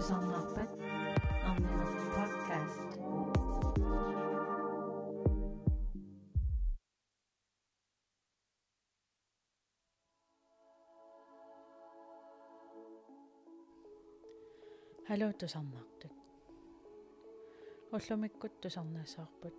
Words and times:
тусарнаарпат 0.00 0.70
арнера 1.48 1.86
подкаст 2.16 2.90
Hallo 15.08 15.28
тусарнаартут 15.40 16.14
уллумиккут 17.92 18.52
тусарнаассаарпут 18.62 19.56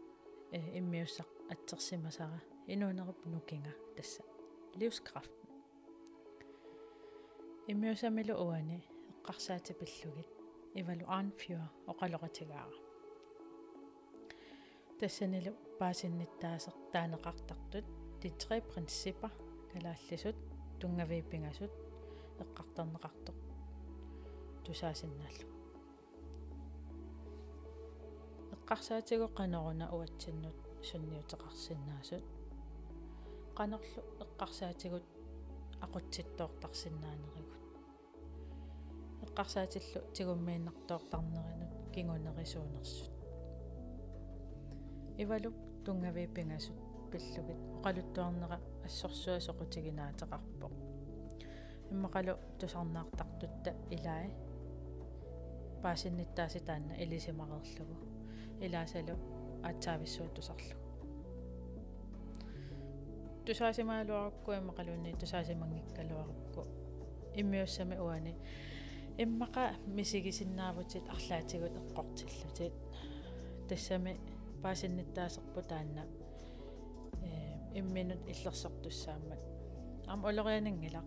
э 0.51 0.59
иммиуссақ 0.79 1.29
атсерсимасара 1.53 2.39
инуунеруп 2.73 3.19
нукинга 3.25 3.73
тасса 3.95 4.23
livskraft 4.79 5.35
иммиусамилу 7.71 8.35
уани 8.45 8.79
ивалу 10.80 11.04
аанфиуа 11.16 11.66
оқалоқатигаара 11.90 12.78
тассанилу 14.98 15.52
паасинниттаасеқ 15.80 16.76
таанеқартартут 16.92 17.86
титри 18.20 18.58
принципа 18.70 19.28
калааллисут 19.72 20.36
тунгавииппингасут 20.80 21.72
эққартернеқартоқ 22.42 23.38
тусаасиннааллу 24.64 25.46
эққарсаатигу 28.54 29.26
қанеруна 29.38 29.86
уатсиннут 29.96 30.58
сунниутеқарсиннаасут 30.88 32.24
qanорлу 33.58 34.00
эққарсаатигут 34.24 35.06
aqutsittooqtarsinnaanеригут 35.84 37.41
эққарсаатиллу 39.32 40.00
тигуммииннартоортарнеринут 40.14 41.72
кингунерисуунерсут 41.94 43.10
ивалуп 45.16 45.54
тунгавииппингасут 45.84 46.76
пиллугит 47.10 47.60
оқалуттуарнера 47.78 48.60
ассорсуа 48.84 49.38
соқутигинаатеқарпо 49.40 50.66
иммақалу 51.92 52.34
тусарнаартартутта 52.60 53.70
илаа 53.90 54.28
паасинниттааси 55.82 56.60
таанна 56.66 56.94
илисимақерлугу 57.02 58.06
илаасалу 58.60 59.16
аатсаависсуа 59.64 60.28
тусарлу 60.36 60.76
тусаасимаалуарукку 63.46 64.50
иммақалуунни 64.60 65.18
тусаасимангиккалуарукку 65.20 66.60
иммиуссами 67.40 67.96
уани 67.96 68.34
иммаqa 69.18 69.76
мисигисиннаавутит 69.86 71.08
арлаатигут 71.08 71.74
эққортиллутит. 71.76 72.74
Тассами 73.68 74.18
паасинниттаасерпу 74.62 75.62
таанна 75.62 76.04
э 77.22 77.78
имминут 77.78 78.22
иллерсортуссаамат 78.32 79.40
ам 80.06 80.24
олерианингилақ 80.26 81.06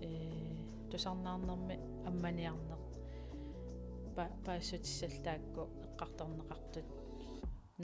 э 0.00 0.08
тусарнаарнерми 0.90 1.76
амманиарнеқ 2.08 2.82
па 4.16 4.24
паассутиссалтаакку 4.44 5.62
эққарторнеқартут 5.86 6.88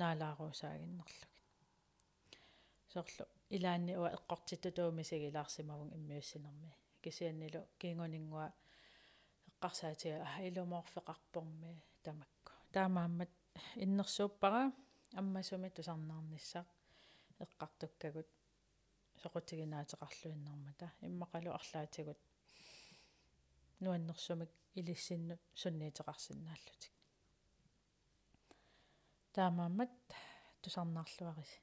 наалааруусаагиннерлугит 0.01 1.29
соорлу 2.93 3.25
илаанни 3.57 3.95
уа 4.01 4.11
эққортиттутуумисигилаарсимавун 4.17 5.91
иммиуссинерми 5.99 6.71
кисианнилу 7.03 7.61
кингунингуа 7.81 8.53
эққарсаатига 9.59 10.25
илумоорфеқарпорми 10.49 11.83
тамакку 12.05 12.53
таамааммат 12.73 13.31
иннерсууппара 13.85 14.73
аммасуми 15.21 15.69
тусарнаарниссақ 15.77 16.67
эққартуккагут 17.45 18.29
соқутигинаатеқарлуиннармата 19.23 20.87
иммақалу 21.09 21.51
арлаатигут 21.59 22.21
нуаннерсумик 23.81 24.51
илиссиннут 24.79 25.41
сунниитеқарсинааллутик 25.61 26.93
таамааммат 29.35 29.95
тусарнаарлуариси 30.63 31.61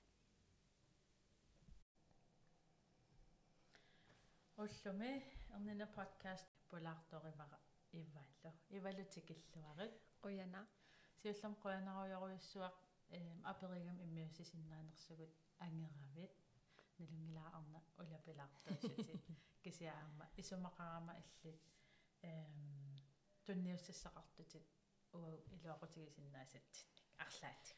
уллуми 4.64 5.12
эрнина 5.56 5.88
подкаст 5.98 6.48
пулаарторимара 6.70 7.60
иввааллу 8.02 8.52
ивалутикиллуарит 8.78 9.94
quyanaa 10.24 10.66
сиуллам 11.22 11.56
эм 13.10 13.46
аперигам 13.46 13.98
иммиуссисиннаанерсугут 14.06 15.34
ангеравит. 15.60 16.32
Налунгилаарна 16.98 17.82
улапилаартуусути 17.98 19.20
кисиаама 19.64 20.30
исумақарама 20.38 21.14
иллит 21.22 21.62
эм 22.22 22.96
тунниуссассақартутит 23.46 24.66
уу 25.14 25.44
илуақутигисиннаасатсинник 25.56 27.04
арлаатик. 27.18 27.78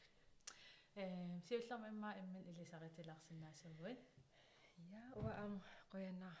Эм 0.94 1.42
сиуллам 1.48 1.88
имма 1.88 2.10
иммин 2.20 2.44
илисаритилаарсиннаасугуит 2.50 4.00
я 4.76 5.04
уа 5.16 5.32
ам 5.44 5.62
quyanaa 5.90 6.36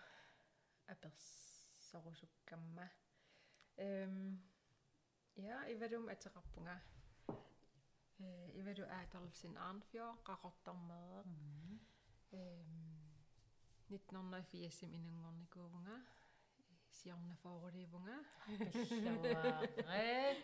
Um, 3.78 4.42
ja, 5.36 5.66
ivadum 5.70 6.08
aterappunga. 6.08 6.80
Uh, 8.18 8.56
ivadu 8.58 8.84
Adolfsen 8.84 9.56
Arnfjord, 9.56 10.18
qarortarmeret. 10.24 11.26
Mm. 11.26 11.80
Um, 12.32 12.88
1980 13.88 14.94
inangornikuvunga. 14.94 16.00
Siorna 16.90 17.34
forulivunga. 17.34 18.18
Pillaware. 18.72 20.36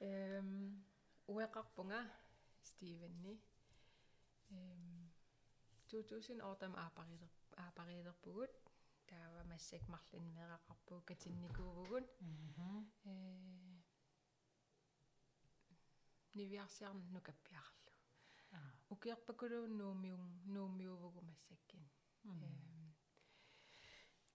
um, 0.00 0.84
ueqarpunga 1.28 2.04
Stevenni. 2.62 3.40
Um, 4.50 5.10
2000 5.88 6.40
år 6.40 6.54
tam 6.54 6.74
aparilerpugut. 7.56 8.65
Таава 9.10 9.42
массак 9.52 9.82
марлин 9.94 10.26
мерақарпуу 10.38 11.00
катинникуувгун 11.10 12.04
э 13.04 13.06
нивиарсиарн 16.36 17.00
нукаппиарлу. 17.14 17.92
Укиарпакулуун 18.94 19.72
нуумиун 19.78 20.24
нуумиувгу 20.54 21.20
массаккин 21.30 21.82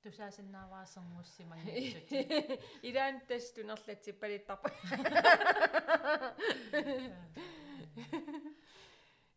тусаасиннааваасэрмуссимангитсути 0.04 2.20
илаан 2.90 3.16
тас 3.28 3.46
тунерлатси 3.54 4.12
палиттарпа 4.22 4.70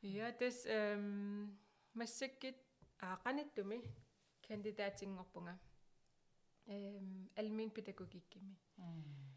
я 0.00 0.32
тас 0.40 0.56
эм 0.66 1.04
массаккит 1.92 2.56
аақаниттуми 3.00 3.78
кандидатингорпунга 4.48 5.58
эм 6.66 7.30
алмин 7.36 7.70
педагогиккими 7.70 8.56
эм. 8.78 9.34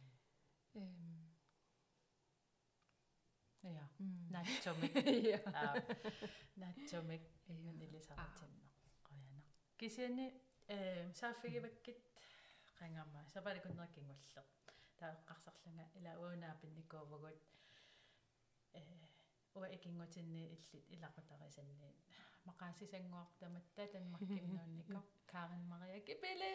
Ja 3.64 3.90
натсумик 4.30 4.96
я 5.34 5.42
натсумик 6.56 7.22
нилисаратинно 7.48 8.66
qoyana 9.04 9.42
кисиани 9.78 10.28
э 10.68 11.12
сааффигиваккит 11.14 11.98
qangama 12.80 13.22
сапаликуннеркингулле 13.34 14.44
таэққарсарлунга 15.00 15.86
ила 15.98 16.12
уунаа-пинникуувгут 16.24 17.40
э 18.74 18.82
уа 19.56 19.68
икингутинни 19.76 20.44
иллит 20.56 20.86
илақутарисанни 20.96 21.76
мақаасисангуартаматта 22.50 23.84
танмаккиннууннико 23.94 25.00
Карен 25.32 25.64
Мария 25.72 26.02
Кипеле 26.08 26.50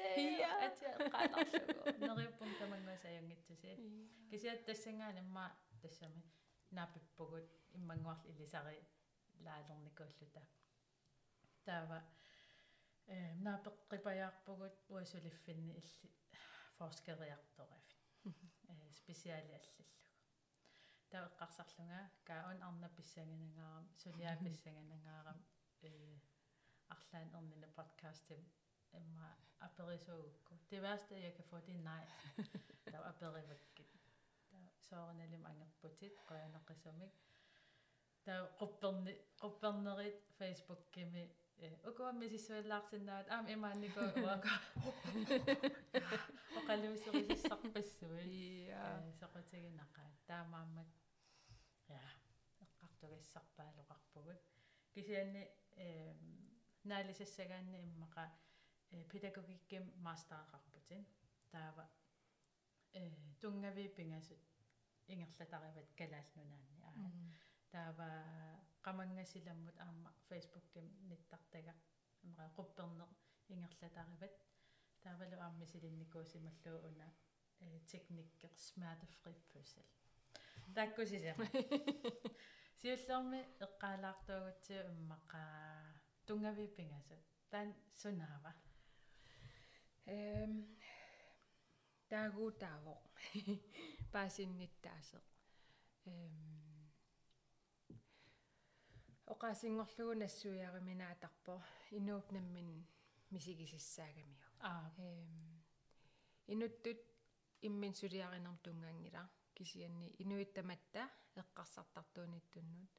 атя 0.67 0.91
qaanarlugu 1.15 1.91
neriuppum 2.06 2.50
tamangusajungitsusi 2.61 3.71
kisiat 4.31 4.61
tassangaanimma 4.67 5.44
тассами 5.83 6.23
наапиппугут 6.71 7.49
иммангуарл 7.79 8.23
илисари 8.33 8.81
лаалерникууллута 9.47 10.43
таава 11.67 11.99
э 13.15 13.17
наапеққипаjaarpugут 13.47 14.75
уасулиффинни 14.93 15.73
илли 15.81 16.09
форскериарторафи 16.79 17.97
э 18.25 18.27
специали 19.00 19.53
аллаллугу 19.59 19.93
таэққарсарлунга 21.12 22.00
каун 22.29 22.59
арна 22.69 22.89
писсагинангаарам 22.97 25.39
сулиа 25.82 26.19
писсагинангаарам 26.88 26.93
э 26.93 26.94
арлаан 26.94 27.29
эрнина 27.38 27.69
подкастим 27.79 28.43
имма 28.93 29.29
аперисуугукку 29.67 30.55
det 30.70 30.82
værste 30.82 31.14
jeg 31.14 31.34
kan 31.34 31.44
få 31.44 31.56
det 31.67 31.75
er 31.75 31.82
nej. 31.82 32.06
Der 32.84 32.99
er 32.99 33.08
aperivakkit 33.08 33.93
der 34.50 34.69
soornalum 34.79 35.46
angerputit 35.46 36.12
qoyanaqisumik 36.29 37.12
der 38.26 38.46
qupperni 38.58 39.14
quppernerit 39.43 40.19
facebook 40.38 40.82
kimi 40.93 41.25
ukуамми 41.90 42.29
сиссуаллаарсинаат 42.29 43.26
аама 43.29 43.50
имааннико 43.50 44.00
уака 44.25 44.55
оқалуусерисиссарпассуи 46.58 48.25
иа 48.69 48.84
соқутигинақа 49.20 50.05
таамааммат 50.29 50.90
я 51.88 52.02
эққартугассарпаалоқарпугут 52.64 54.40
кисианни 54.94 55.44
э 55.77 56.15
наалисассагаанни 56.85 57.79
иммақа 57.89 58.25
педагогикким 59.13 59.85
мастерақарпутин 60.07 61.03
таава 61.53 61.85
э 62.95 63.03
тунгави 63.41 63.89
пингасут 63.97 64.43
ингерлатариват 65.13 65.89
калаалнунаанни 66.01 66.83
аа. 66.89 67.11
Таава 67.73 68.09
qamangasilammut 68.87 69.77
aamma 69.87 70.11
facebookkam 70.29 70.87
nittартага 71.11 71.75
амра 72.25 72.47
qupperneq 72.59 73.11
ингерлатариват 73.55 74.35
таавалу 75.05 75.37
аамми 75.47 75.67
силинникуусималлуу 75.73 76.79
уна 76.89 77.09
э 77.65 77.67
teknikker 77.91 78.53
smertefri 78.67 79.35
fødsel 79.53 79.87
таккусисаа 82.82 83.23
сиуллерми 83.23 83.40
эққаалаартуугутсиу 83.64 84.82
иммақаа 84.93 85.94
тунгавиппингасут 86.26 87.23
таан 87.50 87.69
сунаава. 88.00 88.52
Эм 90.06 90.52
таагуутаавоқ 92.11 93.02
паасинниттаасеқ 94.12 95.26
эм 96.11 96.37
оqaasiнгорлугу 99.32 100.14
нассуяариминаатарпо 100.23 101.55
инуупнаммин 101.99 102.70
мисигисиссаагамиу 103.32 104.43
аа. 104.70 104.87
Эм 104.99 105.62
инуттут 106.52 107.00
иммин 107.69 107.94
сулиаринерм 108.00 108.58
тунгаангила 108.64 109.23
кисианни 109.55 110.15
инуиттаматта 110.19 111.09
эққарсартартуунитсуннут 111.43 112.91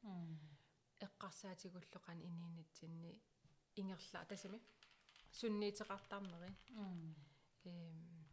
эққарсаатигуллоқан 1.06 2.20
иниинитсинни 2.30 3.22
ингерлаа. 3.76 4.26
Тасами 4.26 4.62
сунниитеқартарнери. 5.32 6.56
Эм 7.66 8.28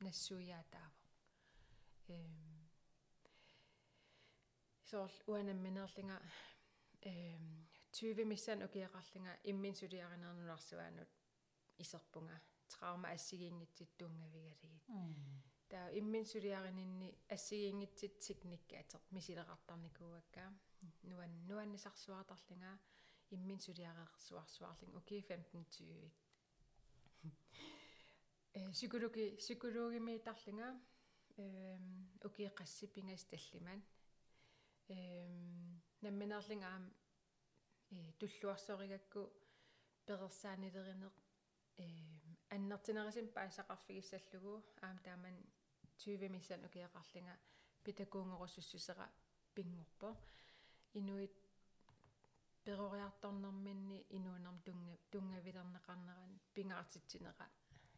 нассуяатаава 0.00 0.92
эм 2.08 2.68
соорл 4.84 5.18
уанамминерлинга 5.26 6.18
эм 7.02 7.68
20 7.92 8.24
миссан 8.24 8.62
окиақарлинга 8.62 9.34
иммин 9.44 9.74
сулиаринернунарсуаанут 9.74 11.10
исерпунга. 11.78 12.40
Траума 12.68 13.10
ассигиингитситтунгавигалигит 13.10 14.84
таа 15.72 15.86
иммин 16.00 16.26
сулиарининни 16.32 17.08
ассигиингитсит 17.34 18.18
техниккаатер 18.26 19.00
мисилеқартарникууаккаа 19.16 20.50
нуан 21.10 21.32
нуаннисарсуартарлинга 21.48 22.72
иммин 23.34 23.60
сулиарерсуарсуарлин 23.66 24.96
окей 25.00 25.22
15 25.22 25.80
20 25.80 26.12
э 28.58 28.70
psykologi 28.76 29.24
psykologimитарлинга 29.40 30.68
эм 31.38 31.84
окей 32.28 32.48
qassipingas 32.58 33.24
таллиман 33.30 33.80
эм 34.88 35.80
намминерлинга 36.04 36.68
аам 36.74 36.84
э 37.96 38.12
туллуарсоригакку 38.20 39.22
перерсаанилеринеқ 40.06 41.14
эм 41.84 42.20
аннертинерисим 42.54 43.26
паасақарфигиссаллугу 43.36 44.54
аам 44.86 44.98
тааман 45.06 45.36
20 46.05 46.29
миссан 46.29 46.65
укиақарлинга 46.65 47.35
питакуунгоруссуссусера 47.83 49.07
пингорпо 49.55 50.15
инуит 50.93 51.33
перориарторнэрминни 52.65 54.05
инуунерм 54.17 54.57
тунга 54.65 54.93
тунгавилернеқарнеран 55.11 56.33
пингаартитсинера 56.53 57.47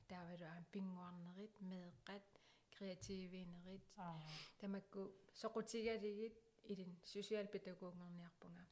таавалу 0.09 0.45
аам 0.53 0.65
пингуарнерит 0.73 1.53
меэққат 1.69 2.25
креативинерит 2.75 3.85
тамакку 4.59 5.01
соқутигалигит 5.41 6.35
илин 6.71 6.91
сусиалпитагуунгорниарпунга 7.11 8.65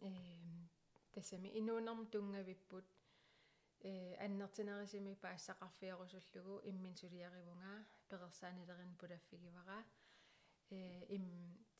эм 0.00 0.68
тассами 1.14 1.48
инуунерм 1.60 2.06
тунгавиппут 2.12 2.84
э 2.84 2.99
аннертинерисими 3.83 5.13
паассақарфиарусуллугу 5.23 6.61
иммин 6.69 6.95
сулиаривунга 6.95 7.85
перерсаанилерин 8.09 8.95
пулаффигивара 8.99 9.79
э 10.69 11.05
им 11.15 11.25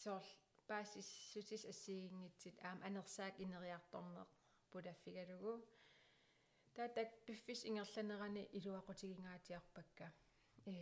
соор 0.03 0.23
паассис 0.67 1.07
сутис 1.31 1.63
ассигингитсит 1.65 2.55
аам 2.63 2.79
анерсаак 2.87 3.35
инериарторнеқ 3.43 4.29
пулаффигалугу 4.71 5.53
таатак 6.75 7.09
пиффис 7.25 7.65
ингерланерани 7.69 8.43
илуақутигингаатиарпакка 8.57 10.07
э 10.65 10.75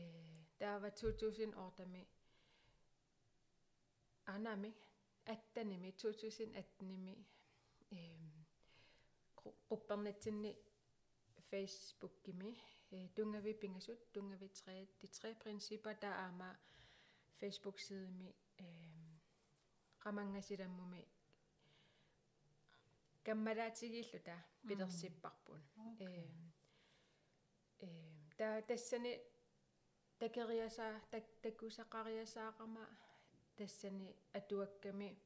таава 0.60 0.90
2000 0.92 1.54
ортами 1.66 2.08
анами 4.26 4.72
аттаними 5.26 5.90
2018ними 6.02 7.16
эм 11.50 11.50
группернатсинни 11.50 11.52
Facebook-кими 11.52 12.58
э 12.92 13.08
тунгави 13.16 13.54
пингасут 13.54 14.12
тунгави 14.14 14.48
3 14.48 14.88
de 15.02 15.08
tre 15.08 15.34
principper 15.44 15.94
der 16.02 16.14
аама 16.14 16.58
Facebook-sidemi 17.40 18.34
эм 18.58 19.20
qamangasilamмуми 20.04 21.08
каммалаатигииллута 23.24 24.36
пилерсиппарпун 24.68 25.62
эм 26.00 26.54
эм 27.80 28.30
та 28.38 28.62
тассани 28.62 29.22
такериасаа 30.20 31.02
так 31.12 31.24
таккусақариасаақама 31.44 32.86
тассани 33.58 34.16
атуакками 34.34 35.18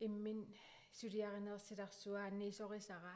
иммин 0.00 0.54
сулиаринерсиларсуаанниисорисара 0.92 3.14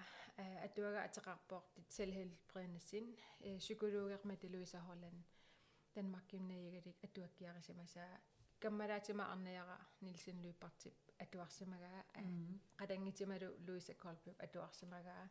атуага 0.66 1.04
атеқарпоортит 1.08 1.88
селхелбренасин 1.96 3.06
psykologermat 3.58 4.42
Louisa 4.52 4.80
Holland 4.88 5.20
Danmark 5.94 6.26
gymnasiet 6.32 6.86
атуаккиарисимасаа 7.06 8.20
каммалаатима 8.60 9.24
арнаяра 9.32 9.76
нилсин 10.00 10.42
луипартип 10.42 10.94
атуарсимагаа 11.24 12.00
qadangitimalu 12.80 13.48
Louisa 13.66 13.94
Kolpip 14.04 14.36
атуарсимагаа 14.46 15.24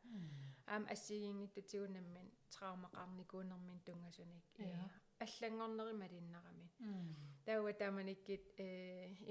аам 0.73 0.83
ассигингиттутигунаммин 0.93 2.27
траумақарникуунэрмин 2.53 3.79
тунгасуник 3.85 4.45
аллангорнери 5.25 5.93
малиннарами 6.03 6.67
тауга 7.45 7.73
тааманиккит 7.73 8.45
э 8.57 8.67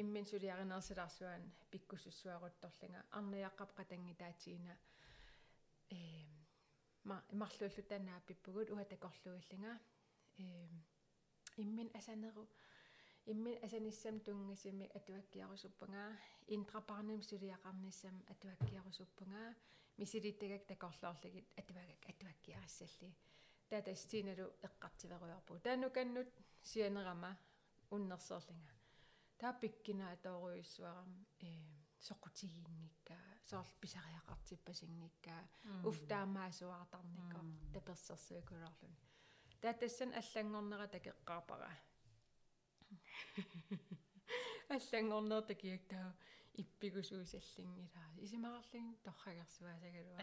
иммин 0.01 0.27
сулиаринерсиларсуан 0.27 1.43
пиккуссуссуарутторлинга 1.71 3.01
арниаққап 3.19 3.71
qatangitaatiina 3.79 4.75
э 5.91 5.99
ма 7.09 7.17
имарлууллутанаа 7.35 8.21
пиппугут 8.29 8.69
уа 8.71 8.85
такорлуиллинга 8.93 9.73
э 10.39 10.45
иммин 11.63 11.89
асанеру 11.99 12.45
иммин 13.33 13.57
асаниссам 13.67 14.17
тунгасими 14.27 14.87
атуаккиарусуппангаа 14.99 16.11
интрапарним 16.57 17.21
сулиақарниссам 17.31 18.17
атуаккиарусуппангаа 18.33 19.49
мисилиттагак 20.01 20.63
такорлоорлигит 20.73 21.47
атуагак 21.61 22.03
атуаккиариссалли 22.13 23.11
таатастииналу 23.69 24.47
эққартиверуйарпу. 24.67 25.59
Таануканнут 25.61 26.29
сианерама 26.63 27.37
уннерсерлинга 27.91 28.73
тааппиккина 29.39 30.13
атооруйуссуарам 30.13 31.27
э 31.41 31.51
соқутигиинникка 32.01 33.17
соорл 33.45 33.73
писариақартиппасингикка 33.83 35.35
уфтаамаасуартарникко 35.85 37.41
таперсерсуакуларлун 37.75 38.97
таатассан 39.61 40.11
аллангорнера 40.21 40.87
такеққарпара 40.97 41.71
аллангорнер 44.77 45.43
такиактаа 45.53 46.15
иппигусуусаллин 46.63 47.73
илаа 47.85 48.11
исимақарлин 48.25 48.87
торхагерсуасагалуа 49.07 50.23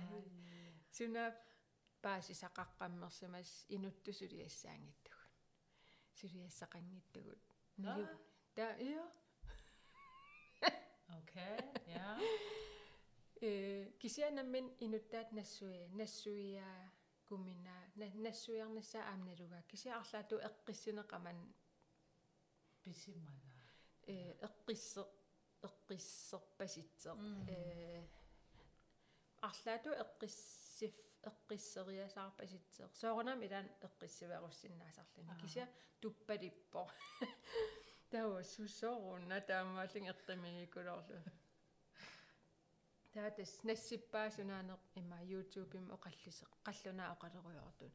суна 0.98 1.26
паасисақаққаммерсимас 2.04 3.52
инуттусулиассаангиттугут 3.76 5.32
сулиассақангиттугут 6.20 7.42
налу 7.78 8.06
та 8.56 8.66
ио 8.90 9.06
Okay, 11.22 11.58
ja. 11.88 12.20
э 13.42 13.92
кисианаммин 14.00 14.68
инуттаат 14.80 15.32
нассуи 15.32 15.88
нассуиа 16.00 16.92
кумина 17.28 17.76
нассуиарнасса 17.96 19.00
аамналуга 19.12 19.62
кисиарлаату 19.72 20.36
эққиссинеқаман 20.50 21.38
Писимага. 22.84 23.52
э 24.08 24.34
эққиссе 24.48 25.04
эққиссерпаситсеқ 25.68 27.18
э 27.48 28.08
арлаату 29.42 29.90
эққиссиф 30.04 30.94
эққиссериасаарпаситсеқ 31.30 32.92
соорнам 32.96 33.40
илаан 33.46 33.68
эққиссиверуссиннаасарлани 38.16 38.16
кися 38.16 38.16
туппалиппо 38.16 38.22
таа 38.22 38.44
суссоорунна 38.44 39.42
таамааллин 39.42 40.06
эққимигикулоорлу 40.14 41.20
таатас 43.14 43.54
нассиппаасунаанеқ 43.64 44.82
има 44.96 45.18
youtube-им 45.34 45.86
оқаллисеқ 45.96 46.52
қаллунаа 46.68 47.14
оқалеруйортун 47.16 47.92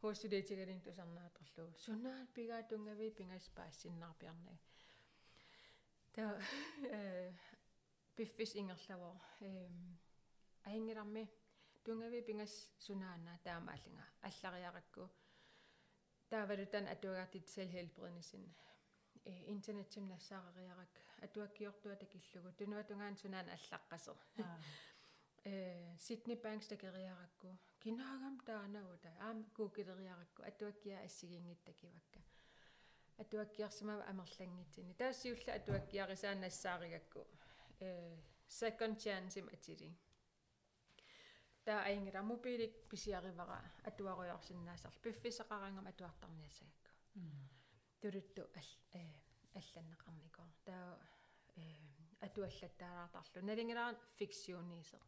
хуассулиитигалин 0.00 0.80
тусарнаатерлу 0.86 1.72
сунаа 1.84 2.26
пигаатунгави 2.34 3.10
пингас 3.18 3.46
паассиннаарпиарнаа 3.56 4.58
таа 6.14 6.32
э 6.98 7.32
биффис 8.16 8.52
ингерлавоо 8.60 9.14
эм 9.40 9.98
аингиларми 10.64 11.24
тунгави 11.84 12.20
пингас 12.22 12.52
сунаана 12.78 13.38
таамааллинга 13.44 14.04
аллариаракку. 14.28 15.02
Таавалутан 16.30 16.86
атуагаартит 16.94 17.48
селхелбринисин 17.48 18.44
э 18.44 18.69
интернетсим 19.24 20.08
нассаариарак 20.08 20.88
атуаккиортуа 21.22 21.96
такиллугу 21.96 22.52
тунуатунгаан 22.58 23.16
сунаан 23.16 23.48
аллаққасер 23.56 24.16
э 25.44 25.96
Sydney 25.96 26.36
Banks 26.44 26.68
такериаракку 26.68 27.48
кинаагам 27.80 28.40
таанагута 28.40 29.10
аам 29.20 29.44
кукилериаракку 29.56 30.42
атуаккиа 30.42 31.04
ассигингиттакивакка 31.04 32.20
атуаккиарсимава 33.18 34.04
амерлангитсини 34.12 34.94
таассиулла 34.94 35.52
атуаккиарисаан 35.54 36.40
нассааригакку 36.40 37.26
э 37.80 38.16
second 38.48 38.96
chance 39.04 39.38
им 39.38 39.48
атили 39.52 39.88
таа 41.64 41.84
аингера 41.84 42.22
мобилик 42.22 42.74
писиаривара 42.90 43.60
атуаруйорсиннаасар 43.84 44.92
пиффисақарангам 45.02 45.86
атуартарниассагакку 45.92 46.90
турутту 48.00 48.42
ал 48.58 48.68
алланнеқарникоо 49.60 50.48
таа 50.64 50.98
атуаллаттаалаартарлу 52.26 53.46
налингилаан 53.50 53.96
фиксионисеқ 54.18 55.02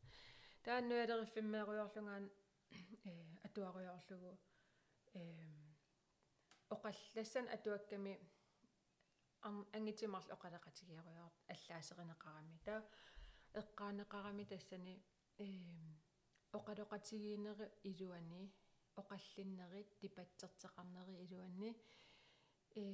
таа 0.65 0.79
нуалериффиммееруйорлунгаан 0.91 2.25
э 3.11 3.13
атуаруйорлугу 3.47 4.33
э 5.15 5.23
оқаллассан 6.75 7.47
атуакками 7.57 8.13
ангитимарл 9.79 10.29
оқалеқатигиаруйоор 10.37 11.33
аллаасеринеқарами 11.55 12.57
таа 12.67 12.81
эққаанеқарами 13.61 14.45
тассани 14.53 14.95
э 15.45 15.49
оқалоқатигиинери 16.59 17.67
илуани 17.91 18.43
оқаллиннерит 19.01 19.89
типатсертеқарнери 20.01 21.15
илуани 21.25 21.71
э 22.75 22.85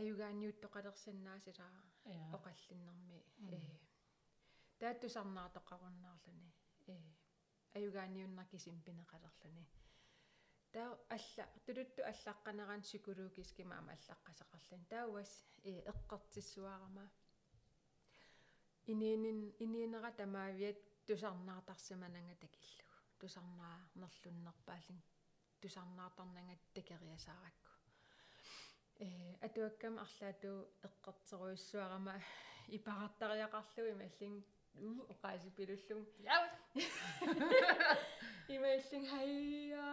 аюгааниуттоқалерсаннаасилаа 0.00 1.72
оқаллиннэрми 2.36 3.18
э 3.56 3.60
тааттусарнаартоқаруннаарлуни 4.80 6.50
э 6.94 6.96
аюгааниуннаркисим 7.78 8.76
пинеқалерлуни 8.86 9.64
таа 10.74 10.90
алла 11.16 11.44
тулутту 11.66 12.00
аллаққанеран 12.12 12.80
психологискима 12.86 13.74
ама 13.78 13.92
аллаққасақарлун 13.96 14.82
таауас 14.92 15.32
э 15.70 15.72
эққертиссуарама 15.92 17.06
иниинин 18.92 19.38
иниинера 19.64 20.10
тамаавиат 20.20 20.78
тусарнаартарсимананга 21.06 22.34
такиллугу 22.44 22.94
тусарнаарнерлуннерпаалин 23.20 25.00
тусарнаартарнанга 25.60 26.56
такериасааракку 26.74 27.65
э 28.98 29.08
атуаккам 29.46 29.98
арлаату 29.98 30.68
эққертеруиссуарама 30.88 32.14
ипараттариақарлуи 32.76 33.94
маллин 34.02 34.44
уу 34.84 35.06
оқаасипилуллум 35.12 36.02
яа 36.34 36.46
имаиллин 38.54 39.04
хайя 39.12 39.86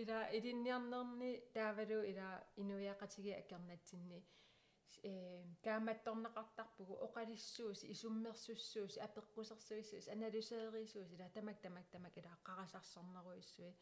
ила 0.00 0.18
илинниарнерни 0.36 1.30
таавалу 1.54 1.98
ила 2.12 2.28
инуяақатиги 2.56 3.32
акернатсинни 3.42 4.20
э 5.02 5.44
кааматторнеқартарпугу 5.64 6.94
оқалиссуус 7.06 7.80
исуммерсуссуус 7.94 8.94
апеққусерсуиссуус 9.06 10.08
аналисеерисуус 10.16 11.08
ила 11.14 11.28
тамак 11.36 11.58
тамак 11.64 11.86
тамак 11.92 12.14
ила 12.20 12.32
қарасарсорнеруиссуи 12.48 13.72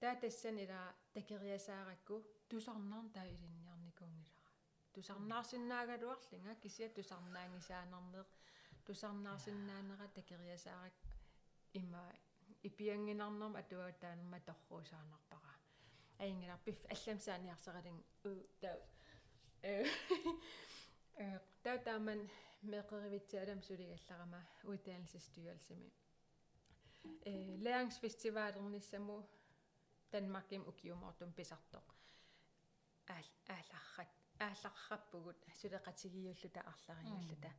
таа 0.00 0.14
тассан 0.22 0.56
ила 0.64 0.80
такериасааракку 1.14 2.14
тусарнаарн 2.48 3.08
таа 3.16 3.26
илинниарникуунгилара 3.34 3.75
тусарнаарсиннаагалуарлинга 4.96 6.54
кисиа 6.62 6.88
тусарнаангисаанернеқ 6.96 8.28
тусарнаарсиннаанера 8.86 10.06
такериасаарак 10.18 10.96
има 11.80 12.02
ипиангинарнерм 12.68 13.54
атуаатаанерма 13.62 14.40
торруусаанарпара 14.48 15.54
аингилар 16.24 16.60
пиф 16.66 16.78
алламсааниарсералин 16.94 17.98
у 18.28 18.30
таа 18.62 18.76
э 19.62 19.84
э 21.24 21.78
тааман 21.86 22.20
меқеривитсаалам 22.72 23.60
сулигалларама 23.68 24.40
уутаанлсастуйалсами 24.68 25.90
э 27.30 27.32
læringsfestivalернissamu 27.64 29.16
Danmarkim 30.12 30.68
ukiumortum 30.68 31.32
pisartoq 31.32 31.88
аал 33.08 33.28
ааларрат 34.38 34.64
аалларраппугут 34.64 35.38
сулеқатигиуллута 35.60 36.60
арларингуллута 36.72 37.50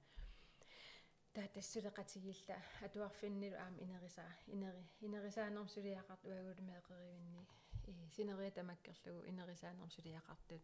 таа 1.34 1.48
тассулеқатигилла 1.56 2.58
атуарфиннилу 2.88 3.58
аама 3.58 3.78
инерисаа 3.86 4.32
инери 4.48 4.84
инерисаанерм 5.02 5.68
сулиақарт 5.76 6.24
уагулмеэқеривинни 6.26 7.44
и 7.92 7.94
синерия 8.16 8.52
тамаккерлугу 8.52 9.28
инерисаанерм 9.32 9.90
сулиақартут 9.98 10.64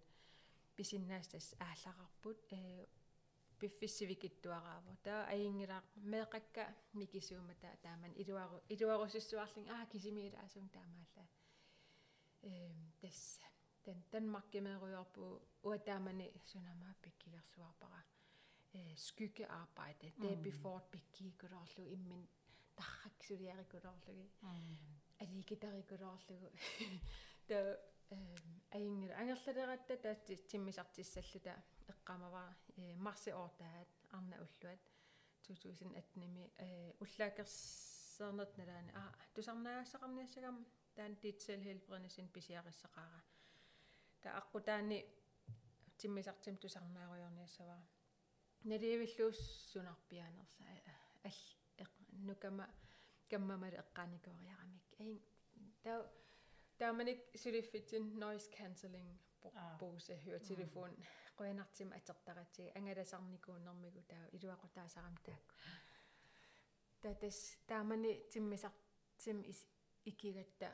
писиннаас 0.75 1.27
тас 1.27 1.55
аалларарпут 1.60 2.39
э 2.51 2.88
пиффиссивикиттуарааву 3.60 4.93
таа 5.03 5.22
аингилаа 5.34 5.84
меэқакка 6.13 6.63
микисуумата 7.00 7.70
тааман 7.84 8.13
илуару 8.22 8.58
илуарусуссуарлин 8.74 9.67
аа 9.70 9.86
кисимиилаасун 9.93 10.67
таамаалла. 10.75 11.25
Э 12.41 12.51
тасса 13.01 13.52
тан 13.85 13.97
Danmarkгемеруйорпу 14.11 15.23
уатаамани 15.63 16.27
сунамаа 16.49 16.93
пиккигерсуарпара 17.03 18.01
э 18.73 18.95
skyggearbejde 19.05 20.07
day 20.23 20.35
before 20.47 20.81
иммин 21.95 22.27
таррак 22.75 23.15
сулиарикулоорлуги 23.27 24.27
алигитарикулоорлугу 25.23 26.49
та 27.47 27.57
аингил 28.71 29.11
ангерлалератта 29.21 29.97
таати 29.97 30.35
тиммисартиссаллута 30.51 31.53
эққамава 31.93 32.43
марси 32.97 33.31
оортаат 33.31 33.89
арна 34.11 34.37
уллуат. 34.45 34.81
2018-ми 35.47 36.51
э 36.57 36.93
уллаакерсернет 37.03 38.57
налаани 38.57 38.91
а 38.95 39.03
тусарнаассақарниассагам 39.35 40.65
таан 40.95 41.15
титсел 41.15 41.61
хелбренисин 41.61 42.27
писиариссақара 42.35 43.19
та 44.23 44.29
аққутаани 44.41 44.99
тиммисартим 45.99 46.55
тусарнааруйорниассава 46.57 47.77
наливиллууссунарпианерса 48.71 50.63
ал 51.25 51.87
нукама 52.29 52.65
каммамал 53.29 53.75
эққааникориарамик 53.83 54.85
аин 54.99 55.19
таа 55.83 55.99
тааманик 56.79 57.19
сулиффитин 57.41 58.03
noise 58.23 58.47
cancelling 58.57 59.11
буусе. 59.79 60.15
Хюа 60.23 60.39
телефон 60.39 60.91
qoyanartim 61.37 61.89
atertaratigi 61.97 62.71
angalasarnikuunnermigu 62.77 64.01
taa 64.11 64.25
iluaqutaasaqam 64.37 65.15
taakku 65.25 65.53
татас 67.01 67.39
таамани 67.67 68.11
тиммисар 68.31 68.71
тим 69.23 69.37
икигатта 70.05 70.67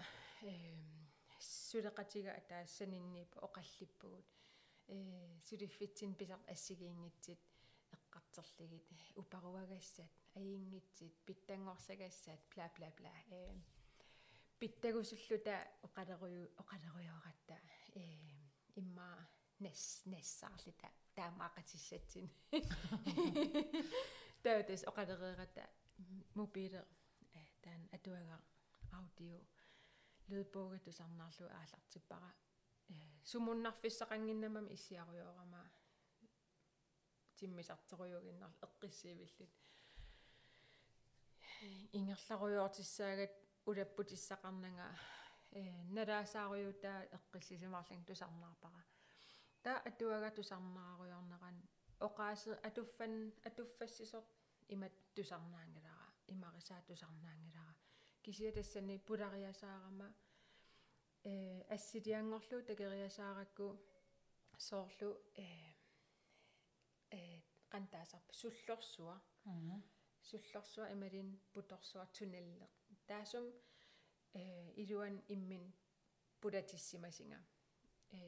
эм 0.44 1.09
сулеқатига 1.40 2.32
атаассанинниипа 2.40 3.40
оқаллиппугут 3.48 4.28
э 4.88 5.40
сулиффитсин 5.48 6.16
писар 6.16 6.40
ассигиингитсит 6.48 7.40
эққартерлигит 7.96 8.84
упаруагассаат 9.16 10.12
аиингитсит 10.36 11.14
питтангорсагассаат 11.26 12.42
бла 12.54 12.72
бла 12.76 12.90
бла 12.98 13.14
э 13.30 13.56
питтагусуллута 14.60 15.56
оқалеруйу 15.88 16.52
оқалеруйоратта 16.62 17.58
э 17.96 18.04
имма 18.76 19.30
нэс 19.60 20.02
нэссаарлита 20.06 20.90
таамаақатиссатсин 21.16 22.28
таутас 24.44 24.84
оқалереерата 24.90 25.64
мобиле 26.34 26.82
таан 27.64 27.82
атуага 27.96 28.38
аудио 28.98 29.40
ледбоге 30.30 30.80
тусарнаарлу 30.80 31.48
аалартиппара 31.60 32.32
э 32.90 32.96
сумуннарфиссақангиннамам 33.32 34.68
иссиаруйоорама 34.76 35.62
тиммисартеруйугиннар 37.38 38.52
эққиссиивиллит 38.66 39.54
ингерларуйоортиссаагат 41.98 43.34
улаппутиссақарнага 43.70 44.88
э 45.52 45.62
налаасааруйутаа 45.96 47.00
эққиссисимарлан 47.18 48.04
тусарнаарпара 48.10 48.82
та 49.64 49.72
атуага 49.90 50.30
тусарнааруйорнеран 50.38 51.58
оқаасе 52.08 52.52
атуффан 52.68 53.14
атуффассисор 53.50 54.24
имат 54.74 54.94
тусарнаангалара 55.16 56.08
имарисаа 56.34 56.82
тусарнаангалара 56.88 57.74
кисия 58.30 58.52
тассани 58.54 58.96
пулариасаарама 59.08 60.08
э 61.24 61.64
ассилиангорлу 61.76 62.58
такериасааракку 62.70 63.68
соорлу 64.68 65.10
э 65.36 65.48
э 67.18 67.42
qantaasarpa 67.72 68.32
sullorsuа 68.42 69.16
суллорсуа 70.30 70.86
ималин 70.96 71.30
путорсуа 71.54 72.06
тунелле 72.16 72.68
таасум 73.08 73.46
э 74.34 74.44
илуан 74.82 75.16
иммин 75.36 75.66
пулатиссимасинга 76.42 77.40
э 78.12 78.22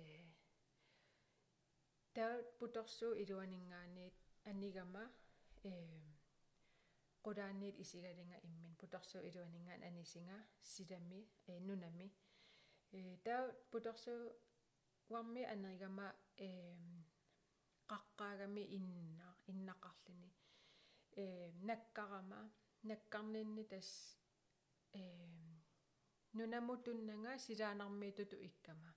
таа 2.16 2.34
путорсуу 2.60 3.14
илуанингаанит 3.24 4.16
анигама 4.50 5.06
э 5.64 6.21
qodaanniit 7.26 7.76
isigalinga 7.84 8.38
immin 8.48 8.74
putorsu 8.82 9.18
iluaningaan 9.30 9.84
anisinga 9.88 10.38
sitammi 10.72 11.20
э 11.52 11.60
нунами 11.68 12.08
э 12.98 13.00
таа 13.26 13.44
putorsu 13.72 14.14
warmi 15.12 15.42
анеригама 15.54 16.08
э 16.48 16.50
qaqqaagami 17.92 18.64
инна 18.78 19.28
иннақарлини 19.52 20.30
э 21.22 21.26
наккарама 21.68 22.40
наккарнинни 22.90 23.64
тас 23.72 23.90
э 25.00 25.04
нунамутуннага 26.38 27.32
силаанарми 27.46 28.10
туту 28.18 28.38
иккама 28.50 28.92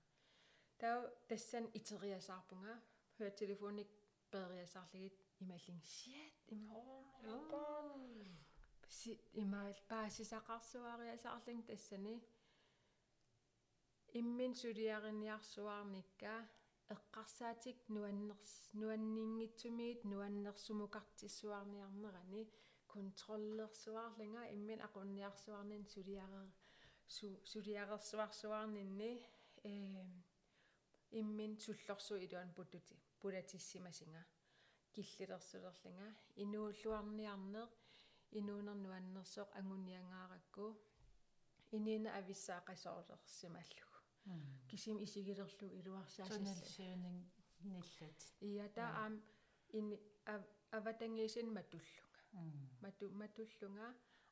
таа 0.79 0.97
тассан 1.29 1.65
итериасаарпунга 1.79 2.73
høretelefonik 3.17 3.91
bedriasarligit 4.31 5.24
ималлин 5.42 5.80
shit 5.96 6.34
имаорнерпаа 6.56 7.82
си 8.98 9.12
имаал 9.42 9.76
паасисақарсуариасаарлин 9.90 11.60
тассани 11.68 12.16
иммин 14.20 14.52
сулиаринниарсуарникка 14.62 16.34
эққарсаатик 16.94 17.78
нуаннерс 17.94 18.52
нуаннингитсумиит 18.80 20.00
нуаннерсумукартиссуарниарнерани 20.12 22.42
контроллерсуарлинга 22.94 24.42
иммин 24.56 24.80
ақунниарсуарнин 24.88 25.84
сулиарер 25.94 26.48
су 27.16 27.26
сулиарерсуарсуарнинни 27.52 29.12
э 29.64 29.66
иммин 31.20 31.52
суллорсу 31.64 32.14
илуан 32.24 32.50
путтути 32.58 32.94
пулатиссимасинга 33.20 34.22
киллилерсулерлинга 34.95 36.09
инууллуарниарнеэ 36.43 37.65
инуунернуаннерсоқ 38.39 39.49
ангуниангааракку 39.59 40.65
иниина 41.77 42.09
ависсаақасоорлерсималлугу 42.19 43.99
кисим 44.69 44.97
исигилерлу 45.05 45.67
илуарсаасассуунин 45.79 47.17
ниллат 47.71 48.19
иата 48.41 48.83
аам 49.03 49.13
ини 49.79 49.95
аватангиисин 50.77 51.47
матуллунга 51.57 52.21
мату 52.83 53.05
матуллунга 53.21 53.87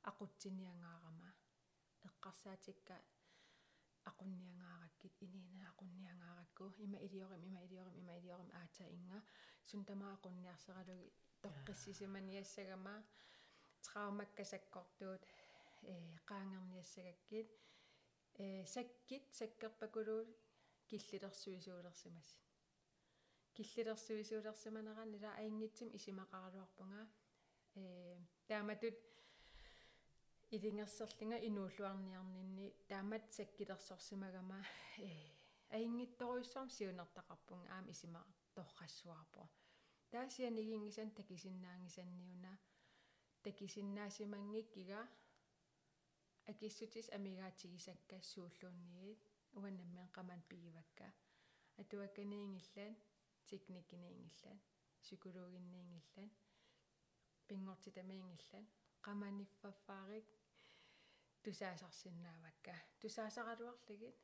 aqutsiниангаарама 0.10 1.30
эққарсаатикка 2.08 2.96
aqunniangaarakкит 4.10 5.16
иниина 5.26 5.64
aqunniangaarakku 5.72 6.66
има 6.86 6.98
илиорим 7.06 7.44
има 7.50 7.60
илиорим 7.66 7.96
има 8.02 8.14
илиорим 8.20 8.50
аата 8.62 8.84
инга 8.98 9.20
сунтамаа 9.70 10.14
aqunniarseralуги 10.18 11.12
тоққиссисиманиассагама 11.44 12.96
траумаккасаккортуут 13.86 15.24
э 15.92 15.96
qaangerniassagakкит 16.30 17.50
э 18.44 18.66
саккит 18.74 19.24
саккерпакулуу 19.40 20.22
киллилерсуисуулерсимас 20.90 22.30
киллилерсуисуулерсиманеран 23.56 25.10
ила 25.18 25.32
аингитсим 25.42 25.90
исимақаралуарпунга 25.98 27.02
э 27.76 28.18
тааматут 28.48 28.98
илингерсерлинга 30.56 31.38
инууллуарниарнинни 31.48 32.68
таамат 32.88 33.24
саккилерсорсимагама 33.38 34.60
э 34.98 35.12
аингитторуйссорм 35.78 36.70
сиунертақарпунга 36.78 37.68
аама 37.76 37.92
исимаа 37.92 38.26
торрассуарпо 38.56 39.44
таасианигингисан 40.12 41.10
такисиннаангисанниуна 41.20 42.54
такисиннаасимангиккига 43.46 45.02
акиссутис 46.52 47.08
амигаатигисакка 47.18 48.18
сууллуунниит. 48.32 49.22
Уаннаммиан 49.60 50.10
qamан 50.16 50.42
пигивакка. 50.50 51.08
Атуакканиингиллаан 51.82 52.96
тикниккиниингиллаан 53.48 54.60
психологинниингиллаан 55.04 56.32
пингортитамиингиллаан 57.48 58.66
qamaniffaffaarик 59.06 60.28
тусаасарсиннаавакка. 61.44 62.76
Тусаасаралуарлигит 63.00 64.18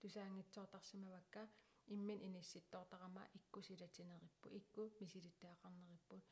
тусаангитсоортарсимавакка 0.00 1.42
иммин 1.86 2.20
инисситтоортарама 2.28 3.24
иккусилатинериппу 3.38 4.48
икку 4.58 4.82
мисилиттаақарнериппут 5.00 6.24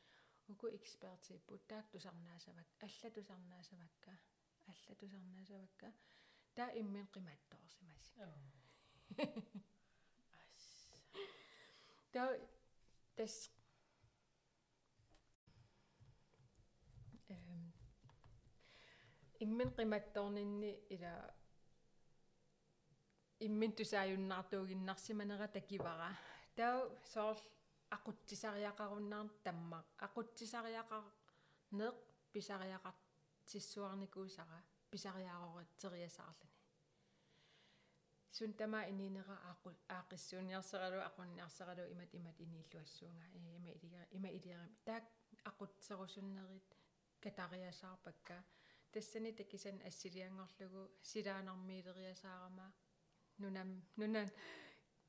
уку 0.47 0.67
экспертиппут 0.77 1.67
таак 1.67 1.85
тусарнаасавак 1.91 2.67
алла 2.85 3.09
тусарнаасавакка 3.15 4.11
алла 4.67 4.95
тусарнаасавакка 4.99 5.93
таа 6.55 6.69
иммин 6.81 7.07
қиматтоорсимаси. 7.13 8.13
Таа 12.13 12.29
тас 13.15 13.49
эм 17.29 17.73
иммин 19.39 19.69
қиматторнинни 19.77 20.71
ила 20.89 21.13
иммин 23.47 23.71
тусааюннаартуугиннарсиманера 23.77 25.47
такивара 25.57 26.09
таа 26.57 26.75
соорл 27.13 27.41
aquttisariaqarunnaar 27.97 29.27
tamma 29.45 29.79
aquttisariaqar 30.05 31.05
neq 31.79 31.97
pisariaqar 32.33 32.95
тиссуарникуусара 33.49 34.59
писариаароритсериасаарлани 34.91 36.61
сун 38.37 38.53
тама 38.53 38.79
ининера 38.91 39.35
аақу 39.49 39.69
аақиссуниарсералу 39.97 40.99
ақунниарсералу 41.09 41.83
имат 41.93 42.11
имат 42.19 42.37
иниллуассуунга. 42.39 43.25
Има 43.33 43.69
илига 43.75 44.01
има 44.17 44.29
илиарим 44.37 44.75
таак 44.85 45.03
aqutserusуннерит 45.49 46.69
катариасаарпакка. 47.23 48.43
Тассани 48.91 49.31
такисан 49.33 49.81
ассилиангорлугу 49.89 50.81
силаанармиилериасаарама 51.01 52.67
нунам 53.43 53.69
нунан 53.99 54.27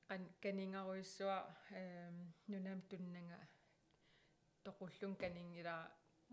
qan 0.08 0.22
kaningaruissua 0.42 1.38
ehm 1.80 2.16
nunam 2.50 2.78
tunnanga 2.90 3.38
toqullun 4.64 5.14
kaningila 5.22 5.76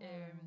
ehm 0.08 0.38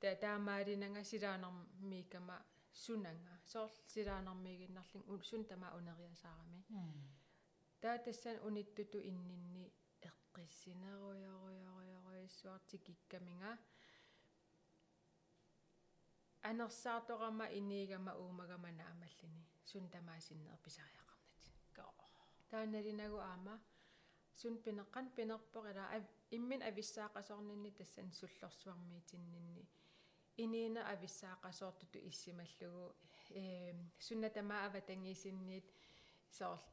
та 0.00 0.08
таамаалинага 0.22 1.00
силаанармиикама 1.10 2.36
сунанга 2.84 3.34
соорл 3.52 3.76
силаанармиигиннарлин 3.94 5.04
сун 5.30 5.42
тама 5.50 5.68
унериасаарами 5.78 6.60
таа 7.82 7.96
тассан 8.06 8.36
униттуту 8.48 8.98
иннинни 9.10 9.64
эққиссинеруйоруйоруйоруйссуарти 10.08 12.76
киккаминга 12.86 13.52
анерсаарторама 16.42 17.46
иниигама 17.58 18.12
уумагама 18.16 18.70
наамаллини. 18.70 19.46
Сун 19.64 19.88
тамаасиннер 19.88 20.56
писариақарнат 20.64 21.10
тааналинагу 22.50 23.18
аама 23.18 23.54
сун 24.40 24.54
пинеқан 24.64 25.06
пинерпоқила 25.16 25.84
иммин 26.36 26.60
ависсаақасорнинни 26.70 27.70
тассан 27.78 28.08
суллорсуармиитиннинни 28.20 29.64
иниина 30.36 30.80
ависсаақасоортуту 30.92 31.98
иссималлугу 32.10 32.94
э 33.30 33.74
суннатамаа 34.06 34.66
аватангисинниит 34.66 35.68
соорл 36.38 36.66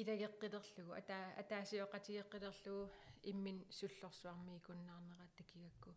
илагеққилерлугу 0.00 0.92
ата 1.00 1.16
атаасиоқатигеққилерлугу 1.42 2.90
иммин 3.30 3.58
суллорсуармиикуннаарнера 3.78 5.26
такигакку 5.38 5.90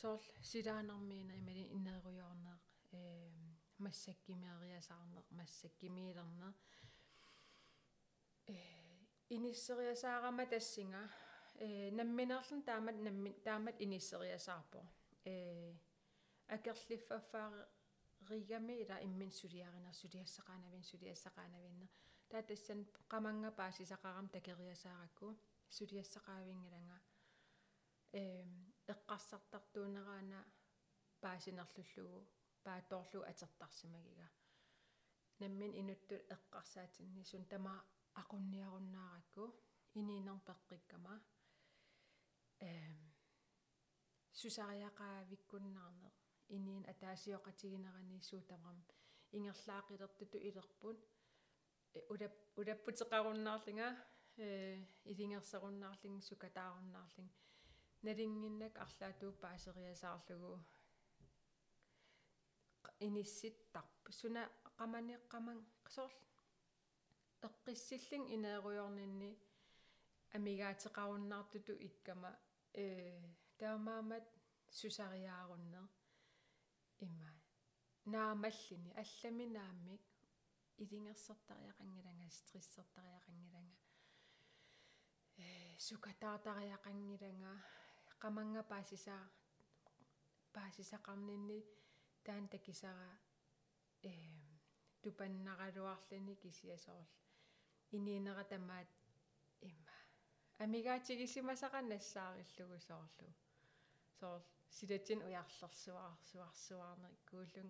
соорл 0.00 0.24
силаанармиина 0.50 1.34
имали 1.40 1.64
иннеруйорнеэ 1.76 2.56
э 2.92 3.00
массаккимиариасаарнеэ 3.78 5.22
массаккимиилернеэ 5.38 6.50
э 8.46 8.56
иниссериасаарама 9.36 10.46
тассинга 10.46 11.02
э 11.56 11.90
намминерлун 11.90 12.62
таамат 12.62 12.96
намми 13.06 13.32
таамат 13.44 13.76
иниссериасаарпо 13.80 14.80
э 15.24 15.74
акерлиффафаар 16.48 17.54
ригами 18.30 18.74
ила 18.82 18.96
иммин 19.02 19.30
сулиаринер 19.30 19.94
сулиассақаанавин 20.02 20.82
сулиассақаанавиннер 20.90 21.88
таа 22.30 22.42
тассан 22.42 22.80
qamanga 23.12 23.50
paasisaqaram 23.60 24.28
takeriasaarakku 24.36 25.26
сулиассақаавингалага 25.76 26.98
э 28.12 28.44
эққарсартартуунераана 28.92 30.40
паасинерлуллугу 31.20 32.26
паатоорлу 32.64 33.22
атертарсимагига 33.30 34.28
наммин 35.40 35.72
инуттут 35.80 36.22
эққарсаатинни 36.36 37.24
сун 37.30 37.44
тама 37.52 37.74
aqunniarunnaarakku 38.20 39.44
iniinern 40.00 40.40
peqqikkama 40.48 41.14
эм 42.70 42.98
сусариақаавиккуннаарне 44.40 46.10
иниин 46.56 46.84
атаасиоқатигинерани 46.92 48.20
суутамрам 48.30 48.78
ингерлаақилертуту 49.36 50.38
илерпут 50.48 50.98
улап 52.12 52.34
улаппутеқаруннаарлинга 52.60 53.88
э 54.36 54.48
илингерсеруннаарлин 55.12 56.16
сукатааруннаарлин 56.28 57.28
налингиннак 58.02 58.74
арлаатуу 58.84 59.32
паасериасаарлугу 59.42 60.52
инисситтарп 63.06 64.12
суна 64.20 64.42
qamaniqqamang 64.78 65.62
qasorl 65.86 66.14
эққиссиллин 67.48 68.24
инееруйорнинни 68.34 69.30
амигаатеқаруннаартуту 70.36 71.72
иккама 71.88 72.30
э 72.84 72.86
таамаамат 73.58 74.26
сусариааруннер 74.78 75.86
има 77.06 77.30
наамаллини 78.14 78.90
аллами 79.02 79.46
нааммик 79.58 80.02
илингерсертариақангилага 80.82 82.26
стриссертариақангилага 82.38 83.74
э 85.36 85.48
сукатаартариақангилага 85.86 87.52
qamanga 88.22 88.62
paasisaa 88.72 89.24
paasisaqarninni 90.54 91.58
таан 92.26 92.44
такисара 92.54 93.10
э 94.10 94.12
тупаннаралуарлини 95.02 96.34
кисиасоорл 96.42 97.10
иниинера 97.96 98.44
тамаат 98.52 98.90
имма 99.70 99.96
амигаатигисимасақанассаариллугу 100.64 102.78
соорлу 102.88 103.28
соор 104.18 104.40
силатин 104.76 105.20
уярлерсуар 105.28 106.12
суарсуарнер 106.30 107.14
кууллун 107.30 107.68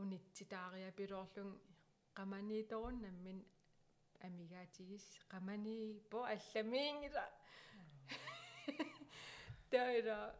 унитситаария 0.00 0.90
пилоорлун 0.98 1.50
qamaniitorunammin 2.18 3.38
амигаатигис 4.26 5.06
qamani 5.32 5.76
по 6.10 6.18
алламиингила 6.34 7.24
таира 9.70 10.34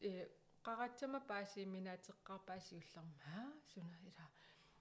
э 0.00 0.28
qaratama 0.66 1.20
paasiminaatеққарпаасиуллерма 1.30 3.38
суна 3.72 3.96
ила 4.08 4.26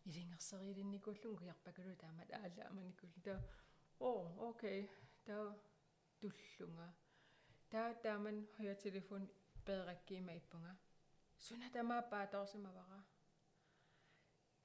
илингерсерилинникуллун 0.09 1.35
куярпакалу 1.39 1.95
таамат 2.03 2.29
аала 2.39 2.61
аманикуллу 2.69 3.19
таа 3.27 3.39
оо 4.09 4.21
окей 4.49 4.79
таа 5.27 5.47
туллунга 6.21 6.87
таа 7.73 7.89
тааман 8.03 8.37
хоя 8.55 8.75
телефон 8.85 9.23
пеэраккиима 9.65 10.33
иппунга 10.41 10.73
суна 11.45 11.67
тамаа 11.77 12.01
пааторсимавара 12.13 12.99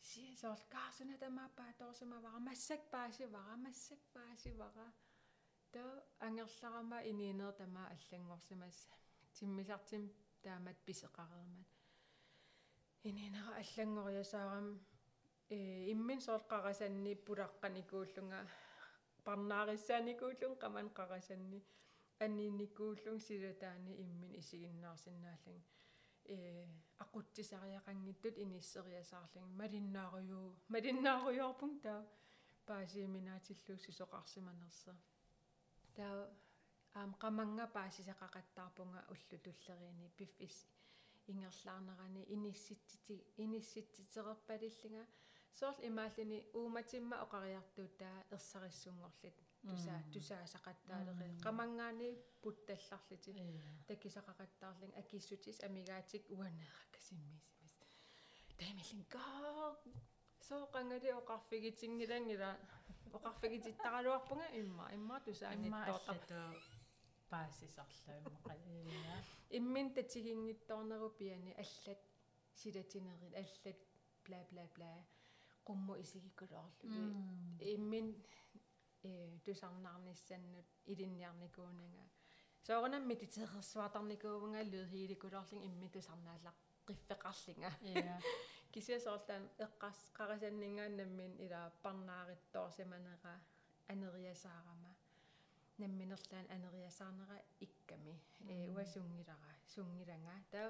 сиасоорл 0.09 0.65
каарсуна 0.75 1.17
тамаа 1.25 1.49
пааторсимавара 1.61 2.39
массак 2.49 2.83
паасивара 2.95 3.55
массак 3.67 4.01
паасивара 4.15 4.89
таа 5.75 5.93
ангерларама 6.27 6.99
иниинер 7.11 7.53
тамаа 7.61 7.87
аллангорсимасса 7.95 8.95
тиммисартим 9.37 10.05
таамат 10.42 10.79
писеқареермат 10.87 11.68
иниинера 13.09 13.53
аллангориасаарам 13.62 14.66
э 15.57 15.59
иммин 15.92 16.20
соорқарасанни 16.27 17.12
пулаққаникууллунга 17.27 18.40
парнаарissaaникууллун 19.27 20.55
qamан 20.62 20.88
қарасанни 20.99 21.61
анниинникууллун 22.25 23.18
силатаани 23.29 23.92
иммин 24.05 24.33
исигиннаарсинааллан 24.40 25.61
э 26.35 26.38
ақутсисариақангиттут 27.05 28.35
иниссериасаарлин 28.44 29.46
малиннааруйуу 29.61 30.49
малиннааруйорпун 30.75 31.72
таа 31.85 32.01
паасииминаатиллуу 32.66 33.79
сисоқарсиманерса. 33.87 34.92
Таа 35.96 36.29
аам 36.98 37.11
qamanga 37.22 37.66
paasisaqaqattaarpunga 37.76 39.00
уллу 39.12 39.37
туллериини 39.46 40.06
пиффис 40.18 40.56
ингерлаарнерани 41.30 42.22
инисситсити 42.35 43.16
инисситситерерпалиллинга 43.44 45.04
соорл 45.59 45.78
имааллини 45.88 46.38
ууматимма 46.59 47.16
оқариартуутаа 47.24 48.16
ерсариссунгорлит 48.37 49.38
тусаа 49.68 50.00
тусаасақаттаалери 50.12 51.28
qamангаани 51.46 52.09
путталларлити 52.42 53.32
таккисақақаттаарлин 53.88 54.92
акиссутис 55.02 55.59
амигаатик 55.68 56.22
уанеэраккасиммисимис 56.37 57.74
таймиллин 58.61 59.02
гаа 59.14 59.70
сооқангали 60.48 61.09
оқарфигитингилангила 61.20 62.50
оқарфигититтаралуарпунга 63.16 64.46
имма 64.61 64.85
имма 64.96 65.16
тусааниттоортар 67.27 67.31
паассисарлуиммақалиа 67.31 69.17
иммин 69.51 69.93
татигингитторнеру 69.95 71.11
пиани 71.11 71.53
аллат 71.53 72.01
силатинерил 72.55 73.35
аллат 73.35 73.79
бла 74.25 74.45
бла 74.51 74.69
бла. 74.77 75.05
Qummu 75.67 75.97
isigikkulorlugi 75.99 77.03
immin 77.75 78.15
э 79.03 79.39
тусарнаарниссаннут 79.45 80.67
илинниарникуунага 80.87 82.05
соорунамми 82.62 83.15
титерерсуатарникуувнга 83.15 84.62
луудхииликулорлин 84.73 85.62
имми 85.69 85.89
тусарнааллақ 85.89 86.57
qиффеқарлинга 86.87 87.71
кисиасоорлаан 88.73 89.45
эққас 89.67 89.99
қарасаннингааннаммин 90.19 91.33
ила 91.45 91.61
парнаариттоорсиманера 91.83 93.35
анериасаарама 93.93 94.95
намминерлаан 95.78 96.47
анериасаарнера 96.56 97.38
икками 97.65 98.15
э 98.54 98.56
уасунгилара 98.76 99.54
сунгиланга 99.74 100.36
таа 100.52 100.69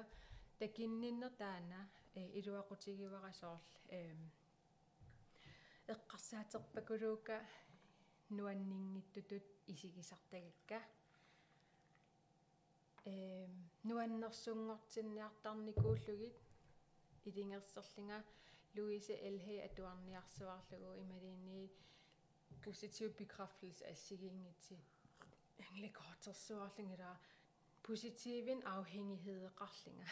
такинниннер 0.58 1.32
таана 1.42 1.80
э 2.14 2.16
илуақутигивара 2.38 3.32
соорл 3.40 3.70
э 3.88 3.90
эққарсаатерпакулуука 5.94 7.36
нуаннингиттутут 8.36 9.46
исигисартагакка 9.72 10.78
эм 13.04 13.52
нуаннерсунгортинниартарникууллугит 13.88 16.36
илингерсерлинга 17.28 18.18
Louise 18.74 19.14
Elhe 19.28 19.56
атуарниарсуарлугу 19.68 20.90
ималиинни 21.02 21.70
positiv 22.64 23.08
bekræftelse 23.18 23.84
ассигиингитси 23.92 23.92
англикоотерсуарлингила 23.92 24.72
positiivin 24.72 24.95
afhængighedеқарлинга 28.74 30.06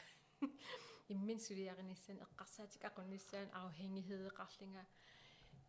иммин 1.12 1.38
сулиариниссан 1.46 2.18
эққарсаатик 2.26 2.82
ақунниссаан 2.90 3.48
afhængighedеқарлинга 3.62 4.84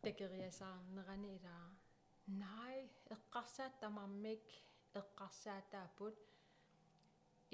такериасаарнерани 0.05 1.29
илаа 1.37 1.65
най 2.43 2.77
эққарсаат 3.15 3.73
тамармик 3.83 4.45
эққарсаатааппут 5.01 6.15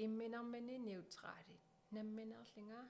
имминармани 0.04 0.76
неутралит 0.88 1.62
намминерлинга 1.96 2.80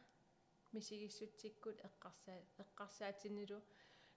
мисигиссутсиккут 0.74 1.76
эққарсаа 1.88 2.38
эққарсаатинилу 2.62 3.58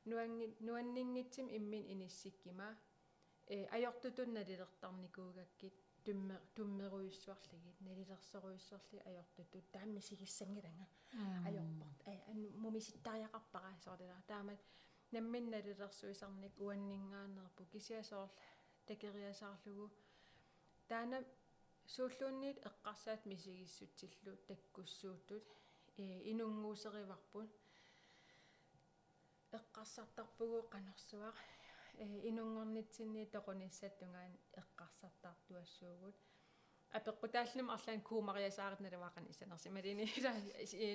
нуанги 0.09 0.45
нуаннингитсим 0.67 1.47
иммин 1.57 1.83
иниссиккима 1.93 2.69
э 3.54 3.66
ajortutun 3.76 4.34
nalilертарникуугаккит 4.34 5.76
тумме 6.04 6.36
туммеруйуссуарлигит 6.54 7.80
налилерсоруйуссуарли 7.80 8.98
ajortutut 9.10 9.64
тааммисигиссангиланга 9.72 10.86
ajorport 11.48 11.98
а 12.06 12.32
мумиситтариақарпара 12.64 13.72
соордила 13.84 14.22
таамат 14.26 14.60
наммин 15.12 15.50
налилерсуисарник 15.50 16.54
уаннингаанерпу 16.64 17.62
кисиасоорл 17.72 18.30
такериасаарлугу 18.86 19.90
таана 20.88 21.18
сууллуунниит 21.94 22.58
эққарсаат 22.68 23.20
мисигиссутсиллу 23.32 24.32
таккуссуутут 24.48 25.44
э 25.98 26.04
инунгуусериварпут 26.30 27.50
эққарсартарпугу 29.58 30.58
қанерсуақ 30.74 31.36
э 31.98 32.28
инунгорнитсинни 32.28 33.24
тоқуниссаттунгаан 33.34 34.32
эққарсартартуассуугут 34.60 36.16
апеққутааллим 36.92 37.70
арлаан 37.70 38.00
куумариасаарит 38.08 38.80
налаваақани 38.80 39.30
исанерси 39.30 39.68
малини 39.68 40.04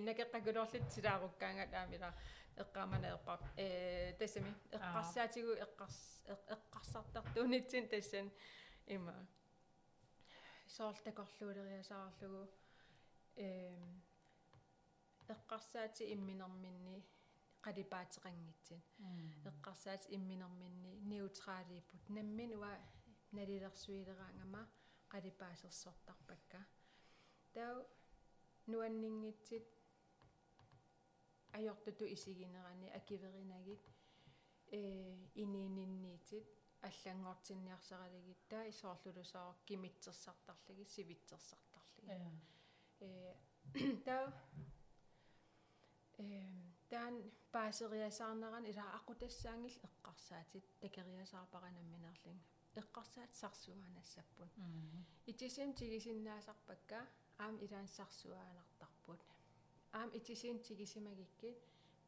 накеққагулоорлит 0.07 0.85
силааруккаанга 0.95 1.65
таамила 1.67 2.13
эққааманаерпар 2.63 3.39
э 3.57 4.13
тассами 4.19 4.53
эққарсаатигу 4.77 5.51
эққарс 5.65 5.99
эққарсартартуунитсин 6.55 7.87
тассан 7.87 8.31
има 8.87 9.15
соортакорлуулериасаарлугу 10.67 12.47
э 13.35 13.77
эққарсаати 15.33 16.03
имминерминни 16.13 17.03
қалипаатеқангитсин 17.65 18.81
эққарсаат 19.51 20.03
имминерминни 20.15 20.93
неутралииппут 21.11 22.03
наммин 22.17 22.51
уа 22.59 22.71
налилерсуилераангама 23.37 24.63
қалипаасерсортарпакка 25.13 26.59
тау 27.53 27.75
нуаннингитсит 28.67 29.67
ajortutu 31.53 32.05
isiginerani 32.05 32.87
akiverинагит 32.99 33.83
э 34.71 34.81
инининниитит 35.35 36.47
аллангортинниарсаралигитта 36.81 38.69
исоорлулусаа 38.69 39.55
кимитсерсартарлиги 39.65 40.85
сивитсерсартарлиги 40.85 42.31
э 42.99 43.33
таа 44.05 44.33
эм 46.17 46.70
таан 46.91 47.15
паасериасаарнеран 47.53 48.65
ила 48.71 48.85
aqutassаангил 48.97 49.75
эққарсаатит 49.87 50.65
такериасаарпаранамминерлин. 50.83 52.39
Эққарсаат 52.81 53.31
сарсуаанассаппут 53.41 54.51
итисим 55.31 55.69
тигисиннаасарпакка 55.79 56.99
аам 57.43 57.55
илаан 57.65 57.87
сарсуаанартарпут 57.97 59.21
аам 59.99 60.09
итисим 60.19 60.57
тигисимагиккит 60.65 61.57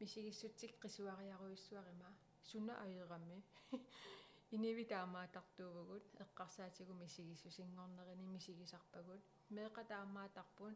мисигиссутсик 0.00 0.72
қисуариаруиссуарима 0.82 2.10
суна 2.42 2.74
аерами 2.84 3.38
иниви 4.56 4.84
таамаатартуувгут 4.92 6.04
эққарсаатигу 6.24 6.92
мисигиссусингорнерини 7.02 8.26
мисигисарпагут 8.34 9.22
меэқа 9.56 9.82
таамаатарпун 9.92 10.74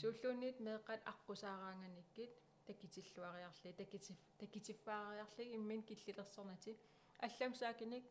сууллуунниит 0.00 0.58
меэқат 0.66 1.00
аққусаараанганиккит 1.12 2.32
такитиллуариарли 2.66 3.72
такити 3.72 4.16
такитиффаариарли 4.38 5.44
иммин 5.56 5.82
киллилерсорнати 5.82 6.76
аллам 7.18 7.54
саакиник 7.54 8.04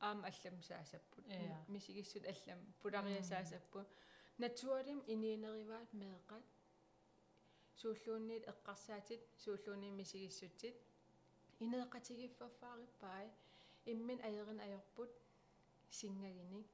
аам 0.00 0.24
аллам 0.24 0.62
саасаппут 0.62 1.24
мисигиссут 1.68 2.24
аллам 2.32 2.60
пулариасаасаппу 2.82 3.80
натуалим 4.38 5.00
иниинериваат 5.06 5.90
меэқат 5.92 6.44
сууллуунниит 7.80 8.44
эққарсаатит 8.52 9.22
сууллуунни 9.42 9.90
мисигиссутсит 9.90 10.76
инеэқатигиффаффаариппай 11.64 13.26
иммин 13.92 14.20
аерин 14.28 14.60
аёрпут 14.66 15.10
сингагиник 15.90 16.68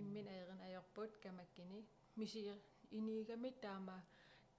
иммин 0.00 0.26
аерин 0.28 0.60
аёрпут 0.68 1.10
камаккини 1.22 1.80
мисигер 2.16 2.58
иниигами 2.90 3.50
таама 3.62 3.98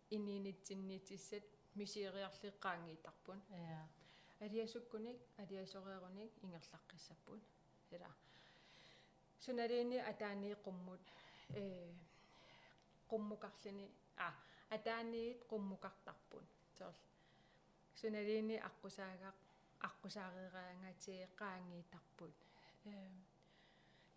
иниинитсинниитиссат 0.09 1.43
мисиериарлиққаангиитарпун 1.75 3.41
я 3.49 3.87
алиасуккуник 4.41 5.17
алиасорееруник 5.37 6.31
ингерлаққиссаппун. 6.43 7.41
Ила 7.91 8.11
суналиини 9.39 9.97
атаани 9.97 10.55
қуммут. 10.65 11.01
Э 11.53 11.93
қуммукарлини 13.09 13.91
а 14.17 14.33
атааниит 14.69 15.43
қуммукартарпун. 15.49 16.45
Сорл 16.77 16.95
суналиини 17.95 18.61
аққусаагақ 18.69 19.35
аққусаареераангатиеққаангиитарпут 19.87 22.33
э 22.85 22.87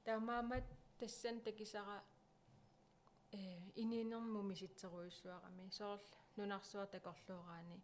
таамаамат 0.05 0.65
тассан 0.99 1.41
такисара 1.41 2.03
э 3.33 3.59
иниинерму 3.75 4.43
миситсеруйуссуарами 4.43 5.71
сорл 5.71 6.01
нунарсуа 6.37 6.87
такорлуураани 6.87 7.79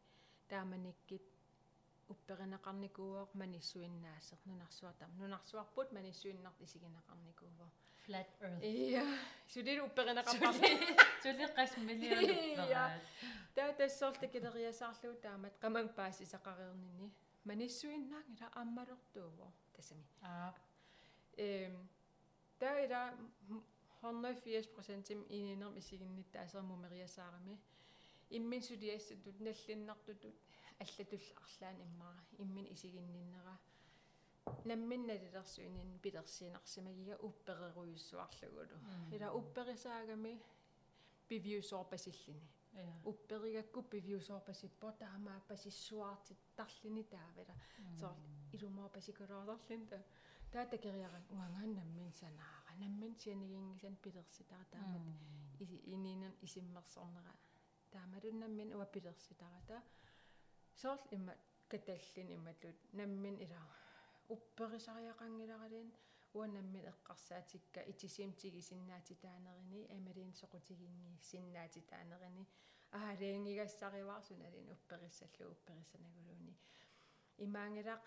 тааманиккит 0.49 1.23
упперинеқарникууор 2.13 3.29
маниссуиннаасер 3.35 4.39
нунарсуатам. 4.45 5.11
нунарсуарпут 5.19 5.93
маниссуиннарт 5.93 6.61
исигинеқарникууор 6.61 7.71
flat 8.07 8.27
earth. 8.41 8.63
Iya 8.63 9.05
сулил 9.49 9.85
упперинеқарпарли 9.87 10.71
сули 11.23 11.47
қас 11.57 11.73
миллион 11.79 13.01
таа 13.55 13.73
тассоорта 13.73 14.27
килериасаарлуу 14.27 15.15
таамат 15.23 15.55
қаман 15.63 15.89
пааси 15.95 16.25
сақариернини 16.25 17.11
маниссуиннаан 17.45 18.25
ила 18.35 18.49
аммалертууво 18.55 19.53
тассами 19.75 20.05
аа 20.23 20.55
эм 21.37 21.89
таа 22.59 22.85
ила 22.85 23.15
180% 24.03 25.27
ининерм 25.29 25.79
исигинниттаасерму 25.79 26.77
мериасаарами 26.77 27.59
иммин 28.31 28.63
сулиассатут 28.63 29.41
наллиннартутут 29.41 30.37
аллатул 30.79 31.25
арлаан 31.45 31.83
иммара 31.87 32.23
иммин 32.39 32.67
исигинниннера. 32.75 33.59
Намминналилерсуинин 34.65 35.99
пилерсиинарсимагига 36.03 37.17
уппереруйуссуарлугулу 37.29 38.79
ила 39.13 39.29
упперисаагами 39.33 40.43
пивиусоорпасиллини 41.29 42.49
упперигакку 43.05 43.83
пивиусоорпасиппо 43.83 44.93
таамаа 44.99 45.41
пасиссуаартит 45.49 46.39
тарлини 46.57 47.05
таавила 47.05 47.55
соор 48.01 48.17
илумаа 48.53 48.89
пасикулоорлин 48.89 49.87
та 49.87 49.99
таата 50.53 50.77
кириаран 50.79 51.25
уангаан 51.31 51.75
наммин 51.75 52.13
санаара 52.13 52.73
наммин 52.79 53.15
сианигингисан 53.23 53.97
пилерситара 53.97 54.65
таамат 54.71 55.03
иси 55.63 55.77
ининан 55.95 56.35
исиммерсорнера 56.43 57.33
таамалуннаммин 57.95 58.75
уаппилерситарата 58.79 59.83
соорл 60.81 61.05
имма 61.17 61.35
каталлин 61.69 62.29
иммаллут 62.37 62.79
наммин 62.93 63.37
ила 63.47 63.61
упперисариақангиларалин 64.35 65.89
уанаммин 66.35 66.85
эққарсаатикка 66.93 67.81
итисим 67.93 68.33
тигисиннаати 68.41 69.15
таанерини 69.25 69.81
амалин 69.97 70.33
соқутигинги 70.41 71.19
синнаати 71.31 71.81
таанерини 71.91 72.45
аалеангигассариваарсуналин 72.93 74.67
уппериссаллу 74.75 75.51
уппериссанагулууни 75.55 76.55
имаангилақ 77.47 78.03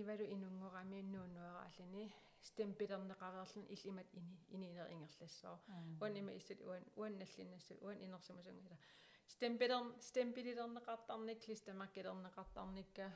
ивалу 0.00 0.24
инунгорами 0.34 1.00
нуунуарааллини 1.14 2.04
стемпилернеқареерлун 2.48 3.66
илимат 3.74 4.08
ини 4.18 4.36
ининер 4.56 4.88
ингерлассоо 4.96 5.56
уан 6.00 6.16
има 6.16 6.32
иссат 6.40 6.60
уан 6.68 6.84
уан 7.00 7.12
наллиннассут 7.22 7.78
уан 7.84 7.96
инерсимасунгила 8.06 8.78
стемпилер 9.28 9.84
стемпилилернеқартарник 10.08 11.40
листамаккилернеқартарникка 11.48 13.06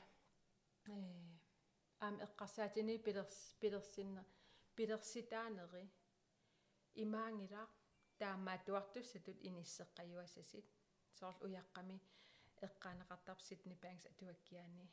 э 0.87 0.95
аам 2.01 2.17
эққарсаатини 2.27 2.99
пилерс 2.99 3.55
пилерсинна 3.61 4.25
пилерситаанери 4.77 5.85
имаангила 6.95 7.63
таамаа 8.19 8.59
туартуссатут 8.67 9.39
иниссеққаюасасит 9.49 10.67
соорл 11.19 11.39
уяққами 11.47 11.97
эққаанеқартарпситни 12.67 13.75
паангс 13.83 14.07
атуаккиани 14.13 14.85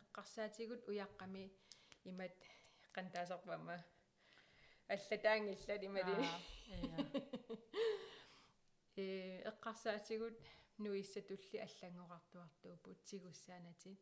эққарсаатигут 0.00 0.82
уяққами 0.90 1.44
имат 2.10 2.36
qantaasarpamma 2.96 3.76
аллатаангиллат 4.88 5.82
имали 5.88 6.14
э 8.96 9.42
эққарсаатигут 9.50 10.38
нуиссатулли 10.78 11.58
аллангоқартуартуупут 11.66 12.98
сигуссаанатит 13.04 14.00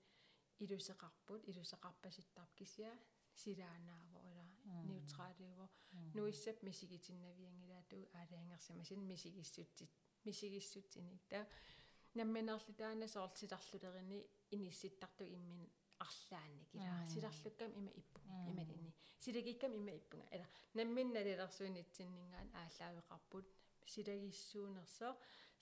илусеқарпут 0.59 1.41
илусеқарпаситтарп 1.51 2.51
кисиа 2.59 2.93
силаанаavo 3.43 4.19
ила 4.31 4.45
неутралиуво 4.91 5.67
нуиссап 6.15 6.63
мисигитиннавиангилаату 6.63 7.97
аалаангерсамасин 8.13 9.01
мисигиссутсит 9.07 9.91
мисигиссутсиник 10.25 11.23
та 11.29 11.47
намминерли 12.15 12.73
таана 12.73 13.09
соортиларлулерини 13.09 14.27
инисситтарту 14.51 15.25
иммин 15.25 15.71
арлаанник 15.99 16.69
ила 16.75 17.09
силарлуккам 17.09 17.71
има 17.79 17.91
иппу 17.91 18.21
ималини 18.51 18.95
силагиккам 19.25 19.73
има 19.73 19.91
иппунга. 19.91 20.27
Ала 20.33 20.47
намминналилерсуинитсиннингаан 20.75 22.49
ааллаавеқарпут 22.61 23.47
силагиссуунерсо 23.93 25.09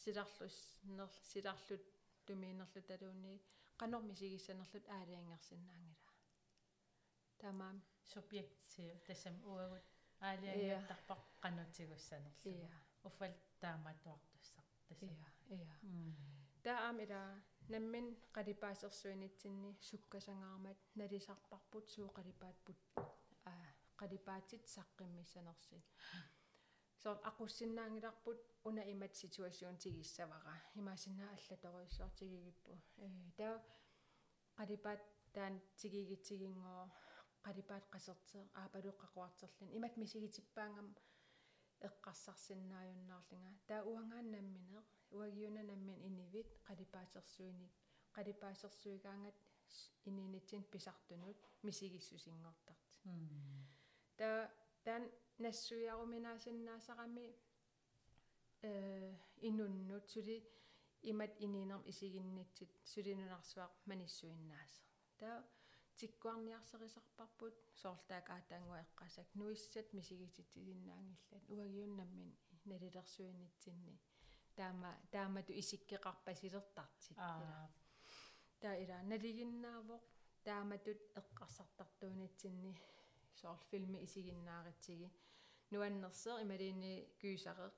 силарлус 0.03 0.57
нер 0.97 1.11
силарлут 1.31 1.85
тумиинерлу 2.27 2.83
талуунни 2.91 3.35
qanорми 3.81 4.15
сигиссанерлут 4.21 4.85
аалаангерсинаангила 4.97 6.13
тамаам 7.43 7.79
субъектив 8.13 9.01
тасам 9.07 9.37
уагут 9.53 9.87
аалиангиаттарпақ 10.29 11.23
qanутигуссанерлу 11.45 12.51
иа 12.63 12.79
уффал 13.09 13.35
тааматуартуссақ 13.63 14.67
тасам 14.89 15.15
иа 15.21 15.31
иа 15.59 15.75
таамила 16.65 17.23
наммин 17.73 18.07
qalipaasersuinitsinni 18.37 19.71
sukkasangаарmat 19.89 20.79
налисарпарпут 21.01 21.87
сууqalipaatput 21.95 22.81
а 23.53 23.55
qalipaatit 24.01 24.65
saqqimmissanersit 24.75 25.87
соор 27.03 27.19
aqussinnaangilарпут 27.31 28.41
уна 28.69 28.83
имат 28.95 29.13
ситуацион 29.23 29.77
тигиссавара 29.83 30.57
имаасиннаа 30.81 31.31
аллаториуссуартигигиппу 31.37 32.73
э 33.05 33.09
таа 33.39 33.55
qalipаат 34.59 35.03
таан 35.35 35.55
тигигитсигингоо 35.81 36.83
qalipаат 37.47 37.85
qasертеэ 37.95 38.43
аапалуққақуартерлин 38.63 39.69
имат 39.79 39.95
мисигитиппаангам 40.03 40.89
эққарсарсиннааюннаарлинга 41.89 43.53
таа 43.71 43.81
уангааннамминеэ 43.91 44.81
уагиуна 45.17 45.63
наммин 45.71 45.99
инивит 46.09 46.49
qalipaasersuinik 46.69 47.73
qalipaasersuigaangat 48.17 49.37
ининитсин 50.09 50.63
писартунут 50.73 51.39
мисигиссусингортарт 51.67 52.89
та 54.19 54.29
тан 54.85 55.03
нассуиаруминаасиннаасарами 55.45 57.27
э 58.63 59.15
инуннут 59.49 60.05
сули 60.13 60.37
имат 61.11 61.33
ининерм 61.41 61.83
исигиннитсит 61.91 62.71
сулинунарсуақ 62.93 63.73
маниссуиннаас 63.91 64.73
та 65.19 65.31
тиккуарниарсерисарпарпут 65.99 67.55
соорлаак 67.83 68.27
аатаангуа 68.31 68.79
эққасак 68.87 69.29
нуиссат 69.41 69.89
мисигититсиннаангиллат 69.99 71.45
уагиуннаммин 71.55 72.31
налилерсуинитсинни 72.71 73.97
таама 74.59 74.91
таамату 75.11 75.53
исиккеқарпасилертартит 75.61 77.17
ила 77.19 77.71
таа 78.63 78.75
ила 78.85 78.97
налигиннаавоқ 79.13 80.05
тааматут 80.47 81.01
эққарсартартуунитсинни 81.21 82.73
соорл 83.41 83.63
филми 83.71 83.99
исигиннааритсиги 84.07 85.09
нуаннерсер 85.73 86.37
ималиини 86.45 86.95
кüüсареq 87.21 87.75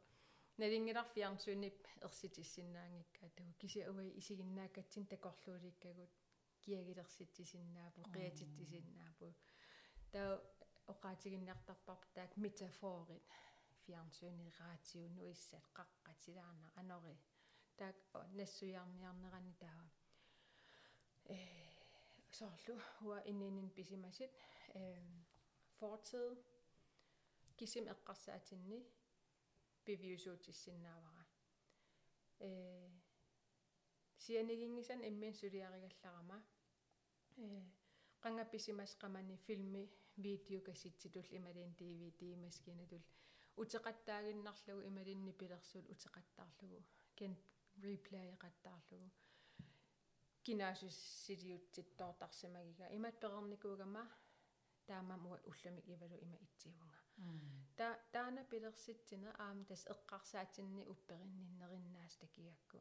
налингилар 0.63 1.07
фиарнсунип 1.15 1.79
ерситиссиннаангикка 2.07 3.29
тау 3.39 3.51
кися 3.61 3.91
уай 3.93 4.09
исигиннааккатсин 4.21 5.07
такорлууликкагут 5.13 6.13
киагилерситсисиннаапу 6.65 8.03
креатиттисиннаапу 8.15 9.29
таа 10.13 10.41
оқаатигинниартарпарп 10.93 12.03
таак 12.15 12.37
метафорит 12.45 13.27
фиарнсуни 13.85 14.53
раатиу 14.59 15.09
нуиссат 15.19 15.65
қаққатилаарна 15.79 16.69
анори 16.81 17.17
таак 17.79 17.97
нассуярниарнерани 18.39 19.55
таа 19.63 19.83
э 21.35 21.39
соорлу 22.39 22.77
уа 23.07 23.19
иннинин 23.31 23.71
писимасит 23.71 24.33
э 24.75 24.83
fortid 25.81 26.54
кисим 27.59 27.85
эққарсаатинни 27.95 28.79
пивиусуутиссиннаавара 29.85 31.25
э 32.41 32.91
сианигингисан 34.25 35.01
иммин 35.11 35.35
сулиаригалларама 35.41 36.39
э 37.37 37.47
qangapisimas 38.25 38.93
qamani 39.03 39.37
filmi 39.47 39.85
video 40.25 40.61
kasitsitул 40.69 41.27
ималин 41.39 41.71
DVD 41.79 42.23
маскинаtul 42.45 43.03
утеқаттаагиннарлугу 43.63 44.87
ималинни 44.91 45.33
пилерсуул 45.41 45.85
утеқаттаарлугу 45.95 46.79
кен 47.19 47.33
replay 47.85 48.29
qаттаарлугу 48.43 49.09
кинаасус 50.45 50.97
силиутситтоортарсимагига 51.25 52.87
имат 52.97 53.15
перерникуугама 53.23 54.05
таамамуа 54.87 55.39
улламик 55.51 55.87
ивалу 55.95 56.17
има 56.25 56.37
итсиувнга 56.47 56.94
та 57.77 57.89
таана 58.13 58.43
пилерситсина 58.51 59.31
аам 59.45 59.65
тас 59.69 59.83
эққарсаатинни 59.95 60.83
упперинниннериннаас 60.93 62.17
такиакку. 62.17 62.79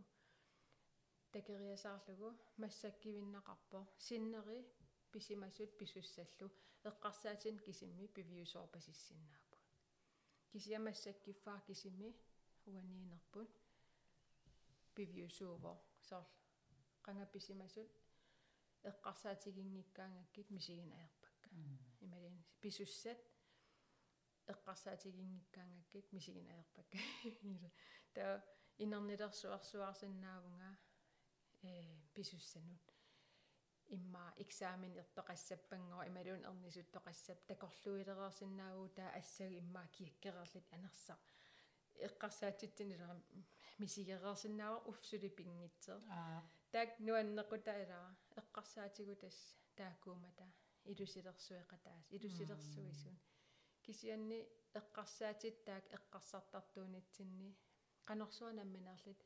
Такериасаарлугу 1.31 2.29
массаккивиннақарпо 2.57 3.79
синнери 3.97 4.59
писимасут 5.11 5.77
писуссаллу. 5.77 6.47
Эққарсаатин 6.89 7.57
кисимми 7.65 8.07
пивиусоорпасиссиннаапу. 8.07 9.57
Кисиамассаккиффаа 10.51 11.59
кисими 11.67 12.09
уаниинерпут 12.65 13.49
пивиусуувоо 14.95 15.77
соор 16.07 16.25
qangapisimasut 17.05 17.89
эққарсаатигингиккаангаккит 18.91 20.49
мисигинаерпакка 20.49 21.49
ималин 22.01 22.43
писуссат 22.61 23.17
эққарсаатигингиккаангаккит 24.47 26.11
мисигинаерпакка 26.11 26.97
та 28.13 28.43
инернилерсуарсуарсиннаавунга 28.77 30.77
э 31.63 31.97
писуссанут 32.13 32.81
имма 33.87 34.33
экзамен 34.37 34.93
иртоқассаппангоо 35.01 36.03
ималуун 36.09 36.43
эрнисуттоқассап 36.49 37.39
такорлуилереерсинаагуу 37.51 38.89
таа 38.97 39.09
ассаги 39.19 39.59
иммаа 39.63 39.87
киаккерерлит 39.95 40.67
анерсаа 40.75 41.19
эққарсаатитсинилера 42.07 43.15
мисигереерсинаава 43.81 44.77
уфсули 44.91 45.29
пингитсер 45.37 45.99
таак 46.73 46.89
нуаннеқутаилара 47.07 48.09
эққарсаатигу 48.41 49.15
тас 49.23 49.37
таакуумата 49.77 50.45
илусилерсуэқатаас 50.91 52.05
илусилерсуисун 52.15 53.15
кисианни 53.85 54.39
эққарсаатит 54.79 55.55
таак 55.67 55.85
эққарсартартуунитсинни 55.97 57.49
qanорсуанамминерлит 58.07 59.21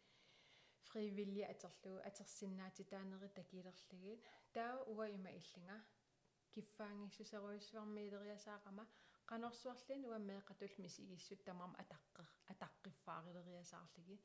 фривилли 0.87 1.43
атерлугу 1.53 1.99
атерсиннаати 2.09 2.83
таанери 2.91 3.29
такилерлагит 3.39 4.19
таа 4.55 4.75
уа 4.93 5.05
има 5.17 5.31
иллинга. 5.39 5.77
Киффаангиссусеруиссуармиилериасаақама 6.53 8.83
qanорсуарлин 9.31 10.01
уа 10.09 10.19
меэқатул 10.29 10.73
мисигиссут 10.85 11.39
тамарма 11.47 11.75
атаққер 11.83 12.27
атаққиффаарилериасаарлиги 12.53 14.17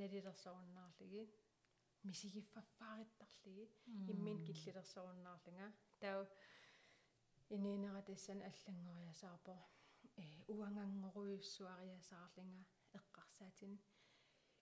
налилерсоруннаарлиги 0.00 1.22
мисигиффаффаариттарлиги 2.08 3.64
иммин 4.12 4.38
киллилерсоруннаарлинга 4.46 5.68
таа 6.00 6.18
ининера 7.50 8.02
тассан 8.02 8.42
аллангориасаарпо 8.48 9.54
э 10.16 10.24
уангангоруйуссуариасаарлинга 10.54 12.64
эққарсаатин. 12.98 13.72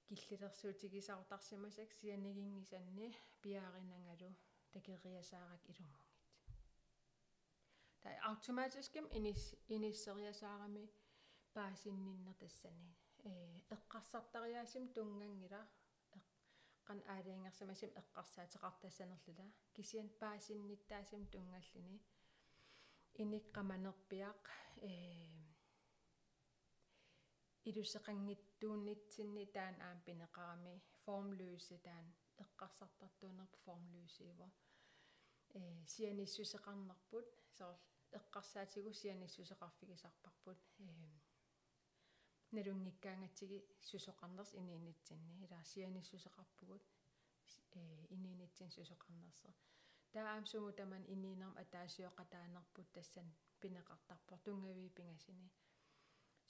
Киллилерсуутигисаартарсимасак 0.09 1.91
сианигингисанни 1.93 3.09
пиааринангалу 3.43 4.31
такериасаарак 4.73 5.63
илумунгит. 5.71 6.15
Та 8.03 8.09
автоматиским 8.33 9.05
инис 9.19 9.43
иниссериасаарами 9.69 10.85
паасинниннер 11.53 12.35
тассани 12.43 12.91
э 13.25 13.27
эққарсартариаасим 13.75 14.85
тунгангила 14.95 15.63
эққан 16.19 17.01
аалиангерсамасим 17.15 17.91
эққарсаатеқартассанерлула 18.01 19.47
кисиан 19.75 20.09
паасинниттаасим 20.21 21.23
тунгаллини 21.33 21.99
иниккаманерпиақ 23.23 24.43
э 24.89 24.93
илусеқангиттууннитсинни 27.69 29.45
таан 29.55 29.77
аам 29.87 29.99
пинеқарами 30.09 30.75
формлøse 31.03 31.77
таан 31.87 32.07
эққарсартартуунерп 32.45 33.53
формлøseиво 33.65 34.49
э 35.59 35.61
сианиссусеқарнерпут 35.93 37.29
соор 37.57 37.77
эққарсаатигу 38.19 38.91
сианиссусеқарфигисарпарпут 39.01 40.61
э 40.87 40.89
налунгиккаангатсиги 42.57 43.59
сусоқарнерс 43.91 44.51
иниинитсинни 44.61 45.35
илаа 45.45 45.65
сианиссусеқарпугут 45.73 46.85
э 47.79 47.81
иниинитсин 48.15 48.71
сусоқарнерсер 48.77 49.55
таа 50.14 50.28
аамсуму 50.36 50.72
таман 50.80 51.04
иниинерм 51.14 51.54
атаасиоқатаанерпут 51.64 52.88
тассан 52.96 53.28
пинеқартарпор 53.62 54.38
тунгавии 54.46 54.96
пингасини 54.98 55.48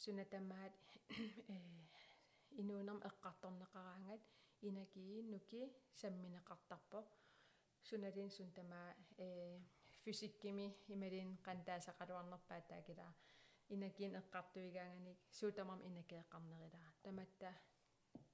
сунатамаат 0.04 0.76
э 1.54 1.58
инуунерм 2.62 3.00
эққарторнеқараангат 3.10 4.22
инакии 4.70 5.22
нуки 5.34 5.62
самминеқартарпо 6.02 7.00
суналин 7.88 8.30
сун 8.38 8.50
тамаа 8.58 8.88
э 9.18 9.28
физиккими 10.04 10.68
ималин 10.94 11.30
қантаасақалуарнерпаа 11.48 12.62
таакилаа 12.72 13.14
инакиин 13.76 14.14
эққартуигаанганик 14.22 15.20
суутамам 15.40 15.80
инакеэққарнерилаа 15.90 16.90
таматта 17.06 17.50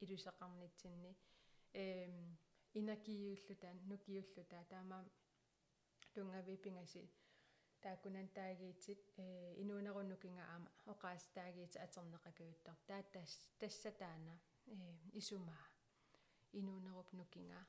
илусеқарнитсинни 0.03 1.11
эм 1.73 2.15
инакиюуллутаан 2.80 3.78
нукиуллутаа 3.90 4.64
таамаа 4.72 5.04
тунгави 6.14 6.56
пингаси 6.64 7.02
тааккунан 7.84 8.28
таагиитсит 8.38 9.02
э 9.16 9.26
инуунеруннукинга 9.62 10.44
аама 10.52 10.70
оqaas 10.92 11.22
таагиит 11.36 11.74
атернеқакаюттар 11.84 12.76
таатас 12.88 13.32
тассатаана 13.60 14.34
э 14.66 14.76
исумаа 15.20 15.64
инуунеруп 16.60 17.08
нукинга 17.18 17.60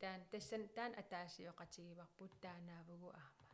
таан 0.00 0.20
тассан 0.32 0.62
таан 0.76 0.92
атаасиоқатигиварпут 1.02 2.32
таанаавгу 2.44 3.08
аама 3.22 3.44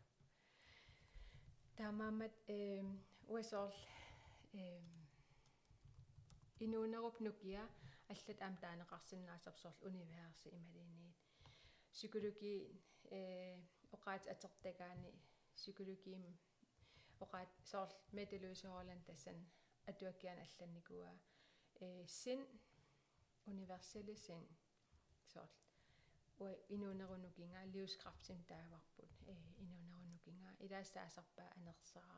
таамаамат 1.78 2.34
э 2.48 2.61
уасоорл 3.32 3.80
э 4.53 4.64
инуунеруп 6.64 7.16
нукиа 7.26 7.64
аллат 8.13 8.41
аам 8.47 8.57
таанеқарсинаасарсорл 8.65 9.79
универси 9.91 10.49
ималиниит 10.59 11.19
psykologi 11.95 12.55
э 13.19 13.21
оqaat 13.97 14.25
атертагаани 14.35 15.11
psykologim 15.59 16.25
oqaat 17.25 17.51
soorl 17.71 17.93
meteluusoorlan 18.19 19.01
tassan 19.09 19.39
atuakkian 19.91 20.39
алланникуа 20.47 21.13
э 21.85 21.89
син 22.21 22.41
универсelle 23.53 24.15
син 24.27 24.43
soorl 25.33 25.55
уа 26.41 26.53
инуунерунукинга 26.75 27.61
livskraftim 27.75 28.41
тааварпут 28.53 29.13
э 29.33 29.35
инуунерунукинга 29.63 30.51
илаассаасарпаа 30.65 31.49
анерсаа. 31.57 32.15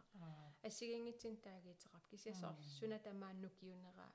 Ассигингитсин 0.69 1.37
таагиитерап 1.47 2.05
кисиасоор 2.11 2.57
сунатамааннукиунера 2.79 4.07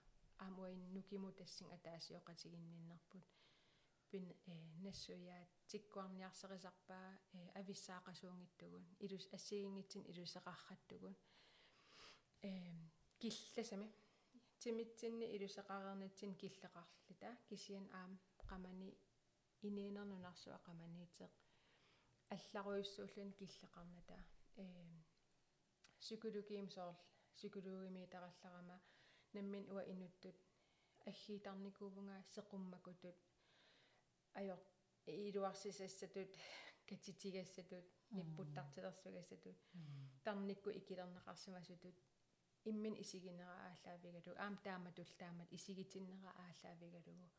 аамуин 0.45 0.81
нукиму 0.93 1.31
тассин 1.31 1.67
атаасиоқатигинниннарпут 1.75 3.25
пин 4.09 4.25
э 4.45 4.55
нассуяат 4.85 5.49
тиккуарниарсерисарпаа 5.71 7.09
э 7.33 7.39
ависсаақасуунгиттугун 7.59 8.85
илус 9.05 9.25
ассигингитсин 9.37 10.03
илусеқарраттугун 10.11 11.15
э 12.41 12.51
килласами 13.21 13.87
тимитсинни 14.61 15.25
илусеқарернитсин 15.35 16.31
киллеқарлита 16.41 17.29
кисиан 17.49 17.85
аам 17.99 18.11
қамани 18.49 18.89
инеэнернунарсуа 19.67 20.57
қаманиитеқ 20.67 21.31
алларуйуссууллун 22.35 23.31
киллеқарната 23.39 24.17
э 24.63 24.65
psykologim 25.99 26.67
soorl 26.75 26.95
psykologimi 27.35 28.07
таралларама 28.13 28.77
наммин 29.33 29.65
уа 29.73 29.83
инуттут 29.93 30.37
аггиитарникуувнга 31.05 32.17
сеқуммакутут 32.35 33.17
ajor 34.39 34.59
iluarsisассатут 35.05 36.31
катитигассатут 36.89 37.85
ниппуттартилерсугассатут 38.11 39.57
тарникку 40.23 40.69
икилернеқарсимасутут 40.69 41.95
иммин 42.65 42.95
исигинера 43.03 43.55
ааллаавигалу 43.67 44.35
аам 44.37 44.57
таама 44.65 44.91
тултаамат 44.91 45.51
исигитиннера 45.57 46.31
ааллаавигалугу 46.43 47.29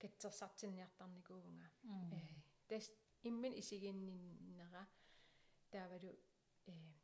катсерсартинниартарникуувнга 0.00 1.66
э 1.84 2.20
тас 2.68 2.90
иммин 3.22 3.52
исигинниннера 3.60 4.86
таавалу 5.70 6.10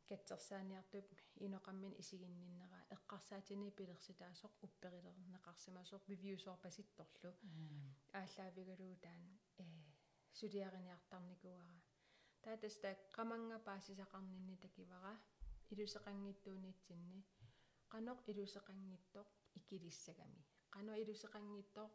катсерсааниартуп 0.09 1.07
иноқаммин 1.45 1.93
исигинниннера 2.01 2.79
эққарсаатини 2.95 3.69
пилерситаасоқ 3.77 4.51
упперилернеқарсимасоқ 4.67 6.01
вивиусоор 6.11 6.59
паситторлу 6.65 7.31
ааллаавигалуу 8.19 8.95
таан 9.05 9.23
э 9.63 9.65
сулиариниартарникуара 10.39 11.77
таатаста 12.43 12.89
қаманга 13.17 13.57
паасисақарнинни 13.69 14.55
такивара 14.65 15.13
илусеқангиттуунитсинни 15.71 17.19
қанеқ 17.93 18.17
илусеқангиттоқ 18.31 19.27
икилиссагами. 19.59 20.41
Қано 20.75 20.93
илусеқангиттоқ 21.01 21.91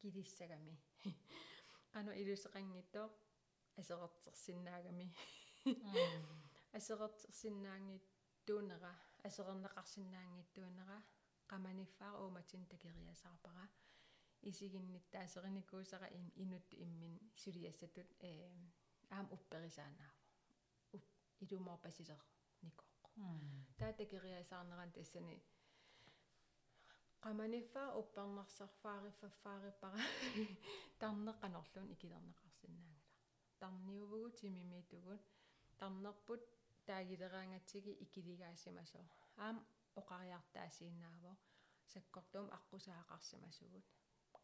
килиссагами. 0.00 0.74
Қано 1.94 2.12
илусеқангиттоқ 2.22 3.12
асеқертерсиннаагами 3.80 5.06
асеқертерсиннаангит 6.76 8.04
туунера 8.46 8.92
асерернеқарсиннаангиттуунера 9.28 10.98
qamaniffaa 11.50 12.12
uumatsin 12.22 12.66
takeriasarpara 12.72 13.64
isiginnittaaserinikkuusara 14.42 16.08
inut 16.44 16.72
immin 16.84 17.14
suliassatut 17.42 18.10
ee 18.30 18.50
aam 19.16 19.26
upperisaanaavo 19.36 20.16
ilumorpasiser 21.44 22.20
nikoq 22.62 22.90
taa 23.78 23.92
takeriasarneran 24.00 24.92
tassani 24.92 25.36
qamaniffaa 27.24 27.88
uppernarsarfaariffaffaarippara 28.00 29.98
tarneqqanorlun 31.00 31.90
ikilerneqarsinnaangala 31.94 33.04
tarniuvugu 33.62 34.30
timimiitugut 34.40 35.24
тарнерпут 35.78 36.55
таагилераангаtsigi 36.87 37.93
икилигаасимасо 38.05 39.01
аам 39.45 39.57
оқариартаасииннаavo 40.01 41.31
саккортуум 41.93 42.47
аққусаақарсимасугут 42.57 43.87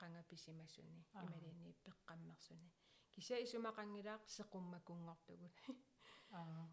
qangapisimassuni 0.01 0.99
ималини 1.21 1.71
пеққаммерсуни 1.85 2.69
кися 3.15 3.35
исумақангилаақ 3.45 4.23
сеқуммакунгортугут 4.37 5.55
аа 6.39 6.65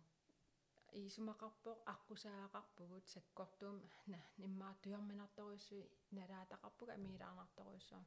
исумақарпоқ 1.08 1.78
аққусаақарпугут 1.94 3.04
саккортуум 3.14 3.76
на 4.12 4.20
ниммаартуйарминарторуссуи 4.42 5.90
налаатақарпуга 6.18 6.92
амилаарнарторуссуа 6.98 8.02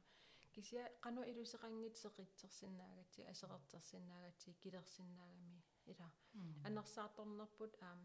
кися 0.54 0.82
қано 1.04 1.20
илусеқангит 1.30 1.94
сеқитсерсиннаагатси 2.02 3.20
асеқертерсиннаагатси 3.32 4.50
килерсиннаагами 4.62 5.60
ила 5.91 6.07
анерсаарторнерпут 6.67 7.73
аам 7.89 8.01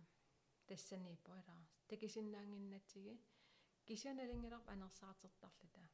тассанииппо 0.68 1.32
ила 1.40 1.56
такисиннаангиннатсиги 1.90 3.14
кисианалингиларп 3.88 4.66
анерсаартертарлута 4.74 5.84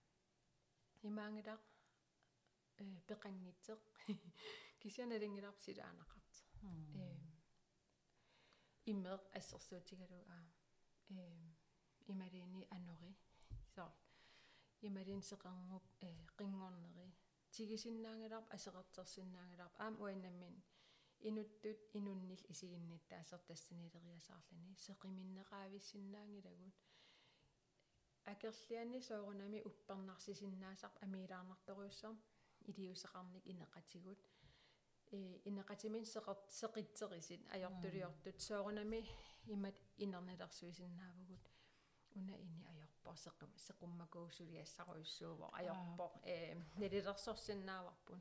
имаангилақ 1.09 1.63
э 2.83 2.85
пеқангитсеқ 3.09 3.81
кисианалингиларп 4.83 5.59
силаанақарт 5.67 6.33
э 6.63 6.73
имеэ 8.93 9.17
ассерсуутигалу 9.39 10.21
аа 10.37 10.45
э 11.11 11.23
ималини 12.13 12.63
анори 12.77 13.13
соо 13.75 13.91
ималин 14.89 15.21
сеқарнуп 15.31 15.85
э 16.09 16.11
қингорнери 16.39 17.07
тигисиннаангаларп 17.55 18.47
асеқартерсиннаангаларп 18.57 19.75
аам 19.85 19.95
уаннаммин 20.03 20.57
инуттут 21.29 21.79
инуннил 21.93 22.41
исигинниттаасер 22.49 23.41
тассанилериасаарлани 23.49 24.75
сеқиминнеқаависсиннаангилагут 24.87 26.75
акерлиани 28.25 29.01
соорунами 29.01 29.63
уппернарсисиннаасарп 29.71 31.03
амилаарнарторуйссам 31.03 32.15
илиусеқарник 32.67 33.45
инеқатигут. 33.47 34.19
Э 35.13 35.41
инеқатимин 35.45 36.05
сеқер 36.05 36.37
сеқитсерисит 36.49 37.43
ajortuliortut 37.55 38.39
соорунами 38.39 39.07
имат 39.47 39.77
инернелерсуисиннаавгут 39.99 41.45
уна 42.15 42.35
ини 42.37 42.65
ajorpor 42.73 43.17
sequm 43.17 43.51
seqummakuussuliassaqoissuuvo 43.67 45.47
ajorpor 45.53 46.11
э 46.25 46.55
нелилерсорсиннааварпун 46.81 48.21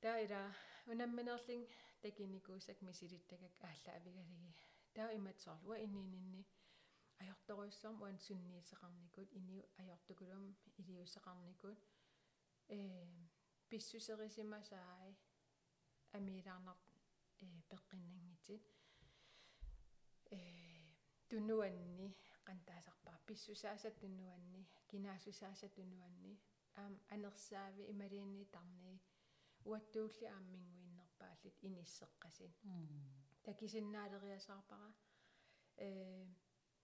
таа 0.00 0.18
ила 0.24 0.42
унамминерлин 0.90 1.62
такиникуусак 2.02 2.78
мисилиттагак 2.88 3.54
аалла 3.68 3.90
авигалиги 3.98 4.52
таа 4.96 5.10
имат 5.18 5.38
соорлуа 5.44 5.76
инниининни 5.86 6.42
ajortoruissorm 7.22 7.96
uan 8.04 8.18
sunniiseqarnikut 8.26 9.28
iniu 9.40 9.62
ajortukulum 9.82 10.44
iliuseqarnikut 10.80 11.80
э 12.76 12.80
писсусерисимасаай 13.68 15.12
амилаарнар 16.16 16.78
э 17.44 17.46
пеққиннангитит 17.70 18.64
э 20.36 20.40
тунуанни 21.30 22.08
qantaasarpaa 22.48 23.18
писсусаасат 23.26 23.94
тунуанни 24.02 24.62
кинаасусаасат 24.90 25.72
тунуанни 25.78 26.32
аам 26.80 26.94
анерсаави 27.14 27.82
ималиинни 27.92 28.44
тарни 28.54 28.94
уаттуулли 29.70 30.26
ааммингуиннерпааллит 30.36 31.56
иниссеққасин 31.68 32.52
такисиннаалериасаарпара 33.46 34.88
э 35.76 36.26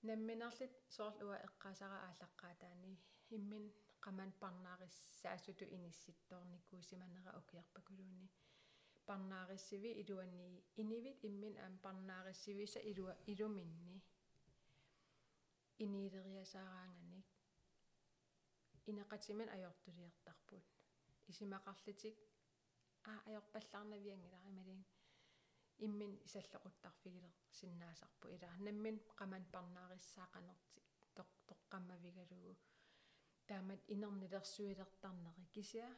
намминарлит 0.02 0.72
соорлуа 0.96 1.36
эққаасара 1.46 1.98
ааллаққаатаани 2.08 2.92
иммин 3.36 3.64
qamан 4.04 4.30
парнаариссаасуту 4.42 5.64
инисситторникуусиманера 5.76 7.30
окиарпакулуунни. 7.40 8.28
Парнаариссиви 9.06 9.90
илуанни 10.02 10.62
инивит 10.76 11.24
иммин 11.24 11.54
аам 11.58 11.78
парнаариссивиса 11.84 12.80
илуа 12.90 13.14
илуминни. 13.26 13.96
Инилериасаараанганик 15.84 17.26
инеқатиман 18.90 19.48
ajortuliartarput 19.56 20.64
исимақарлитик 21.30 22.16
аа 23.10 23.18
ajorpallarnaviangila 23.28 24.38
ималин 24.50 24.82
иммин 25.86 26.12
исаллоқуттарфигилер 26.26 27.34
синнаасарпу 27.58 28.26
илаа 28.36 28.56
наммин 28.66 28.96
qamан 29.18 29.44
парнаариссаақанерти 29.54 30.80
тоқ 31.16 31.30
тоққаммавигалугу 31.48 32.52
таамат 33.48 33.80
инернилерсуилертарнери 33.94 35.44
кисиа 35.54 35.90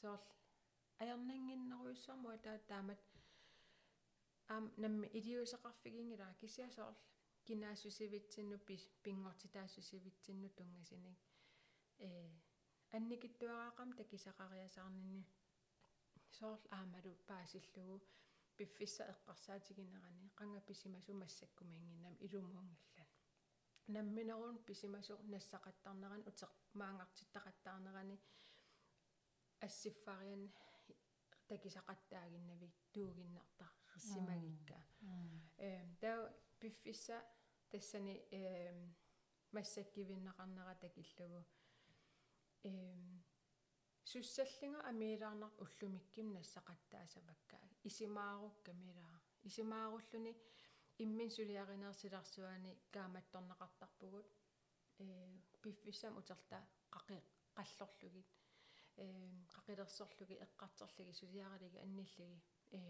соорл 0.00 0.26
аярнангиннеруйссуармуа 1.02 2.36
таа 2.46 2.58
таамат 2.70 3.02
аам 4.54 4.64
намми 4.82 5.06
илиусеқарфигингилаа 5.18 6.32
кисиа 6.42 6.68
соорл 6.76 6.98
кинаасусивитсинну 7.46 8.58
пингортитаассусивитсинну 9.04 10.48
тунгасиник 10.58 11.18
э 12.06 12.08
анникиттуараақам 12.96 13.90
такисақариасаарнини 14.00 15.22
соорл 16.38 16.64
аамалу 16.78 17.12
паасиллугу 17.28 17.96
пиффисса 18.56 19.02
эққарсаатигинерани 19.12 20.30
қанга 20.38 20.60
писимасу 20.70 21.12
массаккумингиннам 21.22 22.14
илумуангиллан 22.26 23.08
намминерун 23.86 24.58
писимасу 24.68 25.14
нассақаттарнеран 25.34 26.22
утеқ 26.30 26.52
маангартиттақаттаарнерани 26.80 28.16
ассиффариан 29.66 30.42
такисақаттаагиннави 31.48 32.68
туугиннартар 32.92 33.72
риссимагикка 33.94 34.78
э 35.58 35.70
таа 36.00 36.32
пиффисса 36.60 37.16
тассани 37.70 38.14
э 38.30 38.42
массаккивиннақарнера 39.52 40.74
такиллугу 40.84 41.44
э 42.62 42.70
суссаллинга 44.12 44.80
амилаарнар 44.90 45.52
уллумикким 45.64 46.26
нассақаттаасаваккаа 46.36 47.66
исимааруккамилаа 47.88 49.16
исимааруллуни 49.48 50.32
иммин 51.04 51.30
сулиаринерсиларсуани 51.36 52.72
кааматторнеқартарпугут 52.94 54.26
э 54.98 55.06
пиффиссам 55.62 56.16
утерта 56.20 56.58
қақи 56.94 57.18
қаллорлугит 57.56 58.28
э 58.96 59.06
қақилерсорлуги 59.56 60.36
эққартерлуги 60.46 61.12
сулиаралиги 61.20 61.78
анниллиги 61.86 62.42
э 62.72 62.80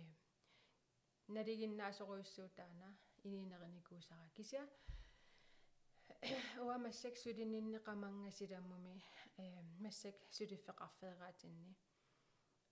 налигиннаасоруйссуутаана 1.29 2.89
ининерникуусара 3.25 4.29
кися 4.37 4.69
уа 6.65 6.77
массак 6.85 7.15
qamangasilamumi 7.87 8.95
э 9.43 9.45
массак 9.85 10.17
сулиффеқарфеераатинни 10.37 11.73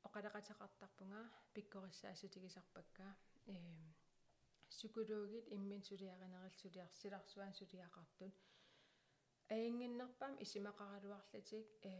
оқалеқатеқартарпунга 0.06 1.20
пиккориссаасутигисарпакка 1.54 3.06
э 3.46 3.56
сукулуугит 4.78 5.46
иммин 5.56 5.82
сулиаринерил 5.88 6.52
сулиарсиларсуан 6.62 7.52
сулиақартут 7.60 8.34
аингиннерпаам 9.54 10.34
исимақаралуарлатик 10.44 11.66
э 11.82 11.94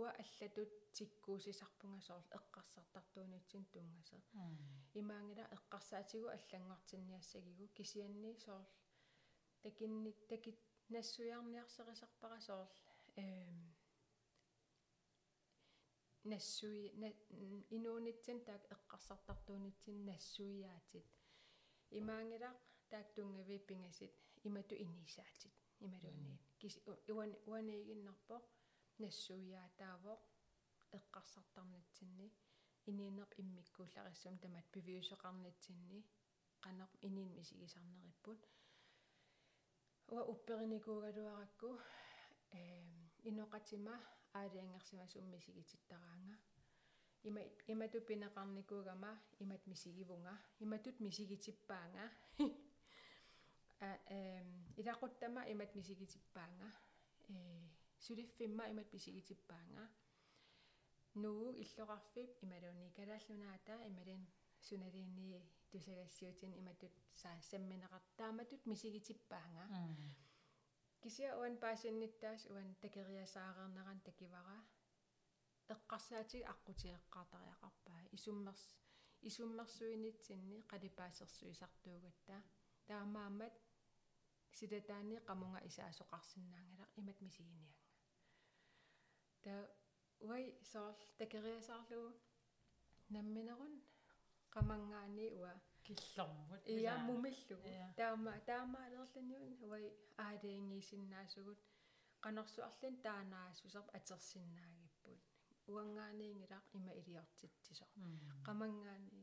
уа 0.00 0.10
аллатут 0.22 0.70
тиккуусисарпунга 0.96 2.00
соорл 2.06 2.26
эққарсартартуунитсин 2.38 3.64
тунгаса. 3.72 4.18
Имаангила 5.00 5.44
эққарсаатигу 5.56 6.28
аллангортинниассагигу 6.36 7.68
кисианни 7.76 8.34
соорл 8.44 8.66
такинни 9.62 10.12
такит 10.28 10.58
нассуиарниарсерисарпара 10.88 12.40
соорл 12.40 12.70
эм 13.16 13.76
нассуи 16.24 16.88
инуунитсин 17.76 18.38
таак 18.44 18.62
эққарсартартуунитсин 18.74 20.04
нассуиаатит 20.04 21.06
имаангила 21.90 22.50
таак 22.90 23.08
тунгави 23.14 23.58
пингасит 23.58 24.12
имату 24.44 24.74
инисаатит 24.74 25.54
ималуунниит 25.84 26.42
кис 26.60 26.74
уан 27.14 27.32
уанигиннарпо 27.46 28.36
нассуиаатаавоо 28.98 30.18
эққарсартарнитсинни 30.98 32.28
иниинерп 32.90 33.32
иммиккууллариссум 33.42 34.38
тамат 34.38 34.66
пивиусеқарнитсинни 34.74 36.00
qanaq 36.64 36.92
inin 37.06 37.30
misigисарнериппут 37.38 38.40
уа 40.12 40.22
уппериникуугалуаракку 40.32 41.68
э 42.52 42.62
иноқатима 43.30 43.94
аалиангерсимасум 44.32 45.24
мисигититтараанга 45.34 46.36
има 47.26 47.40
имату 47.66 48.00
пинеқарникуугама 48.00 49.18
имат 49.40 49.66
мисигивунга. 49.66 50.38
Иматут 50.60 51.00
мисигитиппаанга. 51.00 52.10
А 53.80 53.98
эм 54.08 54.72
илақуттама 54.76 55.42
имат 55.50 55.74
мисигитиппаанга. 55.74 56.70
Э 57.28 57.32
сулиффимма 57.98 58.70
имат 58.70 58.92
мисигитиппаанга. 58.92 59.88
Нуу 61.14 61.52
иллоқарфип 61.52 62.30
ималуунни 62.42 62.92
калааллунаата 62.92 63.74
ималин 63.86 64.26
суналиинни 64.60 65.42
тусагассиутин 65.70 66.52
иматут 66.60 66.94
саа 67.22 67.36
самминеқартааматут 67.50 68.62
мисигитиппаанга 68.70 69.64
кися 71.02 71.28
уан 71.40 71.54
паасинниттаас 71.64 72.42
уан 72.52 72.68
такериасаарернеран 72.84 74.00
такивара. 74.08 74.58
Эққарсаатиг 75.74 76.42
аққутиэққартариақарпаа 76.52 78.00
исуммерс 78.16 78.64
исуммерсуинитсинни 79.28 80.58
қалипаасерсуисартуугатта 80.70 82.36
таамаамат 82.88 83.54
силатаани 84.58 85.16
qamунга 85.28 85.60
исаасоқарсинаангалақ 85.68 86.90
имат 87.00 87.18
мисигинианга 87.26 87.74
та 89.44 89.52
уай 90.28 90.44
соорл 90.72 91.02
такериасаарлугу 91.20 92.10
намминерун 93.14 93.74
qamангаани 94.56 95.26
уа 95.40 95.52
киллормут 95.86 96.62
иа 96.76 96.94
мумиллугу 97.08 97.70
таама 98.00 98.32
таамаалерланиун 98.50 99.50
уай 99.68 99.84
аалиингиисиннаасугут 100.26 101.60
qanорсуарлин 102.24 102.94
таанаасусерп 103.06 103.88
атерсиннаагиппут 103.98 105.22
уангааниингилаақ 105.72 106.66
има 106.78 106.92
илиортитсисо 107.00 107.86
qamангаани 108.46 109.22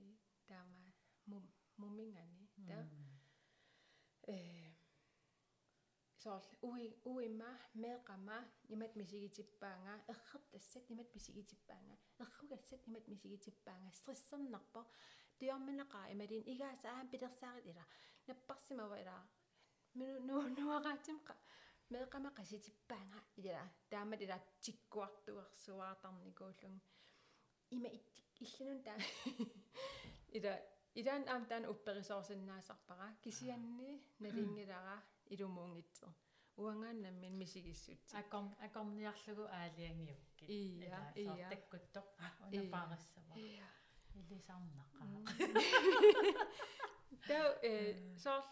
таама 0.49 0.84
мум 1.29 1.43
мумингани 1.81 2.43
таа 2.69 2.84
э 4.36 4.38
соор 6.23 6.43
уи 6.69 6.86
уимма 7.11 7.51
меэқама 7.84 8.38
имат 8.73 8.93
мисигитиппаанга 8.99 9.95
эрхертассат 10.11 10.86
имат 10.93 11.09
мисигитиппаанга 11.15 11.95
эрхугассат 12.23 12.81
имат 12.89 13.05
мисигитиппаанга 13.11 13.91
стрессернарпо 13.99 14.81
тиорминеқаа 15.43 16.05
ималин 16.13 16.43
игааса 16.53 16.87
аам 16.89 17.07
пилерсаарит 17.13 17.65
ила 17.71 17.85
наппарсимава 18.27 18.95
ила 19.03 19.17
мину 19.99 20.17
ну 20.27 20.35
нуараатимқа 20.57 21.33
меэқама 21.93 22.29
қаситиппаанга 22.39 23.19
ила 23.41 23.63
таамат 23.91 24.19
ила 24.25 24.37
тиккуартуерсуаартарникууллун 24.63 26.75
има 27.75 27.89
иттик 27.97 28.27
илланун 28.45 28.79
таа 28.87 28.97
ила 30.37 30.53
илаан 30.99 31.23
аам 31.33 31.43
таан 31.49 31.63
упперисоорсиннаасарпара. 31.73 33.07
Кисианни 33.23 33.91
налингилара 34.23 34.97
илумуунгитсер 35.33 36.11
уангааннаммин 36.61 37.33
мисигиссут 37.41 38.01
аком 38.21 38.45
акомниарлугу 38.67 39.45
аалиангиукки 39.59 40.33
Ия, 40.59 41.13
ия. 41.15 41.49
таккуттор 41.49 42.03
Ия. 43.35 43.67
Илисарнақаа 44.20 45.07
таа 47.30 47.47
э 47.72 47.74
соор 48.24 48.43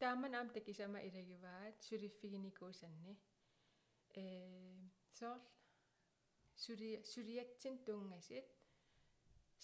тааман 0.00 0.34
аам 0.34 0.48
такисама 0.58 0.98
илагиваат 1.08 1.76
сулиффигиникуусанни 1.88 3.12
э 4.22 4.24
соор 5.18 5.40
сули 6.64 6.90
сулиатсин 7.12 7.74
тунгасит 7.86 8.46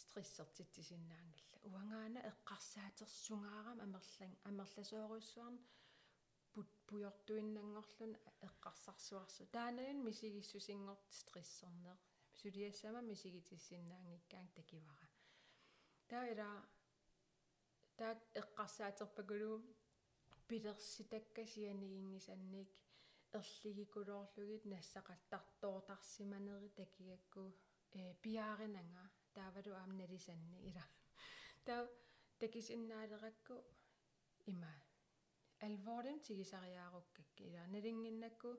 стрессертитсиннаангилла 0.02 1.58
уангаана 1.70 2.20
эққарсаатерсунгаарам 2.30 3.78
амерлан 3.86 4.32
амерласооруссуарн 4.48 5.58
пут 6.52 6.68
пуйортуиннангорлун 6.86 8.12
эққарсарсуарсу. 8.48 9.42
Таанаян 9.56 9.98
мисигиссусингорт 10.06 11.04
стрессернеэ 11.20 11.94
сулиассама 12.42 13.00
мисигитиссиннаангиккаан 13.10 14.48
такивара 14.58 15.06
таа 16.10 16.24
ила 16.32 16.50
таат 17.98 18.20
эққарсаатерпакулу 18.40 19.52
пилерситаккасианигингисанник 20.48 22.70
эрлигикулоорлугит 23.38 24.62
нассақаттартоотарсиманери 24.72 26.70
такигакку 26.80 27.42
э 28.00 28.02
пиааринанга 28.22 29.04
таавалу 29.36 29.72
аамналисанни 29.82 30.58
ила 30.70 30.86
таа 31.66 31.82
такисиннаалеракку 32.42 33.54
има. 34.52 34.72
Алворим 35.66 36.18
тигисариааруккакки 36.26 37.42
ила 37.50 37.62
налингиннакку 37.74 38.50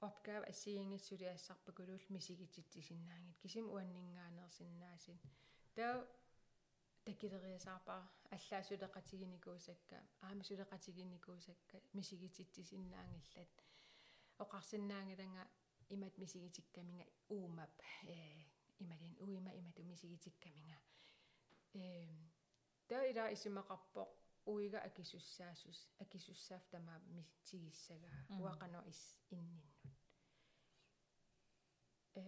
opgave 0.00 0.48
ассигингиссулиассарпакулуул 0.52 2.04
мисигититсисиннаангит 2.08 3.38
кисим 3.42 3.66
уаннингаанерсиннаасин 3.74 5.18
таа 5.74 6.06
такилериасаарпаа 7.04 8.02
аллаасулеқатигиникуусакка 8.36 9.98
аами 10.26 10.42
сулеқатигиникуусакка 10.48 11.76
мисигититсисиннаангиллат 11.92 13.54
оқарсиннаангиланга 14.44 15.44
имат 15.94 16.14
мисигитиккаминга 16.18 17.06
уумап 17.28 17.74
э 18.04 18.16
ималин 18.78 19.14
уима 19.20 19.50
имату 19.60 19.82
мисигитиккаминга 19.82 20.78
э 21.74 22.08
таа 22.88 23.04
ила 23.10 23.32
исимақарпоқ 23.34 24.08
уига 24.46 24.78
акисуссаасус 24.88 25.78
акисуссаав 26.04 26.62
тамаа 26.72 26.98
мисигиссага 27.16 28.08
уақано 28.42 28.80
ис 28.92 29.00
инниннут 29.36 29.76
э 32.14 32.22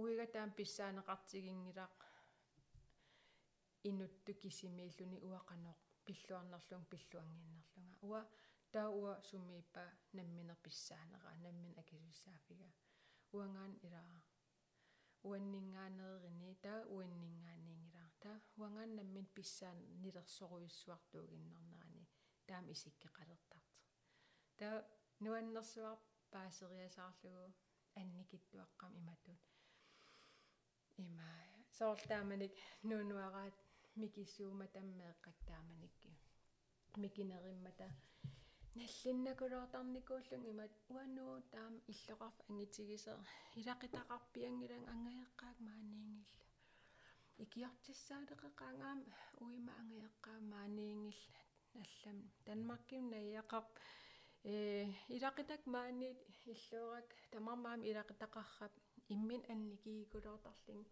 уига 0.00 0.26
таам 0.34 0.50
писсаанеқартигингилаақ 0.58 1.98
инутту 3.90 4.32
кисимииллуни 4.42 5.18
уақанеқ 5.28 5.78
пиллуарнерлун 6.06 6.84
пиллуангииннерлунга 6.92 7.96
уа 8.08 8.22
таа 8.72 8.88
уа 9.00 9.12
сумииппа 9.28 9.84
намминер 10.16 10.58
писсаанераа 10.64 11.34
наммин 11.44 11.74
акисуссаафига 11.82 12.68
уангаан 13.36 13.74
илаа 13.86 14.18
уаннингаанерини 15.28 16.50
таа 16.64 16.80
уаннингаанингилаа 16.94 18.07
таа 18.22 18.36
уангаан 18.60 18.92
наммин 18.98 19.26
писсаан 19.36 19.78
нилерсоруйуссуартуугиннернерани 20.02 22.04
таам 22.48 22.64
исиккеқалертарт 22.74 23.72
таа 24.60 24.76
нуаннерсуар 25.24 25.98
паасериасаарлугу 26.32 27.46
анникиттуаққам 28.00 28.92
иматут 29.00 29.40
има 31.04 31.28
соорлааманик 31.78 32.54
нуунуараат 32.90 33.56
микиссуума 34.00 34.66
таммеэққак 34.74 35.36
тааманикки. 35.48 36.10
Микинериммата. 37.02 37.88
Наллиннакулоортарникууллун 38.78 40.42
имат 40.52 40.72
уануу 40.94 41.34
таам 41.54 41.74
иллоқарф 41.92 42.36
ангитигисер 42.48 43.18
илақитақарпиангилан 43.60 44.84
ангаеққаак 44.92 45.56
мааниингилла 45.66 46.47
икиортиссаалеқеқангаам 47.44 49.00
уима 49.44 49.72
ангаеққаа 49.82 50.38
мааниингилла 50.52 51.42
аллам 51.82 52.18
данмарким 52.46 53.02
наяқап 53.14 53.66
э 54.44 54.54
илақитак 55.16 55.62
маанит 55.74 56.18
иллуурак 56.52 57.08
тамармаам 57.32 57.80
илақитақаррап 57.90 58.74
иммин 59.14 59.42
анникигикулоортарлин 59.52 60.82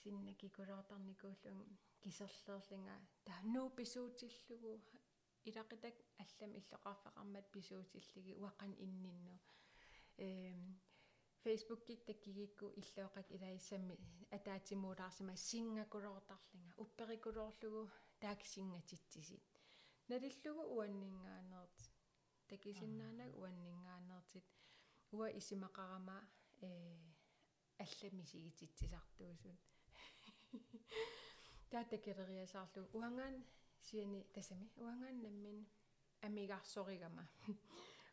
синнакикулоортарникууллун 0.00 1.58
кисерлерлинга 2.02 2.96
тааннуу 3.26 3.68
писуутиллугу 3.78 4.72
илақитак 5.48 5.94
аллам 6.22 6.50
иллоқарфеқармат 6.58 7.46
писуутиллиги 7.54 8.32
уаққан 8.42 8.72
иннинну. 8.84 9.34
Эм 10.18 10.60
фейсбуккик 11.46 12.00
таккигикку 12.04 12.66
иллооқак 12.80 13.26
илаиссами 13.36 13.96
атаатимуулаарсима 14.36 15.36
сингакулоортарлинга 15.48 16.74
упперикулоорлугу 16.84 17.82
таак 18.22 18.40
сингатитсисит 18.54 19.44
налиллугу 20.08 20.62
уаннингаанерт 20.76 21.78
такисиннаанаг 22.50 23.30
уаннингаанертит 23.40 24.46
уа 25.16 25.28
исимақарама 25.38 26.18
э 26.66 26.70
алламисигититсисартуусут 27.84 29.60
таатакилериасаарлу 31.70 32.82
уангаан 32.98 33.36
сиани 33.86 34.20
тасами 34.34 34.66
уангаан 34.82 35.16
наммин 35.26 35.58
амигарсоригама 36.26 37.24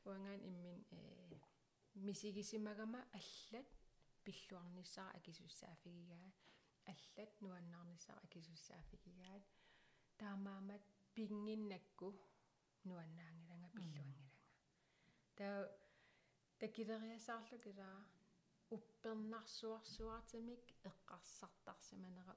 уангаан 0.05 0.41
иммин 0.49 0.79
э 0.91 1.23
мисигисимагама 1.95 3.01
аллат 3.19 3.67
пиллуарниссара 4.23 5.11
акисуссаафигигаа 5.19 6.27
аллат 6.91 7.31
нуаннаарниссара 7.41 8.19
акисуссаафигигаат 8.27 9.45
таамаамат 10.19 10.83
пингиннакку 11.15 12.07
нуаннаангиланга 12.89 13.69
пиллуангиланга 13.75 14.31
таа 15.37 15.59
такилериасаарлу 16.63 17.57
килаа 17.65 17.97
уппернарсуарсуартимик 18.77 20.63
эққарсартарсиманера 20.89 22.33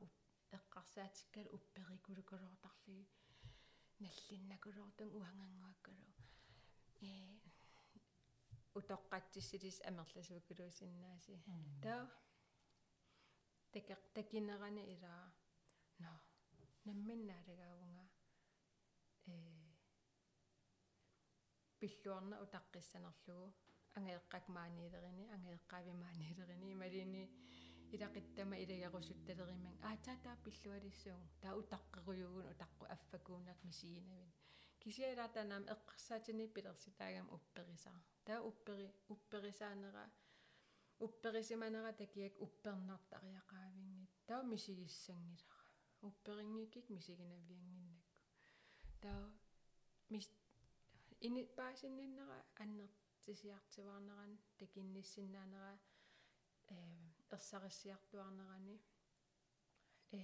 эққарсаатиккал 0.59 1.47
упперикулукулоортарлиги 1.57 3.07
наллиннакулоортун 4.05 5.11
уангангуаккалу 5.19 6.07
э 7.01 7.46
утоққатсисилис 8.79 9.79
амерласууккулуусиннааси 9.89 11.35
таа 11.85 12.03
такеқ 13.75 14.01
такинерани 14.17 14.83
илаа 14.95 15.25
но 16.03 16.13
намминнаалагаавунга 16.87 18.05
э 19.33 19.35
пиллуарна 21.81 22.37
утаққиссанерлугу 22.45 23.49
ангеэққак 23.99 24.45
маанилерини 24.57 25.25
ангеэққаави 25.37 25.93
маанилерини 26.05 26.67
ималини 26.77 27.25
илақиттама 27.95 28.57
илагерусутталериман 28.65 29.75
аатаатаа 29.91 30.37
пиллуалиссуун 30.45 31.25
таа 31.43 31.55
утаққеруйугун 31.61 32.47
утаққу 32.53 32.85
аффакуунақ 32.95 33.59
мисигинавин 33.69 34.33
кисиалаатанаам 34.87 35.65
эққарсаатини 35.75 36.47
пилерситаагам 36.55 37.27
упперисаа 37.37 37.99
таа 38.27 38.41
уппери 38.51 38.87
упперисаанера 39.15 40.05
упперисиманера 41.07 41.93
такиак 42.03 42.35
уппернартариақаавингит 42.47 44.13
таа 44.29 44.43
мисигиссангилара 44.53 45.67
упперингикик 46.09 46.87
мисигинавиангиннакку 46.97 48.13
таа 49.03 49.23
мис 50.13 50.27
ини 51.27 51.43
паасинниннера 51.59 52.39
аннертисиартиваарнеран 52.63 54.33
такинниссиннаанера 54.61 55.73
э 56.75 56.77
ерсариссиартуарнерани 57.35 58.77
э 60.13 60.23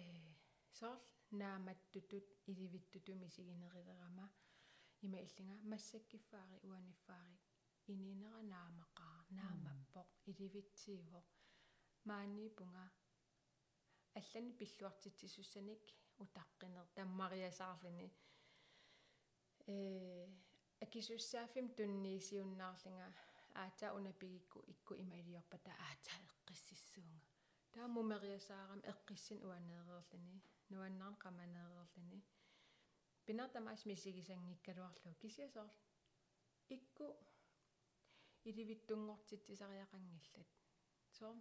сорл 0.78 1.02
нааматтутут 1.40 2.26
иливиттуту 2.50 3.12
мисигинерилерама 3.22 4.26
има 5.06 5.18
иллинга 5.26 5.56
массаккиффаари 5.72 6.58
уаниффаари 6.68 7.38
ининера 7.92 8.42
наамақаа 8.54 9.18
наамаппоқ 9.38 10.08
иливитсиивоқ 10.30 11.28
маани 12.08 12.46
пунга 12.58 12.86
аллани 14.18 14.52
пиллуартитсуссаник 14.60 15.82
утаққинер 16.24 16.86
таммариасаарлини 16.96 18.08
э 19.74 19.76
акисуссаафим 20.84 21.66
тунниисиуннаарлинга 21.78 23.08
аата 23.62 23.86
унапигикку 23.98 24.58
икку 24.72 24.92
имаилиорпата 25.04 25.72
аата 25.88 26.12
эққиссиссуунга 26.26 27.20
таа 27.72 27.86
мумериасаарам 27.96 28.80
эққиссин 28.92 29.38
уанеерерлини 29.48 30.36
нуаннарн 30.72 31.16
qamaneererlini 31.24 32.18
пинартамаас 33.32 33.82
мисигисангиккалуарлу 33.90 35.10
кисиасоор 35.22 35.70
икку 36.76 37.06
иливиттунгортитсисариақангиллат 38.50 40.50
соо 41.18 41.34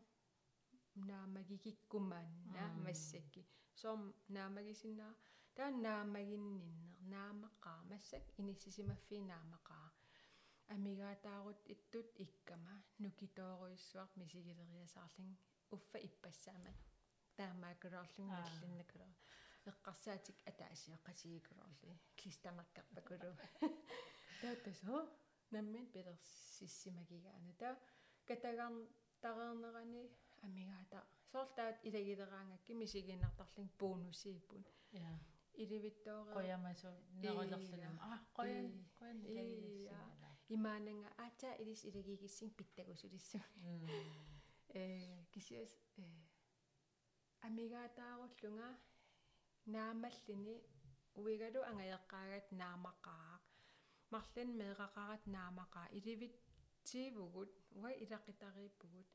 наамагикиккумаанна 1.10 2.66
массакки 2.86 3.42
соо 3.82 3.96
наамагисиннаа 4.38 5.14
таа 5.58 5.70
наамагинниннер 5.86 6.98
наамаққаа 7.14 7.80
массак 7.92 8.24
иниссисимаффи 8.42 9.18
наамаққаа 9.32 9.88
амигаатаарут 10.76 11.60
иттут 11.74 12.08
иккама 12.26 12.76
нукитооруйссуарт 13.04 14.14
мисигилериасаарлин 14.22 15.32
уффа 15.76 15.98
иппассаама 16.10 16.72
таамаакулоорлунгиллиннакуло 17.38 19.08
эққарсаатик 19.70 20.38
атаасиоққасигикулорли 20.52 21.94
клистамаккарпакулу 22.20 23.32
таатасо 24.42 24.96
наммин 25.52 25.86
пилерсиссимагигаана 25.94 27.54
таа 27.62 27.76
катагаан 28.28 28.76
тареернерани 29.24 30.04
амигаата 30.46 31.00
соорлаат 31.32 31.78
илагилераангакки 31.90 32.74
мисигиннартарлин 32.82 33.70
бонусииппун 33.80 34.64
я 34.92 35.12
иливиттоорер 35.64 36.36
qoyamasu 36.38 36.90
nerullerlunum 37.24 37.96
ah 38.12 38.20
qoyan 38.38 38.68
qoyan 39.00 39.20
iлагилиссимала 39.30 40.30
имаананга 40.56 41.10
аата 41.26 41.50
илис 41.62 41.82
илагигиссин 41.90 42.50
питтагусулиссу 42.60 43.40
э 44.82 44.84
кисиас 45.34 45.72
э 45.98 46.06
амигаатааруллунга 47.48 48.70
наамаллини 49.76 50.56
уигалу 51.22 51.62
ангаяққаагат 51.72 52.48
наамақаа 52.62 53.34
марлан 54.14 54.50
меэқақарат 54.60 55.24
наамақаа 55.36 55.88
иливит 55.98 56.36
тивугут 56.88 57.52
уа 57.80 57.92
илақитарииппугут 58.04 59.10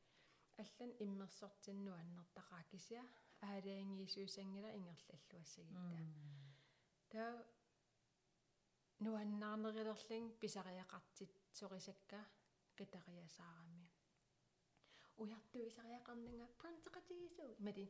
аллан 0.63 0.91
иммерсортиннуаннертақаа 1.05 2.63
кися 2.71 3.01
аалаангиисуусангила 3.47 4.69
ингерллаллуассагитта 4.77 5.81
таа 7.11 7.33
нуаннаарнерилерлин 9.05 10.25
писариақартит 10.41 11.31
сорисакка 11.59 12.19
катариасаарами 12.77 13.83
уяртуисариақарнинга 15.21 16.47
пронтеқатигисуу 16.59 17.51
мати 17.65 17.85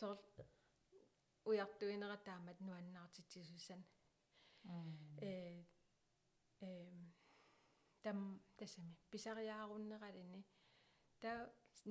сор 0.00 0.18
уяртуинера 1.50 2.16
таамат 2.28 2.58
нуаннаартитсисуссан 2.68 3.80
э 5.20 5.64
э 6.60 6.66
там 8.04 8.18
тасами 8.58 8.92
писариааруннералини 9.12 10.40
таа 11.22 11.38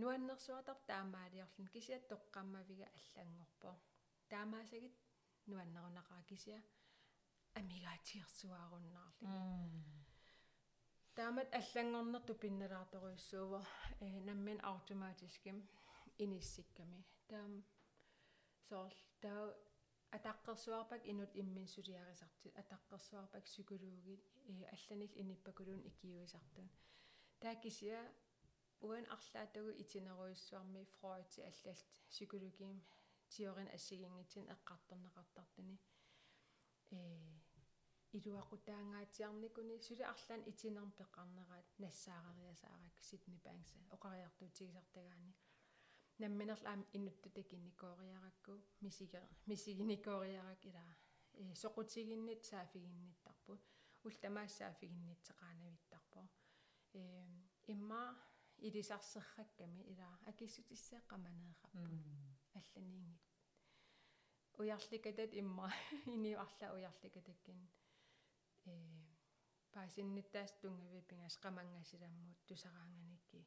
нуаннерсуатар 0.02 0.78
таамаалиорлун 0.92 1.68
кисиат 1.76 2.04
тоққаммавига 2.12 2.88
аллангорпо. 3.00 3.72
Таамаасагит 4.32 4.96
нуаннерунақаа 5.52 6.22
кисиа 6.32 6.60
амигаатиерсуааруннаарлу 7.60 9.28
таамат 11.18 11.50
аллангорнерту 11.60 12.34
пинналаарторуйссуува 12.44 13.62
э 14.06 14.08
наммин 14.28 14.60
автоматиским 14.74 15.58
иниссикками 16.24 17.00
таам 17.30 17.54
соорл 18.68 19.00
таа 19.26 19.44
атаққерсуарпак 20.18 21.02
инут 21.12 21.32
иммин 21.42 21.68
сулиарисарти 21.76 22.50
атаққерсуарпак 22.62 23.46
сукулуугит 23.56 24.24
э 24.52 24.56
алланил 24.76 25.12
иниппакулуун 25.22 25.82
икиуисартун. 25.90 26.68
Таа 27.42 27.56
кисиа 27.64 28.02
уан 28.86 29.06
арлаатагу 29.16 29.72
итинеруйссуарми 29.84 30.84
фройти 30.96 31.42
аллалт 31.50 31.92
сукулугим 32.16 32.76
тиорин 33.34 33.70
ассигингитсин 33.78 34.46
эққарторнеқартартани 34.54 35.78
э 36.92 37.00
илуақутаангаатиарникуни 38.18 39.76
сули 39.88 40.04
арлаан 40.14 40.42
итинерм 40.52 40.92
пеқарнераат 41.00 41.68
нассаарериасаарак 41.84 42.96
сидни 43.10 43.38
бангса 43.46 43.78
оқариартуутигисартагаани 43.96 45.34
намминерл 46.20 46.66
аам 46.72 46.82
инуттутак 46.98 47.48
инникоориаракку 47.54 48.54
мисиге 48.82 49.22
мисигиникоориарак 49.46 50.66
ила 50.66 50.86
э 51.34 51.54
соқутигиннит 51.62 52.42
саафигинниттарпу 52.50 53.54
ултамаассаафигиннитсеқаанавиттарпо 54.08 56.22
э 56.94 56.96
имма 57.74 58.04
илисарсерракками 58.68 59.82
ила 59.92 60.10
акиссутиссеэққаманеэқарпун 60.30 62.00
алланиингит 62.60 63.24
уярликатат 64.60 65.32
имма 65.42 65.68
иниуарла 66.16 66.68
уярликатаккин 66.76 67.60
э 68.66 68.68
паасинниттаас 69.74 70.52
тунгави 70.62 71.02
пингас 71.10 71.36
qamangasilammuut 71.44 72.40
тусараанганикки 72.48 73.40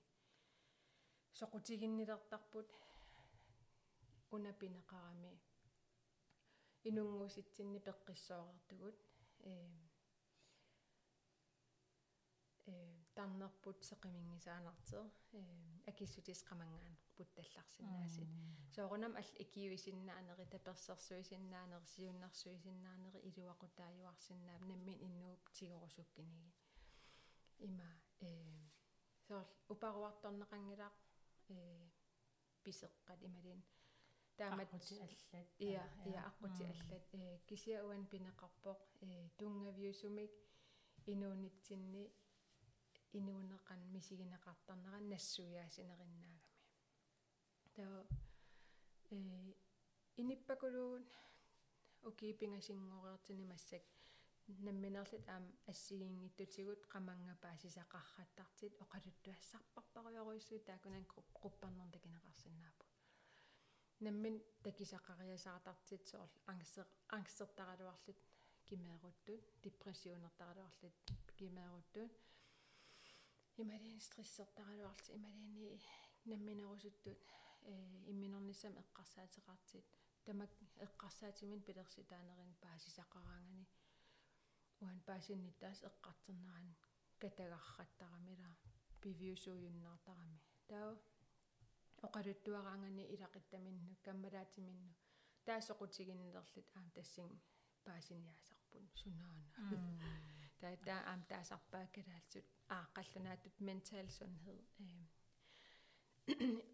соqutiginnilertarput 1.33 2.69
унапинеqarami 4.31 5.33
инунгууситсинни 6.89 7.81
пеққиссоорартугут 7.89 8.97
э 9.41 9.53
э 12.67 12.75
тарнерпут 13.15 13.79
сеқимингисаанартер 13.91 15.05
э 15.33 15.43
акиссутис 15.91 16.43
qamanggaan 16.49 16.97
puttallарсинаасит 17.17 18.29
соорунам 18.75 19.15
ал 19.21 19.29
икиуисиннаанери 19.45 20.45
таперсерсуисиннаанери 20.55 21.87
сиуннарсуисиннаанери 21.95 23.19
илуақутааюарсиннаап 23.29 24.63
наммин 24.71 24.99
иннууп 25.07 25.43
тигорусуккиниги 25.57 26.53
има 27.69 27.89
э 28.21 28.31
соорл 29.27 29.49
упаруарторнеқангилаақ 29.75 30.95
э 31.49 31.59
писеққат 32.65 33.21
ималин 33.29 33.61
таамат 34.39 34.71
аллат 34.77 35.49
иа 35.69 35.85
иа 36.11 36.21
аққути 36.31 36.63
аллат 36.73 37.07
э 37.21 37.41
кисиауан 37.49 38.05
пинеқарпоқ 38.13 38.81
э 39.07 39.09
тунгавиусумик 39.39 40.33
инуунитсинни 41.13 42.05
инуунеқан 43.19 43.81
мисигинеқартарнеран 43.95 45.05
нассуяасинериннаагами 45.13 46.41
таа 47.77 48.07
э 49.11 49.19
иниппакулуун 50.21 51.05
укипингасингореертини 52.09 53.45
массак 53.53 53.85
намминерлит 54.49 55.29
аам 55.29 55.45
ассигингиттутигут 55.73 56.81
qamanga 56.93 57.35
paasisaqarrattартит 57.45 58.73
oqaluttuassarparpariоруйссуу 58.85 60.59
таакунан 60.69 61.05
qupparnerm 61.43 61.91
такинеқарсинаапу 61.97 62.85
наммин 64.01 64.37
такисақариасаартартит 64.67 66.03
соорл 66.11 66.35
ангсер 66.47 66.87
ангсертаралуарлит 67.09 68.19
кимееруттут 68.69 69.43
депрессионертаралуарлит 69.65 70.95
кимееруттут 71.39 72.13
ималиин 73.57 74.01
стрессертаралуарлит 74.01 75.11
ималиини 75.17 75.81
намминерусуттут 76.25 77.19
э 77.63 77.73
имминернissam 78.13 78.73
эққарсаатеқартит 78.83 79.85
тамак 80.25 80.51
эққарсаатимин 80.87 81.61
пилерситаанерин 81.67 82.55
паасисақараангани 82.63 83.67
уан 84.83 84.99
паасинниттаас 85.09 85.79
эққартернеран 85.89 86.69
катагарраттарамила 87.23 88.51
пивиусууюннаартарами 89.03 90.39
таа 90.71 90.89
оқалуттуараангани 92.07 93.05
илақиттаминну 93.15 93.93
каммалаатиминну 94.07 94.91
таасоқутигиннерлит 95.49 96.69
аам 96.77 96.89
тассин 96.97 97.31
паасиниасарпун 97.87 98.85
сунаана 99.01 99.47
таа 100.61 100.75
таа 100.87 101.01
аам 101.11 101.23
таасарпааккалаалсут 101.31 102.47
ааққалланаатут 102.79 103.55
ментал 103.67 104.09
сонhed 104.19 104.63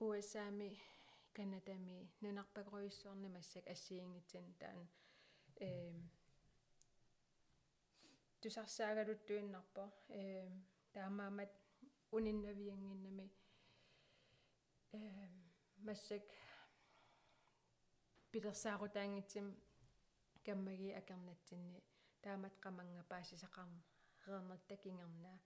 USAми 0.00 0.70
канадами 1.32 1.98
нунарпагоруйссуарни 2.22 3.28
массак 3.36 3.64
ассиингитсин 3.74 4.46
таан 4.60 4.88
э 5.60 5.70
тусарсаагалуттуиннарпо 8.44 9.84
э 10.20 10.22
таамаамат 10.94 11.52
униннавиангиннами 12.16 13.26
э 14.92 15.00
массак 15.86 16.24
пилерсаарутаангитсим 18.32 19.46
каммаги 20.46 20.90
акернатсинни 21.00 21.80
таамат 22.24 22.54
qamanga 22.64 23.02
паасисақарна 23.12 23.80
реернаттакингернаа 24.26 25.38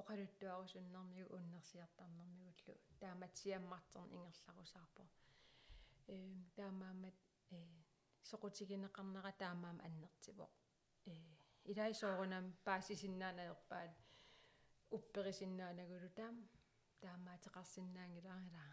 оқалуттуарусуннэрмигу 0.00 1.34
уннерсиартарнэрмигуллу 1.36 2.74
таамат 3.02 3.32
сиаммартерн 3.40 4.08
ингерларусаарпо 4.16 5.04
э 6.14 6.18
таамаамат 6.56 7.18
э 7.56 7.60
соқутигинеқарнера 8.30 9.32
таамаам 9.42 9.78
аннертивоқ 9.86 10.52
э 11.12 11.41
илаисоорунам 11.70 12.46
паасисиннаанаерпаат 12.66 13.92
упперисиннаанагулу 14.96 16.08
таам 16.18 16.36
таамаатеқарсинаангилаарилаа 17.02 18.72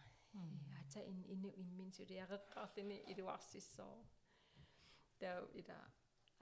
ата 0.81 0.99
ин 1.11 1.19
ину 1.35 1.49
имминсулиареққарлини 1.63 2.97
илуарсиссоо 3.11 3.95
таа 5.21 5.39
ида 5.61 5.77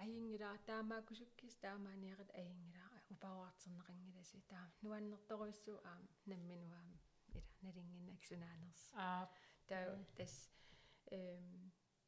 аингилаа 0.03 0.57
таамаакусуккис 0.69 1.55
таамааниарат 1.65 2.31
аингилаа 2.39 2.89
упауартернеқангиласи 3.13 4.39
таа 4.51 4.65
нуаннерторуиссуу 4.83 5.77
аам 5.91 6.03
намминуаам 6.31 6.89
ида 7.29 7.41
налингиннак 7.65 8.21
сунаанерс 8.29 8.83
аа 9.05 9.23
таа 9.69 9.85
тас 10.17 10.33
эм 11.17 11.47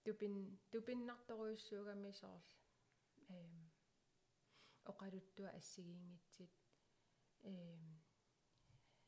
тупин 0.03 0.35
тупиннарторуиссуугами 0.71 2.11
соорл 2.21 2.49
эм 3.37 3.68
оқалуттуа 4.91 5.49
ассигиингитсит 5.59 6.53
эм 7.43 7.99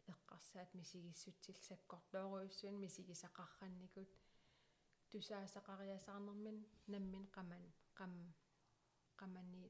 эққарсаат 0.08 0.74
мисигиссутсилсаккорторуиссуун 0.74 2.80
мисигисақарранникут 2.84 4.10
тусаасақариасаарнэрмин 5.12 6.58
наммин 6.88 7.26
қаман 7.36 7.64
қам 8.00 8.14
qamani 9.22 9.64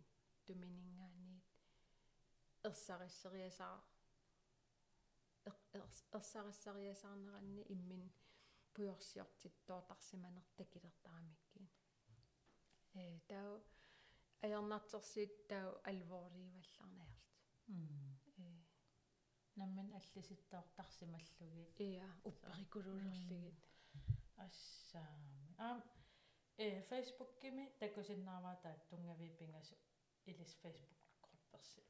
tuminingaaniit. 0.45 1.45
Ерсариссериасаа 2.67 3.77
ерсариссариасаарнеранни 6.17 7.63
иммин 7.75 8.03
пуйорсиортиттоотарсиманертакилертарамиккин 8.73 11.65
э 12.93 12.95
таа 13.29 13.51
аярнартерсиит 14.45 15.33
таа 15.49 15.67
алворливалларнаярт 15.91 17.19
э 17.67 18.47
наммин 19.59 19.89
аллиситтоортарсималлуги 19.99 21.63
иа 21.87 22.09
упперикулуулерлигит 22.29 23.59
ассаами 24.45 25.55
аам 25.67 25.79
э 26.57 26.81
фейсбуккими 26.89 27.63
такусиннааваатаа 27.83 28.75
тунгавипингасу 28.89 29.75
илис 30.29 30.53
фейсбук 30.61 30.99
групперси 31.23 31.81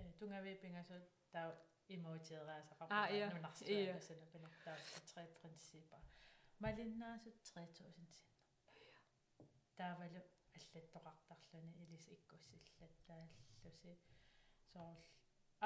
э 0.00 0.12
тунгавипингасу 0.18 0.98
таа 1.32 1.48
имоотиераасақарпа 1.96 3.02
нунарсуаласана 3.34 4.26
пилертаа 4.32 4.76
три 5.08 5.26
принципа 5.40 5.98
малиннаасут 6.64 7.36
3000 7.42 7.94
синнер 8.18 8.96
таавалу 9.76 10.22
аллаттоқартарлуни 10.58 11.72
илис 11.84 12.04
иккуссиллаттааллуси 12.16 13.92
соорл 14.72 15.04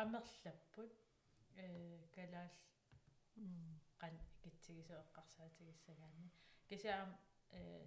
амерлаппут 0.02 0.92
э 1.64 1.66
калаал 2.14 2.50
qan 4.02 4.14
ikitsigisa 4.48 4.94
eqqarsaatigisagaanni 5.04 6.28
kisiaam 6.68 7.10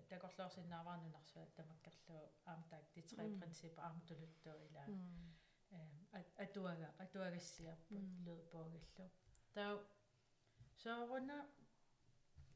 такорлоорсиннааваарнунарсуа 0.09 1.45
тамаккерлу 1.57 2.17
аам 2.51 2.61
таак 2.71 2.85
ди 2.95 3.01
три 3.09 3.25
принципа 3.41 3.79
аам 3.87 3.97
тулуттуу 4.07 4.55
ила 4.67 4.83
атуага 6.45 6.87
атуагассиарпут 7.03 8.05
луупоогаллу 8.25 9.09
таа 9.55 9.73
сооруна 10.83 11.37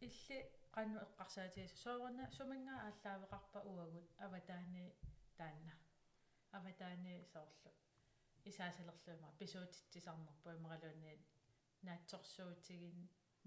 илли 0.08 0.38
qannu 0.76 0.98
eqqarsaatiisa 1.06 1.76
sooruна 1.84 2.26
suminga 2.38 2.76
ааллаавеқарпа 2.88 3.60
уагут 3.72 4.08
аватаани 4.26 4.86
таанна 5.40 5.76
аватаани 6.58 7.16
соорлу 7.34 7.72
исаасалерлума 8.52 9.30
писуутитсисарнерпу 9.42 10.48
имералуунни 10.58 11.14
наатсорсуутигин 11.88 13.00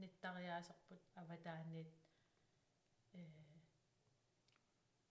ниттариаасерпут 0.03 1.03
аватаанит 1.23 1.91
э 3.21 3.23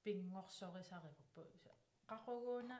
пингорсорисаривуппу 0.03 1.41
qaquguna 2.12 2.78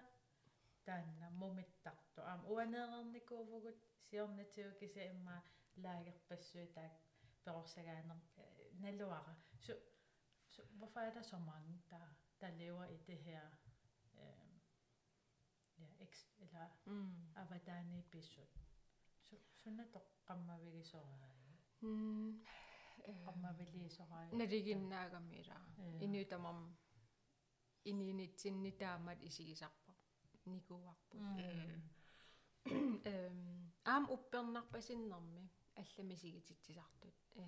таанна 0.86 1.30
мумиттарту. 1.42 2.20
Аама 2.32 2.48
уанеерникуувгут 2.54 3.78
сиорнатиу 4.10 4.70
киса 4.80 5.02
имма 5.14 5.38
лагерпассуи 5.86 6.68
таак 6.76 6.94
перорсагаанер 7.46 8.20
налуара 8.84 9.36
су 9.66 9.74
så 10.54 10.62
hvorfor 10.80 11.00
er 11.00 11.14
der 11.14 11.22
så 11.22 11.38
mange 11.38 11.82
der 11.90 12.08
der 12.42 12.50
lever 12.52 12.86
i 12.86 12.98
det 12.98 13.18
her 13.18 13.42
øh, 14.14 14.60
ja 15.78 15.90
eks 16.00 16.28
eller 16.40 16.68
mm. 16.86 17.34
avadani 17.36 18.00
episode 18.00 18.60
så 19.22 19.36
sunna 19.64 19.84
to 19.94 20.00
qammavigi 20.28 20.84
soraa 20.84 21.42
mm 21.82 22.46
qammavili 23.26 23.90
soraa 23.90 24.26
naligиннаагамила 24.40 25.58
инуитамам 26.06 26.60
иниинитсинни 27.86 28.72
таамат 28.82 29.20
исигисарпа 29.30 29.94
никуарпу 30.46 31.18
эм 33.14 33.40
аам 33.94 34.04
уппернарпасиннэрми 34.16 35.44
алламисигититсисартут 35.82 37.18
э 37.36 37.46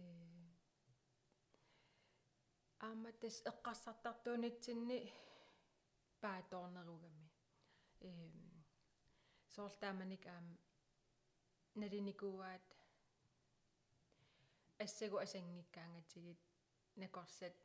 э 0.00 0.10
ааматас 2.86 3.36
эққарсартартуунитсинни 3.50 4.98
пааторнеругами 6.22 7.26
эм 8.08 8.32
соортааманик 9.54 10.24
аам 10.26 10.46
налиникууаат 11.82 12.66
ассагу 14.84 15.16
асангиккаангатсигит 15.26 16.40
накорсат 16.96 17.56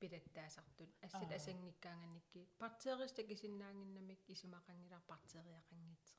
пилаттаасартут 0.00 0.90
ассат 1.06 1.30
асангиккаанганникки 1.38 2.40
партериста 2.58 3.22
кисиннаангиннамик 3.30 4.20
исумақангилар 4.34 5.02
партериақангитсер 5.10 6.16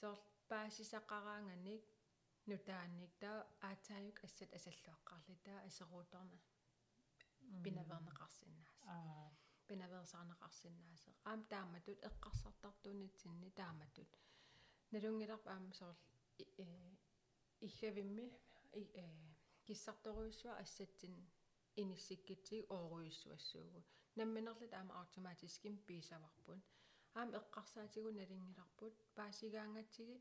соор 0.00 0.18
паасисақараанганик 0.50 1.84
нутаанник 2.50 3.12
таа 3.22 3.38
аатааюк 3.68 4.18
ассат 4.26 4.50
асаллуаққарлитаа 4.58 5.58
асерууторна 5.68 6.38
пинавернеқарсинаас 7.64 8.70
пинаверсаарнеқарсиннаасеқ 9.68 11.16
аам 11.30 11.40
тааматут 11.52 11.98
эққарсартартуунитсинни 12.08 13.50
тааматут 13.60 14.10
налунгиларп 14.92 15.44
аама 15.54 15.72
соорл 15.80 16.00
э 16.38 16.68
иггавимми 17.66 18.26
э 18.80 19.06
киссарторуйссуа 19.66 20.54
ассатсин 20.64 21.14
иниссиккитсиг 21.82 22.62
ооруйуссуассуугу 22.76 23.80
намминерлит 24.18 24.72
аама 24.74 24.92
автоматиским 25.02 25.74
пиисаварпун 25.86 26.60
аама 27.18 27.36
эққарсаатигу 27.40 28.10
налингиларпут 28.20 28.94
паасигаангатсиги 29.16 30.16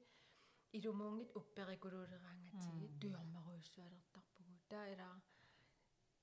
илумуунгит 0.78 1.32
упперикулуулераангатсиги 1.39 2.88
туйормаруйуссуалертарпугу 3.01 4.53
таа 4.71 4.86
илаа 4.93 5.17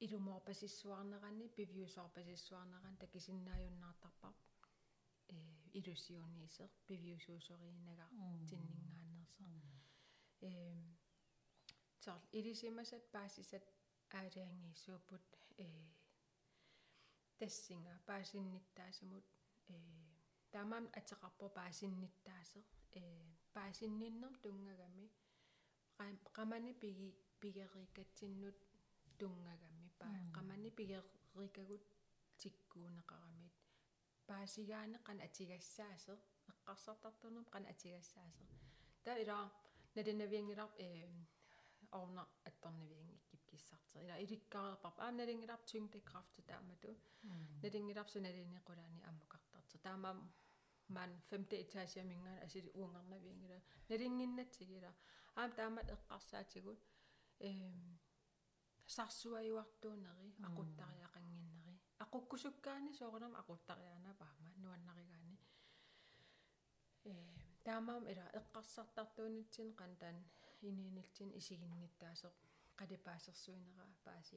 илумоорпасиссуарнеранни 0.04 1.46
пивиусоорпасиссуарнеран 1.56 2.96
такисиннааюннаартарпар 3.02 4.34
э 5.34 5.36
илусиуниисер 5.78 6.70
пивиусуусориинага 6.88 8.06
тиннингаанерсер 8.48 9.48
э 10.48 10.50
соор 12.04 12.22
илисимасат 12.38 13.04
паасисат 13.14 13.64
аалиангииссууппут 14.18 15.24
э 15.66 15.68
тассинга 17.38 17.94
паасинниттаасимут 18.08 19.26
э 19.74 19.76
таамаам 20.52 20.86
атеқарпо 20.98 21.46
паасинниттаасер 21.58 22.64
э 23.00 23.02
паасинниннер 23.56 24.32
тунгагами 24.44 25.06
qamani 26.36 26.72
pigi 26.82 27.08
pigerikkatsinнут 27.40 28.58
тунгагами 29.20 29.86
паа 30.00 30.16
qamani 30.36 30.70
pigerikkagут 30.78 31.84
тиккуунеқарамит 32.40 33.54
паасигаане 34.28 34.98
qan 35.06 35.18
атигассаасер 35.26 36.18
эққарсартартунер 36.52 37.44
qan 37.54 37.64
атигассаасер 37.72 38.48
таа 39.04 39.16
илаа 39.22 39.44
налинавиангилар 39.96 40.70
э 40.86 40.88
орна 42.00 42.22
атторнавиангиккип 42.48 43.42
киссартер 43.50 44.02
ила 44.04 44.16
иликкаарерпар 44.24 44.94
аа 45.04 45.10
налингилар 45.20 45.60
tyngdekraft 45.70 46.36
таамату. 46.50 46.90
Налингилар 47.62 48.08
суналинеқулаани 48.14 49.00
аммукартарта 49.08 49.76
таамаа 49.86 50.14
man 50.96 51.12
femte 51.28 51.56
etage 51.64 52.00
mingan 52.10 52.38
asit 52.46 52.66
uungarna 52.80 53.16
viingira 53.24 53.58
nalinginnatsigira 53.88 54.90
aam 55.40 55.50
taamat 55.58 55.88
eqqarsaatigut 55.96 56.80
ehm 57.48 57.82
sarsuajuartuuneri 58.96 60.28
aquttariaqanginneri 60.48 61.74
tato 61.98 62.18
soorunam 62.98 63.34
kantan 63.42 64.12
ini 64.40 64.50
nuannarigaani 64.62 65.36
ehm 67.10 67.42
taamaam 67.66 68.04
ila 68.12 68.24
kade 68.38 69.68
qantan 69.80 70.16
iniiniltsin 70.68 71.30
isiginnittaaseq 71.40 72.36
qalipaasersuinera 72.78 73.84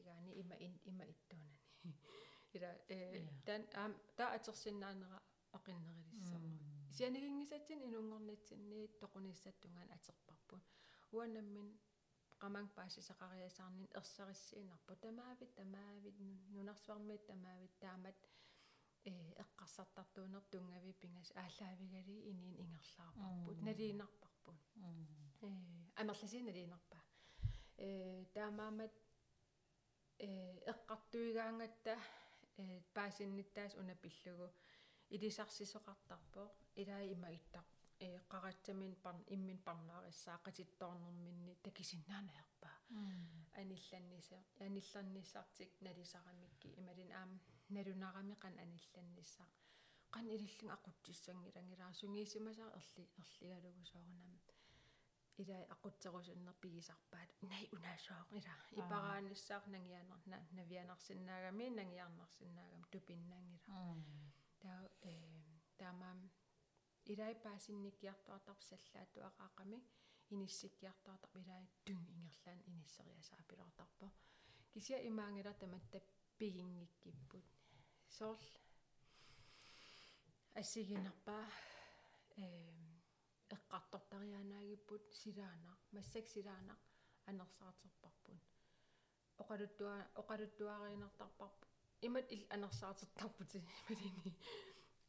kani 0.07 0.31
ima 0.41 0.55
in 0.65 0.73
ima 0.91 1.03
ittuunani 1.13 1.93
ila 2.55 2.69
ee 2.95 3.15
ehm, 3.17 3.27
tan 3.45 3.63
aam 3.81 3.93
taa 4.17 4.29
atersinnaanera 4.37 5.17
оқиннерилиссаа 5.57 6.41
сианигингисатсин 6.97 7.79
инунгорнитсинниит 7.87 8.91
тоқуниссаттунгаан 9.01 9.89
атерпарпут 9.97 10.63
уанаммин 11.15 11.69
qamang 12.41 12.67
paasisaqariasаарнин 12.77 13.89
ерсариссиинарпу 13.99 14.93
тамаавит 15.05 15.51
тамаавит 15.59 16.15
нунарсвармиит 16.55 17.23
тамаавит 17.29 17.73
таамат 17.83 18.17
э 19.11 19.13
эққарсартартуунер 19.43 20.43
тунгави 20.51 20.91
пингас 21.01 21.29
ааллаавигали 21.43 22.15
иниин 22.31 22.55
ингерлаарпарпут 22.63 23.57
налиинарпарпут 23.67 24.59
э 24.85 25.49
амерласиин 26.01 26.45
налиинарпа 26.49 26.97
э 27.77 27.89
таамаамат 28.35 28.93
э 30.27 30.29
эққартуигаангатта 30.71 31.93
э 32.57 32.81
паасинниттаас 32.95 33.73
унапиллугу 33.81 34.47
илисарсисоқартарпоо 35.15 36.47
илаа 36.81 37.03
има 37.15 37.29
иттар 37.39 37.65
э 37.99 38.07
қаратсамин 38.31 38.95
пар 39.03 39.15
иммин 39.35 39.59
парнаариссаа 39.67 40.37
qatittornerminni 40.45 41.53
takisinnaaneerpa 41.65 42.69
анилланниса 43.61 44.37
анилланниссартик 44.67 45.71
налисарамикки 45.87 46.67
ималин 46.81 47.11
аам 47.21 47.31
налунарами 47.75 48.35
qan 48.43 48.53
анилланниссаа 48.65 49.49
qan 50.13 50.25
илиллун 50.35 50.71
aqutсиссангилангилаа 50.77 51.93
сунгиисимасаа 52.01 52.69
ерли 52.79 53.03
ерлигалугу 53.41 53.85
соорунам 53.91 54.35
ила 55.41 55.57
aqutserusуннер 55.75 56.55
пигисарпаат 56.63 57.29
най 57.51 57.65
унаасоо 57.75 58.23
ила 58.39 58.55
ипарааниссаар 58.81 59.63
нангианер 59.73 60.19
навианарсиннаагами 60.59 61.65
нангиарнарсиннаагам 64.64 64.64
тупиннаангила 64.64 64.64
таа 64.64 64.82
э 65.02 65.14
таамаам 65.78 66.20
илай 67.12 67.34
паасинниккиартуартар 67.44 68.58
саллаатуақаақами 68.68 69.78
иниссиккиартуартар 70.34 71.30
илай 71.42 71.64
тун 71.86 72.02
ингерлаан 72.16 72.60
иниссериасаа 72.70 73.42
пилортарпо 73.48 74.06
кися 74.72 74.96
имаангила 75.10 75.52
таматта 75.62 75.98
пигингиккиппут 76.38 77.46
соорл 78.16 78.46
ассигинерпаа 80.60 81.44
э 82.44 82.46
эққартортарианаагиппут 83.56 85.04
силаанаа 85.20 85.76
массак 85.96 86.26
силаанаа 86.34 86.78
анерсаатерпарпут 87.30 88.40
оқалуттуа 89.42 89.96
оқалуттуариинертарпарпу 90.20 91.63
имат 92.07 92.31
ил 92.35 92.43
анерсаатертарпути 92.55 93.59
ималини 93.89 94.31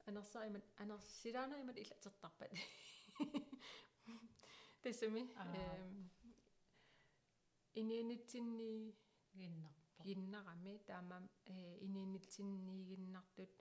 анерсаа 0.09 0.47
имат 0.47 0.64
анерсилаана 0.82 1.61
имат 1.62 1.76
иллатертарпат 1.82 2.53
тэсэми 4.82 5.22
эм 5.42 6.11
иниинитсинни 7.80 8.94
гиннарпо 9.40 10.03
гиннарами 10.07 10.74
таамам 10.88 11.24
э 11.44 11.57
иниинитсинниигиннартут 11.86 13.55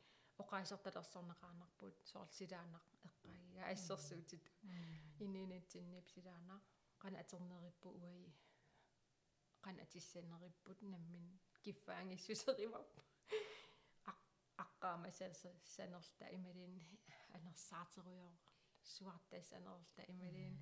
оқаасерталерсорнеқарнарпут 0.43 1.95
соорл 2.11 2.31
силаанақ 2.39 2.85
эққаагига 3.07 3.63
ассерсуутит 3.73 4.45
иниинитсиннип 5.25 6.07
силаанақ 6.15 6.63
qana 7.01 7.17
aternerippu 7.23 7.89
uai 8.01 8.21
qana 9.63 9.79
atissaneripпут 9.85 10.79
наммин 10.93 11.25
киффаангиссусеримарпу 11.63 13.01
аққаамасаса 14.63 15.51
санерта 15.75 16.25
ималин 16.37 16.73
анерсаатеруйоо 17.37 18.33
суартассанерта 18.93 20.01
ималин 20.13 20.53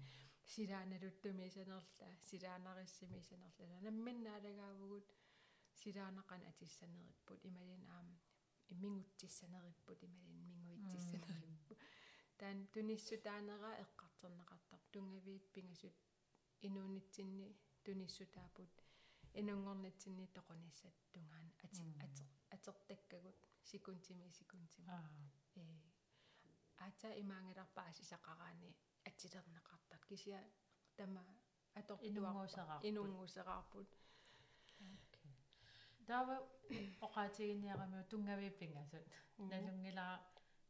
силааналуттуми 0.51 1.49
санерла 1.55 2.09
силаанариссими 2.30 3.20
санерла 3.30 3.80
намминнаалагаавгут 3.88 5.07
силаанақан 5.80 6.41
атиссанериппут 6.51 7.39
ималин 7.49 7.84
аам 7.95 8.07
иммингутсиссанериппут 8.74 9.99
ималин 10.07 10.38
мингуитсиссанериппу 10.47 11.74
таан 12.39 12.57
туниссутаанера 12.74 13.72
эққартернеқартар 13.84 14.82
тунгавиит 14.93 15.45
пингасут 15.53 15.95
инуунитсинни 16.68 17.49
туниссутаапут 17.86 18.74
инунгорнитсинни 19.41 20.26
тоқониссат 20.38 20.95
тунгаан 21.14 21.47
ати 21.66 21.84
атер 22.05 22.42
атертаккагут 22.52 23.36
секунтими 23.62 24.30
секунтими 24.30 24.90
э 25.56 25.62
ата 26.78 27.09
имаангиларпаа 27.22 27.92
сисақараани 27.92 28.70
атсилернеқартат 29.09 30.02
кися 30.09 30.40
тама 30.96 31.24
атортуарпа 31.74 32.80
инунгуусераарпут 32.90 33.90
тава 36.06 36.36
оқаатигиниарамиу 37.06 38.02
тунгавиппингасут 38.12 39.06
налунгилаа 39.38 40.14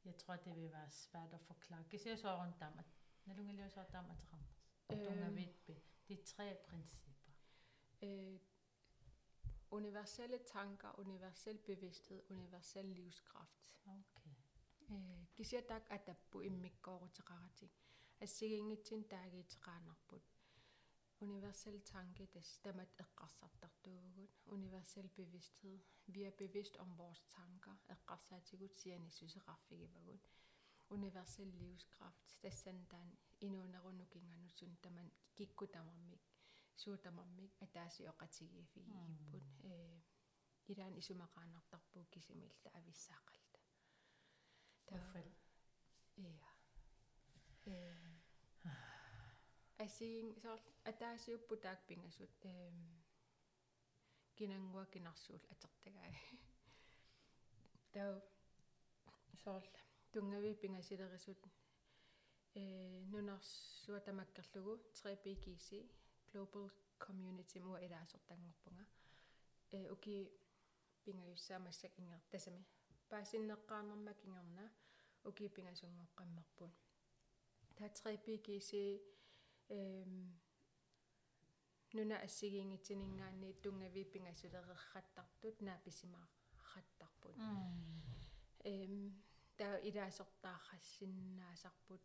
jeg 0.09 0.17
tror 0.17 0.37
det 0.37 0.57
vil 0.57 0.73
være 0.73 0.91
svært 0.91 1.35
at 1.35 1.41
forklare. 1.41 1.85
Kan 1.91 2.01
jeg 2.05 2.19
så 2.19 2.37
rundt 2.37 2.61
dem, 2.61 2.79
at 2.79 2.85
nalungilio 3.25 3.69
så 3.69 3.81
dem 3.93 4.11
at 4.11 4.33
ramme. 4.33 4.47
Tungavippi. 5.05 5.83
De 6.09 6.17
tre 6.25 6.57
principper. 6.69 7.13
Øh, 8.03 8.39
universelle 9.73 10.39
tanker, 10.45 10.99
universel 10.99 11.59
bevidsthed, 11.67 12.23
universel 12.31 12.87
livskraft. 12.87 13.59
Okay. 13.87 14.35
Э 14.91 15.27
кисиатак 15.37 15.85
атаппу 15.97 16.39
иммиккоорутеқарати 16.49 17.67
ассигингитсин 18.25 19.03
таагиитеқаанарпут 19.13 20.25
universel 21.27 21.77
tanke 21.93 22.25
des 22.35 22.49
tamat 22.65 22.91
eqqarsartartuugut 23.05 24.33
universel 24.57 25.09
bevidsthed 25.19 25.81
vi 26.15 26.21
er 26.29 26.35
bevidst 26.43 26.77
om 26.85 26.91
vores 26.99 27.23
tanker 27.37 27.77
eqqarsaatigut 27.95 28.75
siani 28.81 29.11
suseqarfigivagut 29.11 30.25
universel 30.97 31.49
livskraft 31.61 32.27
tassantaan 32.43 33.11
inuunerunukingannutsun 33.47 34.77
taman 34.83 35.13
kikkutamarmik 35.37 36.25
Suutamarmik 36.82 37.54
ataasi 37.66 38.08
oqatigiifigiipput 38.14 39.48
э 39.72 39.74
илаан 40.72 40.96
исумақаанартарпуу 41.02 42.06
кисимилла 42.14 42.70
ависсаақалта 42.80 43.60
таффал 44.90 45.30
иа 46.26 46.50
э 47.74 47.76
асиин 49.86 50.28
соор 50.44 50.62
атаасиуппу 50.92 51.56
таакпингасут 51.66 52.36
эм 52.54 52.78
кинангуа 54.38 54.86
кинарсуул 54.94 55.44
атертагаа 55.54 56.12
таа 57.94 58.12
соор 59.44 59.64
тунгави 60.14 60.52
пингасилерисут 60.62 61.42
э 62.62 62.64
нунарсуа 63.12 64.00
тамаккерлугу 64.08 64.74
3PGC 64.98 65.70
Global 66.34 66.66
Community 67.06 67.60
муа 67.60 67.80
илаасортангорпунга 67.86 68.86
э 69.72 69.74
уки 69.94 70.16
пингаюссаамассак 71.04 71.94
ингер 72.00 72.22
тасами 72.32 72.64
паасиннеққарнэрмак 73.10 74.20
ингерна 74.28 74.66
уки 75.30 75.46
пингасунгоққаммарпун 75.56 76.72
таа 77.78 77.90
3PGC 77.98 78.72
эм 79.78 80.14
нуна 81.96 82.16
ассигиингитсинингаани 82.28 83.50
тунгави 83.64 84.04
пингасулерерраттартут 84.14 85.56
нааписимаарраттарпут 85.68 87.36
эм 88.74 88.94
таа 89.60 89.76
илаасортааррассиннаасарпут 89.90 92.04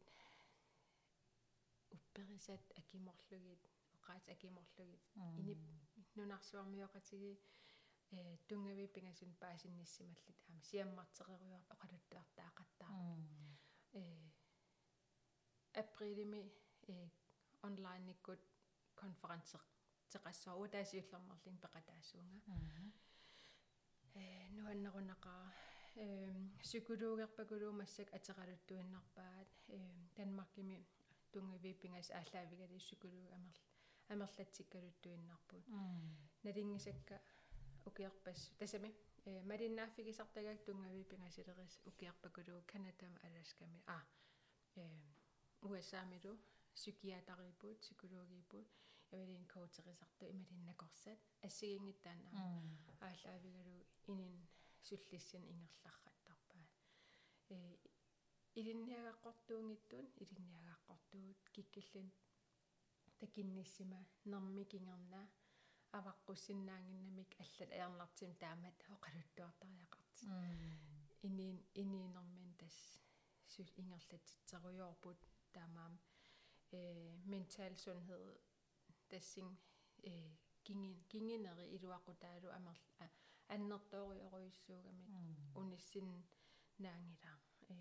упперисат 1.97 2.65
акиморлугит 2.81 3.65
оқаат 4.09 4.29
акиморлугит 4.29 5.03
инип 5.41 5.61
нунарсуармиоқатиги 6.17 7.33
э 8.11 8.37
тунгави 8.49 8.87
пингасун 8.95 9.33
паасинниссималли 9.43 10.33
таама 10.41 10.61
сиаммартереруйор 10.71 11.63
оқалуттаартаақаттаа 11.75 12.91
э 13.93 14.03
априлими 15.83 16.43
э 16.89 17.11
онлайн 17.63 18.07
никкут 18.07 18.41
конференсер 19.03 19.61
теқассоо 20.13 20.67
таасиуллермерлин 20.75 21.59
пеқатаассуунга 21.65 22.39
э 24.15 24.23
нуаннерунақаа 24.57 25.45
э 25.97 26.07
psykologерпакулуумассак 26.63 28.09
атералуттуиннарпаат 28.19 29.51
э 29.77 29.79
данмаркими 30.17 30.79
тунгавиппингас 31.33 32.09
ааллаавигали 32.11 32.79
psykolog 32.85 33.29
амерл 33.37 33.59
амерлатсиккалуттуиннарпут 34.13 35.65
налингисакка 36.45 37.21
укиарпас 37.89 38.41
тасами 38.59 38.91
малиннааффигисартагаак 39.51 40.61
тунгавиппингасилерис 40.67 41.75
укиарпакулуу 41.91 42.61
канадам 42.73 43.13
аласками 43.27 43.81
а 43.87 43.99
э 44.77 44.85
USA-милу 45.71 46.33
psykiateriput 46.77 47.77
psykologiput 47.83 48.67
явалин 49.13 49.45
коутерисарту 49.55 50.25
ималиннакорсат 50.35 51.19
ассигингиттаана 51.49 52.29
ааллаавигалу 53.09 53.77
инин 54.13 54.37
суллиссин 54.89 55.45
ингерларраттарпаа 55.53 56.65
э 57.57 57.59
илинниагаққортуунгиттун 58.61 60.07
илинниагаққортуут 60.23 61.41
киккиллун 61.55 62.09
такинниссима 63.21 64.01
нермикингерна 64.25 65.23
аваққуссиннаангиннамик 65.99 67.31
аллат 67.43 67.71
аернартим 67.77 68.33
таамат 68.43 68.77
оқалуттуартариақарти 68.95 70.25
иниин 71.29 71.59
иниинермин 71.83 72.53
тас 72.61 72.77
сул 73.53 73.69
ингерлатитсеруйорпут 73.81 75.21
таамаам 75.55 75.95
э 76.73 76.83
ментал 77.33 77.75
sundhed 77.85 78.25
тассин 79.11 79.49
э 80.03 80.13
кингин 80.67 80.97
кингинери 81.11 81.65
илуақутаалу 81.77 82.49
амер 82.59 82.79
аннерториоруйуссуугамик 83.55 85.39
униссин 85.61 86.09
наангила 86.85 87.35
э 87.75 87.77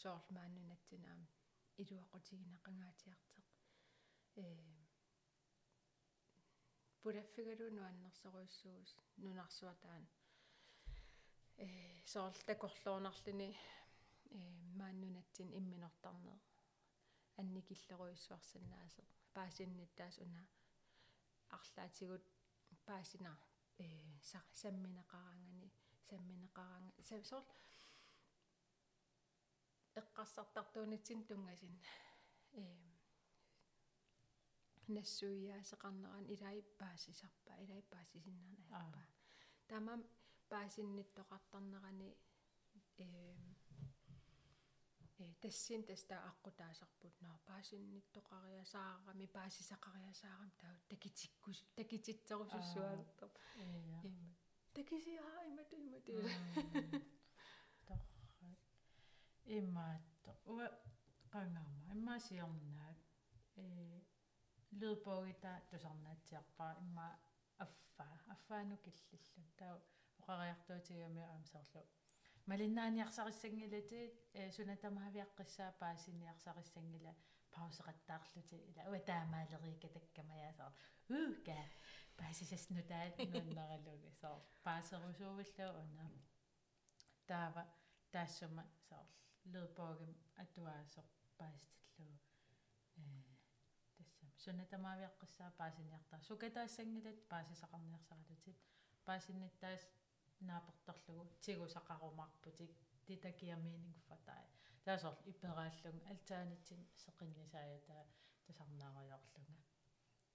соормааннунатсинаам 0.00 1.22
илуақутигинақангаатиартеқ 1.82 3.31
э 3.31 3.31
пудаффигалу 7.02 7.66
нуаннерсоруйуссуус 7.78 8.90
нунарсуатаан 9.24 10.04
э 11.64 11.66
соорлтакорлуунарлүни 12.12 13.48
э 14.38 14.40
мааннунатсин 14.80 15.48
имминортарнер 15.58 16.38
анникиллеруйуссуарсаннаасеқ 17.40 19.08
паасинниттаас 19.34 20.16
уна. 20.24 20.42
Арлаатигут 21.56 22.24
паасина 22.86 23.32
э 23.78 23.86
самминеқарангани 24.60 25.68
самминеқаранга 26.08 27.02
сорл 27.30 27.48
эққарсартартуунитсин 30.00 31.20
тунгасин 31.28 31.74
э 32.52 32.91
нассуиаасеқарнеран 34.95 36.25
илай 36.33 36.57
паасисарпа 36.79 37.53
илай 37.63 37.81
паасисиннаана 37.93 39.03
тамам 39.67 40.01
паасинниттоқартарнерани 40.51 42.09
э 42.97 43.09
э 45.19 45.33
тассин 45.41 45.81
таста 45.89 46.15
аққутаасарпут 46.29 47.15
наа 47.25 47.37
паасинниттоқариасаарами 47.49 49.27
паасисақариасаарам 49.37 50.51
таа 50.61 50.75
такитиккус 50.91 51.59
такититсерусуссуалерто 51.79 53.25
имма 54.07 54.35
такисиаа 54.73 55.39
имату 55.49 55.75
имату 55.85 56.13
торрат 57.87 58.59
имаатто 59.59 60.31
уа 60.53 60.65
qangaama 61.33 61.81
иммаасиорнаак 61.95 62.99
э 63.55 63.63
Тусарнаатсиарпаа 65.70 66.72
имма 66.82 67.08
аффаа 67.64 68.14
аффаану 68.34 68.76
киллиллу. 68.84 69.44
Таа 69.58 69.74
оқариартуутигами 70.20 71.22
аамсарлу. 71.32 71.82
Малиннааниарсариссангилати 72.50 74.00
э 74.40 74.50
сунатамаавиаққиссаа 74.56 75.70
паасиниарсариссангила 75.82 77.14
паусеқаттаарлути 77.54 78.56
ила 78.70 78.82
уа 78.90 79.00
таамаалерика 79.10 79.88
таккамаяасаар 79.96 80.72
уука 81.18 81.58
паасисаснутаат 82.18 83.16
нуаннералуги 83.32 84.10
соор 84.20 84.40
паасерусуувиллу 84.66 85.68
уна 85.82 86.06
таава 87.30 87.62
таассума 88.14 88.64
соор 88.88 89.08
ледбогем 89.52 90.12
атуаасоқ 90.42 91.08
паастиллугу 91.38 92.18
э 92.96 93.31
сунатамаавиаққиссаа 94.44 95.50
паасиниартаа 95.60 96.20
сукатаассангилат 96.28 97.18
паасисақарниарсаралутит 97.32 98.58
паасинниттаас 99.08 99.82
наапертарлугу 100.48 101.24
тигусақарумарпутик 101.44 102.72
титакиа 103.06 103.56
мeeningffatai 103.66 104.44
таасор 104.86 105.14
иперааллун 105.32 105.98
альтаанитсин 106.12 106.80
сеқиннисаая 107.04 107.78
тасарнаариорлунга 108.46 109.62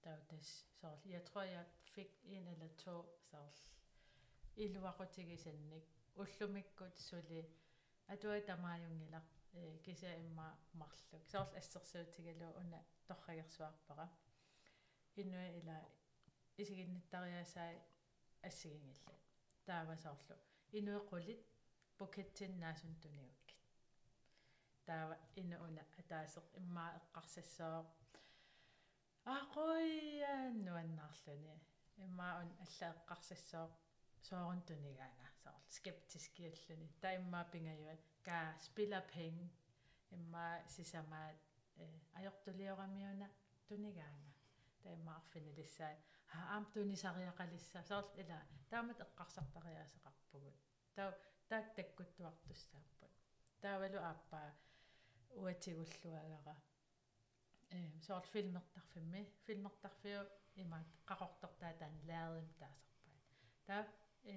тау 0.04 0.18
тас 0.30 0.46
соор 0.80 0.98
я 1.04 1.20
tror 1.28 1.46
jeg 1.56 1.66
fik 1.94 2.10
en 2.34 2.46
eller 2.52 2.72
to 2.84 2.94
соор 3.30 3.52
илуақутигисанник. 4.64 5.84
Уллумиккут 6.16 6.98
сули 6.98 7.42
атуа 8.08 8.40
э 9.58 9.60
киса 9.84 10.10
имма 10.24 10.48
марлук 10.80 11.22
соор 11.32 11.48
ассерсуутигалу 11.60 12.48
уна 12.60 12.80
торрагерсуарпара 13.08 14.06
инуа 15.22 15.46
ила 15.58 15.78
исигинниттариасаа 16.62 17.70
ассигингилла 18.48 19.16
таавасоорлу 19.66 20.36
инуэқулит 20.78 21.42
пукетсиннааsun 21.98 22.94
туниуккит 23.02 23.60
таава 24.88 25.16
инуна 25.42 25.82
атаасеқ 26.00 26.46
иммаа 26.60 26.90
эққарсассоо 26.98 27.78
аақуиааннуаннаарлүни 29.36 31.54
иммаун 32.04 32.50
аллаэққарсиссоо 32.64 33.66
соорун 34.28 34.60
тунигаана 34.68 35.26
соор 35.42 35.58
скептискиаллүни 35.76 36.88
таиммаа 37.02 37.44
пингаюат 37.52 38.02
ка 38.28 38.40
спила 38.60 39.00
пен 39.12 39.36
имма 40.16 40.46
сисамаат 40.74 41.38
э 41.82 41.86
ajortuliорамиуна 42.18 43.28
тунигаана 43.68 44.30
таиммаарфинилиссаа 44.82 45.94
аам 46.52 46.64
тунисариақалисса 46.74 47.80
соор 47.90 48.06
ила 48.22 48.38
таамат 48.70 48.98
эққарсартариаасеқарпугут 49.06 50.56
таа 50.96 51.10
таак 51.50 51.66
таккуттуартуссааппут 51.76 53.12
таавалу 53.62 53.98
ааппаа 54.10 54.48
уатигуллуагара 55.42 56.56
э 57.76 57.78
соор 58.06 58.24
филмертарфимми 58.32 59.22
филмертарфиу 59.46 60.22
имаат 60.62 60.88
қақортортаа 61.10 61.72
таан 61.80 61.94
лаарим 62.08 62.48
таасарпаат 62.60 63.22
таа 63.68 63.82
э 64.32 64.36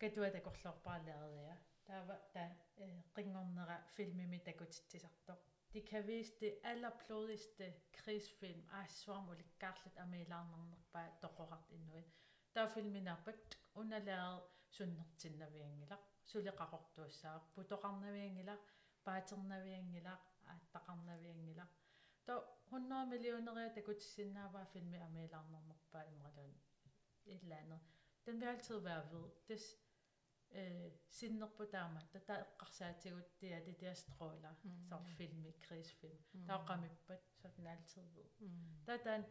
катуа 0.00 0.28
такорлоорпаалериа 0.36 1.56
таава 1.87 2.15
таа 2.33 2.49
э 2.85 2.87
қингорнера 3.15 3.77
филмими 3.95 4.39
такутитсисартоқ 4.47 5.39
de 5.73 5.79
kan 5.89 6.01
vise 6.07 6.33
det 6.41 6.53
allerblodigste 6.71 7.65
krigsfilm 7.97 8.61
aassуарму 8.79 9.33
ликкаарлут 9.41 9.95
амилаарнернерпаа 10.03 11.07
тоқорарт 11.23 11.67
иннуит 11.77 12.09
таафилминаарпак 12.55 13.37
уналаад 13.81 14.43
суннертиннавиангилақ 14.77 16.03
сулеқақортуассаа 16.31 17.37
путоқарнавиангилақ 17.55 18.61
паатернавиангилақ 19.05 20.23
ааттақарнавиангилақ 20.51 21.71
то 22.27 22.33
100 22.71 23.11
миллионериа 23.11 23.69
такутиссиннааваа 23.77 24.65
филми 24.73 24.99
амилаарнернерпаа 25.07 26.03
имралун 26.13 26.53
иллаанер 27.33 27.81
den 28.25 28.39
vil 28.39 28.47
altid 28.47 28.79
være 28.89 29.03
ved 29.11 29.29
det 29.47 29.59
øh, 30.52 30.90
sinnerpo 31.08 31.64
taama 31.64 32.00
tata 32.12 32.34
eqqarsaatigut 32.44 33.28
tia 33.38 33.58
det 33.66 33.80
der 33.80 33.94
stråler 33.94 34.54
mm. 34.62 34.84
så 34.88 34.96
film 35.16 35.46
i 35.46 35.52
krigsfilm 35.60 36.18
mm. 36.32 36.46
der 36.46 36.66
qamippat 36.68 37.22
så 37.40 37.48
den 37.56 37.66
altid 37.66 38.02
ved 38.16 38.28
mm. 38.38 38.84
tatan 38.86 39.24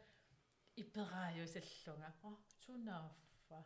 iperaaju 0.75 1.47
sallunga 1.47 2.09
oh 2.23 2.37
tunaffa 2.61 3.59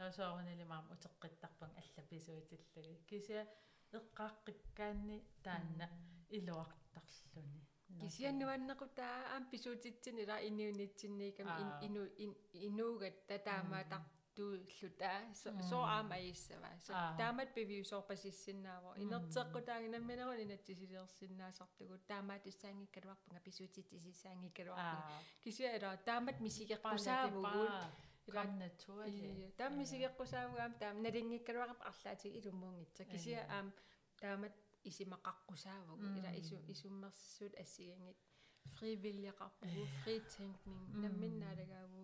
таусоорнили 0.00 0.64
маам 0.72 0.84
утеққиттарпан 0.94 1.70
аллаписуитиллаги 1.80 2.94
кися 3.10 3.40
эққааққиккаанни 3.98 5.18
таанна 5.44 5.86
илуартарлуни 6.36 7.60
кисианнуаннеқутаа 8.02 9.16
аам 9.34 9.44
писуутитсини 9.52 10.24
ла 10.30 10.36
иниунитсинникам 10.48 11.48
ину 11.86 12.02
инуугат 12.68 13.16
татаамаа 13.30 13.84
тартууллутаа 14.34 15.34
соо 15.70 15.84
аама 15.84 16.18
иссава 16.18 16.70
со 16.80 16.92
таамат 17.18 17.54
пивиусоорпасиссиннаава 17.54 18.94
инертеққутаагинамминерун 19.04 20.40
инатсисилерсиннаасартугу 20.46 21.98
таамаат 22.08 22.46
уссаангиккалуарпунга 22.46 23.40
писуутитсисисаангиккалуарпунга 23.40 25.22
кисиа 25.42 25.76
ила 25.76 25.96
таамат 26.04 26.40
мисигеққусаавугут 26.40 27.72
Kom 28.30 28.58
naturligt. 28.58 29.56
Taam 29.58 29.72
misigeqqusaavugaam 29.80 30.72
taam 30.82 30.96
naliнгиккалуақап 31.04 31.80
арлаатиг 31.90 32.32
илуммуунгитса 32.38 33.04
кисиа 33.12 33.40
аам 33.56 33.72
таамат 34.20 34.54
исимақаққусаавагу 34.90 36.04
ила 36.18 36.30
ису 36.40 36.56
исуммерсуут 36.72 37.54
ассигангит 37.62 38.18
фривилиақарпугу 38.76 39.82
фритэнкнинг 40.02 40.88
намминнаалагаагу 41.02 42.02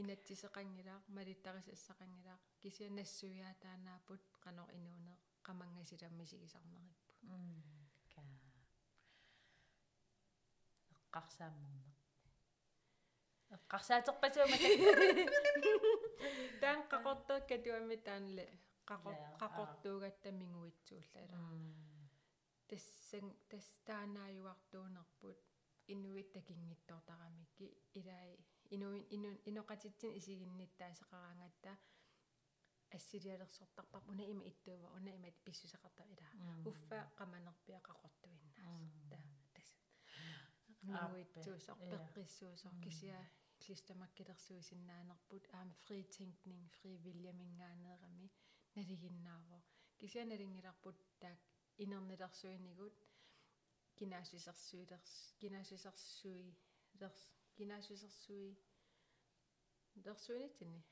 инатсисеқангилаақ 0.00 1.04
малиттарисассақангилаақ 1.16 2.42
кисиа 2.62 2.90
нассуяатаанаапут 2.98 4.22
қанор 4.44 4.68
инуунеэ 4.78 5.16
қамангасиламмисигисарнериппу 5.46 7.12
ка 8.12 8.22
эққарсааммернеқ 10.94 11.96
эққарсаатерпасуума 13.56 14.56
таан 16.62 16.80
қақортер 16.92 17.38
катуами 17.50 17.96
таанле 18.06 18.46
қақор 18.90 19.14
қақортуугаттамингуитсууллала 19.42 21.40
тассан 22.68 23.26
тастаанааюартуунерпут 23.50 25.38
инуит 25.92 26.28
такингиттортарамикки 26.36 27.66
илаи 27.98 28.36
инуин 28.70 29.04
инун 29.16 29.36
иноқатитсин 29.50 30.12
исигинниттаасеқараангатта 30.18 31.72
ассилиалерсортарпар 32.96 34.02
уна 34.12 34.24
има 34.24 34.44
иттуува 34.44 34.88
уна 34.96 35.10
има 35.10 35.30
писсусеқарта 35.44 36.04
илаа 36.14 36.32
уффа 36.70 36.98
қаманерпиа 37.18 37.80
қақортуиннаас 37.88 38.56
та 39.10 39.18
тас 39.54 39.70
нуитсуусор 40.82 41.78
пеққиссуусор 41.92 42.74
кисиа 42.84 43.20
клистамаккилерсуисиннаанерпут 43.62 45.44
аама 45.58 45.74
фритэнкнинг 45.84 46.72
фривилиамингаанеерами 46.80 48.28
налигиннаavo 48.76 49.58
кисиа 50.00 50.24
налингиларпут 50.32 50.98
таак 51.22 51.40
инернилерсуинигут 51.84 52.96
гимнасисерсуилерс 53.98 55.12
гимнасисерсуи 55.40 56.46
лерс 57.00 57.20
гимнасисерсуи 57.60 58.56
лерсуинитсинни 60.04 60.82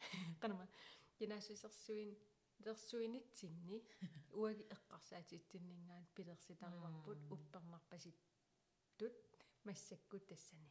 канама 0.40 0.66
гимнасисерсуин 1.18 2.16
лерсуинитсинни 2.64 3.78
уаги 4.40 4.64
эққарсаатитсиннингаан 4.76 6.04
пилерситариварпут 6.16 7.18
уппернарпаситтут 7.34 9.16
массаккут 9.64 10.26
тассани 10.30 10.68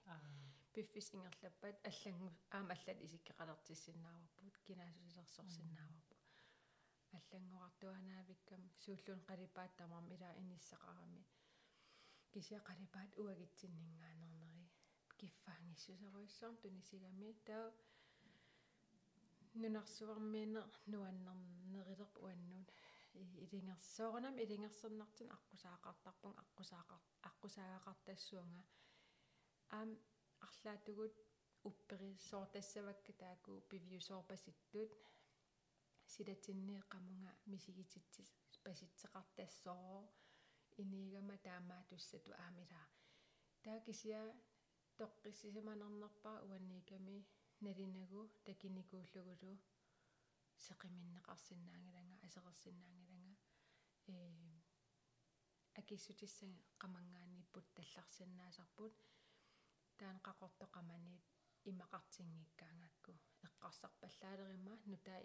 пиффис 0.74 1.08
ингерлаппат 1.16 1.76
аллангу 1.90 2.28
аама 2.58 2.74
аллат 2.78 3.00
исиккеқалертиссиннааварпут 3.08 4.56
гимнасисерсорсиннааварпут 4.68 6.22
аллангоqartuanaavиккам 7.18 8.62
сууллуун 8.84 9.22
қалипааттамарми 9.30 10.14
илаа 10.16 10.34
иниссақарами 10.44 11.22
кися 12.32 12.58
қалипаат 12.70 13.12
уагитсиннингаанернери 13.24 14.57
киффаангиссусаруиссуар 15.22 16.56
тунисигами 16.64 17.30
таа 17.48 17.66
нунарсуармиинер 19.62 20.66
нуаннернерилерп 20.94 22.16
уаннут 22.24 22.70
илингерсоорнам 23.44 24.36
илингерсернартин 24.44 25.30
аққусаақартарпун 25.38 26.34
аққусаақар 26.44 27.02
аққусаагақартассуунга 27.30 28.64
аам 29.78 29.90
арлаатугут 30.48 31.16
уппериссоортассавакка 31.70 33.14
тааку 33.22 33.52
пивиусоорпаситтут 33.70 34.92
силатиннеэ 36.14 36.82
qamунга 36.94 37.32
мисигититсис 37.52 38.30
паситсеқартассоо. 38.64 40.10
Инигама 40.82 41.36
таамаатуссату 41.48 42.32
аамила 42.44 42.82
таа 43.64 43.80
кисиа 43.86 44.22
тоққиссисиманернерпаа 45.00 46.38
уанниками 46.50 47.18
налинагу 47.66 48.22
такиникууллугулу 48.48 49.54
сеқиминнеқарсинаангиланга 50.66 52.16
асеқерсинаангиланга 52.28 53.36
э 54.14 54.16
акиссутиссан 55.82 56.54
qamangaaнииппут 56.82 57.68
талларсинаасарпут 57.78 58.94
таан 60.00 60.18
qaqortoqamaniit 60.28 61.24
имақартингиккаангакку 61.72 63.12
эққарсарпаллаалерима 63.48 64.74
нутай 64.92 65.24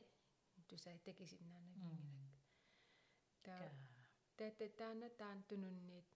тусаа 0.68 0.96
такисиннаанагингилак 1.08 2.32
таа 3.44 3.66
тата 4.38 4.66
таана 4.80 5.08
таан 5.20 5.38
тунунниит 5.48 6.08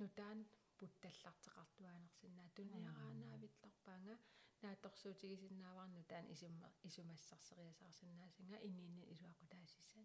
нутаан 0.00 0.38
путталлартеқартуаанерсинаа 0.80 2.48
туниараанаавилларпаанга 2.58 4.16
нааторсуутигисиннааварну 4.62 6.02
таан 6.10 6.26
исумма 6.34 6.68
исумассарсериасаарсинаасинга 6.88 8.58
иниини 8.68 9.02
илуақутаасиссан 9.12 10.04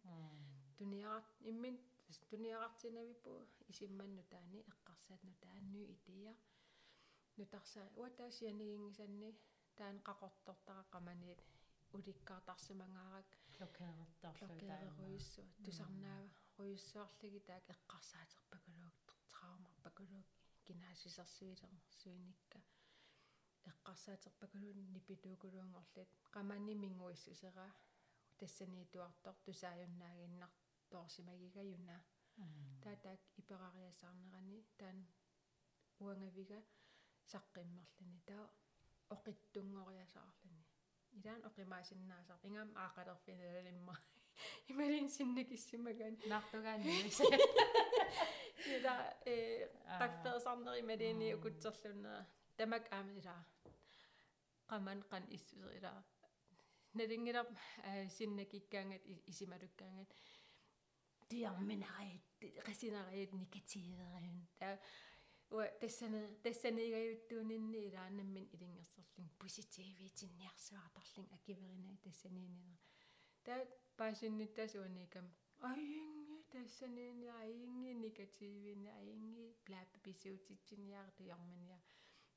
туниарат 0.79 1.27
иммин 1.51 1.75
туниарартинавиппу 2.31 3.33
исимманну 3.71 4.23
таани 4.33 4.59
эққарсаат 4.71 5.21
нутаанну 5.29 5.81
ития 5.95 6.33
нутарса 7.39 7.81
уатаасианигингисанни 8.01 9.29
таан 9.77 9.97
qaqortortaqaqqamaniit 10.07 11.41
уликкаартарсимангаарак 11.95 13.29
блокеерертарлу 13.55 15.17
тусарнаава 15.65 16.29
руйуссуарлиги 16.57 17.39
таак 17.49 17.65
эққарсаатерпакулук 17.75 18.97
траумарпакулук 19.33 20.27
гимнасисерсуилерсуиникка 20.67 22.59
эққарсаатерпакулун 23.71 24.79
нипитуукулуангорлит 24.93 26.09
qamani 26.35 26.73
minguissусера 26.83 27.67
тассаниитуартор 28.39 29.35
тусааюннаагиннар 29.45 30.51
тоорсимагигаюна 30.91 31.97
таатаак 32.83 33.21
иперариасаарнерани 33.41 34.59
таан 34.79 34.99
уангавига 36.03 36.59
саққиммерлани 37.31 38.19
таа 38.29 38.43
оқиттунгориасаарлани. 39.15 40.63
Илаан 41.17 41.41
оқимаасиннаасаар 41.49 42.41
ингаам 42.47 42.71
аақалерфиналалимма 42.83 43.95
ималин 44.71 45.07
синникиссимаган 45.15 46.15
наартугаани 48.55 48.77
ила 48.77 49.13
э 49.25 49.67
такферсарнери 49.99 50.81
малини 50.81 51.33
укутсерлуннера 51.35 52.25
тамак 52.57 52.85
аамила 52.91 53.35
qamан 54.69 54.99
qan 55.11 55.23
issусерила 55.35 56.03
налингилар 56.93 57.47
синнакиккаангат 58.17 59.03
исималуккаангат 59.31 60.11
тиарминараит 61.29 62.23
qasinaриут 62.67 63.31
никативериун 63.33 64.47
таа 64.59 64.79
уа 65.55 65.65
тассана 65.81 66.21
тассанигаюттуунинни 66.43 67.79
илааннаммин 67.87 68.45
илингерсерлин 68.55 69.29
поситивитинниарсуартарлин 69.41 71.27
акиверина 71.37 71.97
тассаниинера 72.03 72.75
таа 73.45 73.61
паасинниттасуаникам 76.51 76.53
аинги 76.53 76.53
тассаниини 76.53 77.27
аинги 77.27 77.93
негативини 77.93 78.89
аинги 78.89 79.55
блаппи 79.65 79.99
писиутитсиниар 80.03 81.11
туярмания 81.17 81.79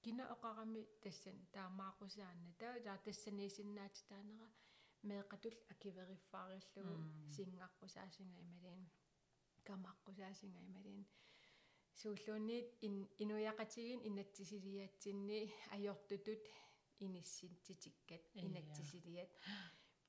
кина 0.02 0.24
оқарами 0.34 0.82
тассан 1.02 1.36
таамаақусаанна 1.52 2.52
таа 2.58 2.80
таа 2.86 2.98
тассаниисиннаати 3.04 4.02
таанера 4.08 4.48
меэқатул 5.02 5.54
акивериффаариллугу 5.72 6.96
сингаққусаасинга 7.36 8.40
ималиин 8.46 8.86
камаққусаасинга 9.68 10.60
ималиин 10.68 11.04
сууллуунниит 12.00 12.68
ин 12.86 12.94
инуяқатигин 13.22 14.00
инатсисилиатсинни 14.08 15.40
ajortutut 15.76 16.44
иниссинтитиккат 17.06 18.22
инатсисилиат 18.34 19.30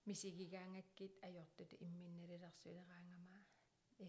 мисигигаангаккит 0.06 1.14
ajortut 1.28 1.72
имминналилерсулераангама 1.86 3.39
э 4.00 4.02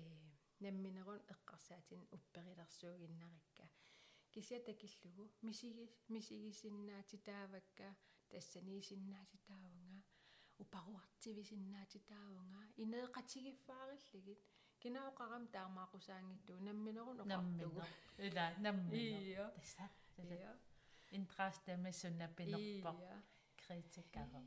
намминерун 0.61 1.21
эққарсаатин 1.35 2.03
упперилерсуугиннарикка 2.17 3.65
кися 4.33 4.59
такиллугу 4.69 5.25
мисиги 5.43 5.87
мисигисиннаатитаавакка 6.09 7.89
тассаниисиннаатитаавнга 8.31 10.01
упаруартивисиннаатитаавнга 10.63 12.63
инеэқатигиффаариллагит 12.83 14.41
кинаоқарам 14.83 15.45
таамаақусаангиттуу. 15.55 16.59
Намминерун 16.61 17.21
оқартугу. 17.21 17.83
ила 18.19 18.47
наммино 18.59 19.53
тасса 19.57 19.91
тасса 20.17 20.53
интраастамассуннаппинерпа 21.19 22.93
критиккаро 23.63 24.41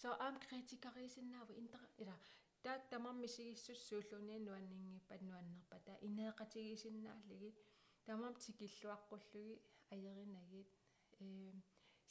so 0.00 0.08
am 0.26 0.34
kritikarisinnaava 0.46 1.52
intera 1.60 1.86
ila 2.02 2.14
taak 2.26 2.49
tamarmisigissussуулluuni 2.90 4.38
nuanninngippat 4.46 5.22
nuannerpata 5.28 5.92
ineeqatigisinnaalligi 6.08 7.50
tamam 8.06 8.34
tikilluaqqullugi 8.42 9.54
ajerinagit 9.94 10.70
ee 11.26 11.52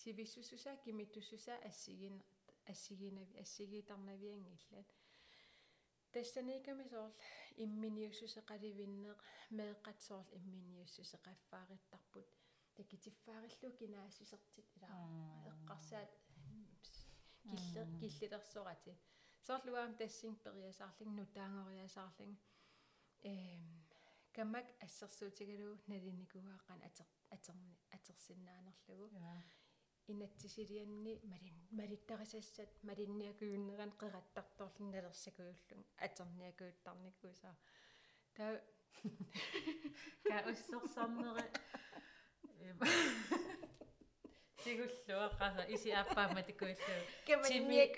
sivissussusa 0.02 0.72
kimittussusa 0.84 1.54
assigin 1.70 2.18
assiginavi 2.72 3.40
assigiitarnaviangillat 3.44 4.90
тассаниками 6.14 6.86
соорл 6.92 7.14
имминиуссусеқаливиннеқ 7.66 9.20
меэққатсоорл 9.58 10.30
имминиуссусеқаффаариттарпут 10.40 12.28
такитиффаариллу 12.78 13.70
кинаассусертит 13.80 14.68
илаа 14.78 14.98
эққарсаат 15.52 16.12
килле 17.50 17.84
киллилерсорати 18.00 18.94
соорлуаам 19.46 19.94
тассин 20.02 20.36
периасаарлин 20.44 21.12
нутаангориасаарлин 21.20 22.34
эм 23.32 23.64
камак 24.36 24.68
ассерсуутигалу 24.86 25.72
налиникуааққан 25.94 26.80
атер 26.88 27.08
атерни 27.36 27.74
атерсиннаанерлугу 27.98 29.08
инатсисилианни 30.12 31.14
малин 31.32 31.58
малиттарисассат 31.80 32.72
малинниакууннеран 32.90 33.92
қераттарторлун 34.02 34.90
налерсакууллун 34.96 35.82
атерниакууттарникуусаа 36.08 37.56
таа 38.38 38.52
ка 40.28 40.38
уссерсарнери 44.60 44.62
сигуллуаққаса 45.06 45.64
иси 45.74 45.90
аппаама 46.04 46.42
такуиллу 46.44 46.96
каманниак 47.28 47.96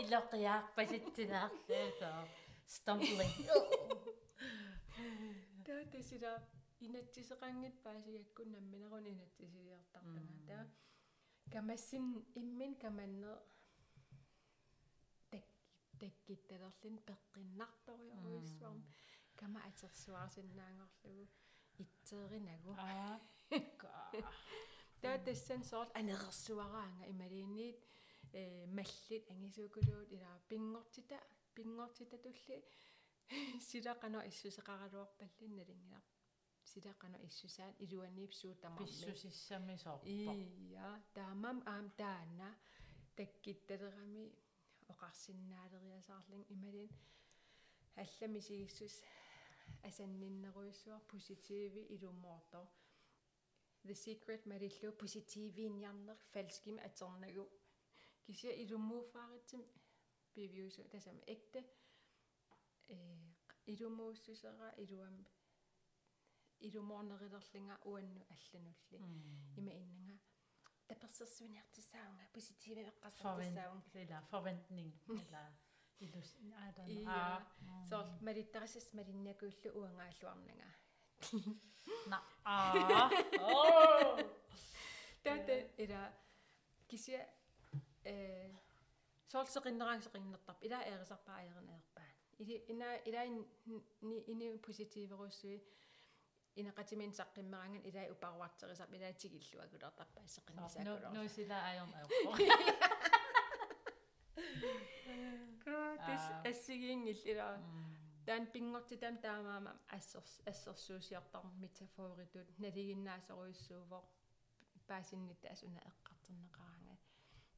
илоқиаарпаситсинаарлаа 0.00 2.22
stumbling. 2.72 3.32
Таа 5.66 5.84
тесила 5.92 6.32
инатсисеқангит 6.80 7.82
паасиаккун 7.82 8.52
намминерун 8.52 9.06
инатсисилиартартана 9.06 10.22
таа 10.48 10.66
камассин 11.52 12.24
иммин 12.34 12.74
каманне 12.74 13.34
так 15.30 15.44
таккитталерлин 16.00 16.98
пеққиннарториоруиссуарм 17.08 18.82
кама 19.36 19.60
атерсуарсиннаангорлугу 19.68 21.28
итсееринагу 21.82 22.72
аа 22.78 23.20
таа 25.02 25.18
тассан 25.26 25.62
соорл 25.70 25.90
анерсуараанга 26.00 27.04
ималиинниит 27.12 27.78
э 28.40 28.66
маллит 28.78 29.24
ангисуукулуут 29.32 30.08
илаа 30.16 30.36
пингортита 30.48 31.18
пингортита 31.54 32.16
тулли. 32.24 32.58
Силақано 33.68 34.18
иссусеқаралуарпаллин 34.30 35.52
налингилар 35.56 36.04
силақано 36.72 37.18
иссусаат 37.26 37.74
илуанниипсуу 37.84 38.54
тамарми 38.62 38.86
писсусиссами 38.86 39.76
соорпа 39.84 40.08
ия 40.08 40.88
таамам 41.14 41.58
аам 41.72 41.86
таана 42.00 42.48
таккитталерами 43.16 44.24
оқарсиннаалериасаарлин 44.92 46.44
ималин 46.54 46.90
аллами 48.02 48.40
сигиссус 48.48 48.94
асанниннеруиссуар 49.88 51.00
поситиви 51.10 51.82
илуммоорто 51.94 52.60
the 53.84 53.94
secret 53.94 54.46
мариллу 54.46 54.92
поситивиинниарнер 54.92 56.16
фалским 56.32 56.78
атернагу 56.78 57.48
кися 58.24 58.50
илуммууфааритсим 58.62 59.62
бивиусу 60.34 60.84
тасам 60.84 61.18
экте 61.26 61.60
э 62.88 62.96
илумууссусера 63.66 64.68
илуам 64.84 65.26
илумоорнерилерлинга 66.60 67.76
уанну 67.84 68.22
алланулли 68.34 68.98
има 69.56 69.72
иннага 69.72 70.18
таперсерсуниартисаунга 70.88 72.24
поситиве 72.32 72.82
эққарсартисаун 72.90 73.82
ила 73.94 74.18
forventning 74.30 74.92
ила 75.08 75.44
илус 75.98 76.30
адан 76.68 76.88
аа 77.06 77.46
соор 77.88 78.06
малиттарасас 78.28 78.86
малинниакууллу 78.98 79.68
уангааллуарнага 79.78 80.68
на 82.06 82.18
аа 82.44 83.10
оо 83.40 84.16
тата 85.24 85.56
ила 85.78 86.02
кися 86.88 87.20
э 88.04 88.50
соорсеқиннераангсеқиннертарп 89.32 90.58
ила 90.66 90.78
eerisarpaa 90.90 91.36
аернеерпаан 91.42 92.12
или 92.42 92.54
ина 92.72 92.88
ила 93.08 93.22
ни 93.26 94.16
ини 94.32 94.58
поситиверуссуи 94.66 95.62
инеқатимин 96.60 97.12
саққиммеранган 97.20 97.82
илаа 97.88 98.12
упаруартерисап 98.14 98.90
илаатигиллуагулертарпаа 98.96 100.26
сеқиннисаакулер 100.36 101.12
no 101.16 101.22
sila 101.36 101.58
ayon 101.70 101.90
ayo 101.96 102.06
тис 106.06 106.24
ассигиингил 106.50 107.20
илаа 107.32 107.54
таан 108.26 108.46
пингортитам 108.54 109.16
таамаама 109.18 109.72
ассерс 109.96 110.32
ассерсуусиартар 110.50 111.44
метафоритут 111.62 112.48
налигиннаасеруиссуувоо 112.64 114.02
паасиннитта 114.88 115.48
асуна 115.54 115.80
эққартернеқаранга 115.90 116.94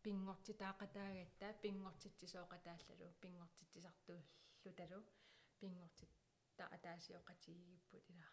пингортитаақатаагатта 0.05 1.49
пингортитсисооқатааллалу 1.63 3.13
пингортитсисартууллу 3.23 4.73
талу 4.79 5.01
пингортит 5.61 6.11
та 6.57 6.65
атаасиоқатигигиппут 6.77 8.05
ила 8.15 8.29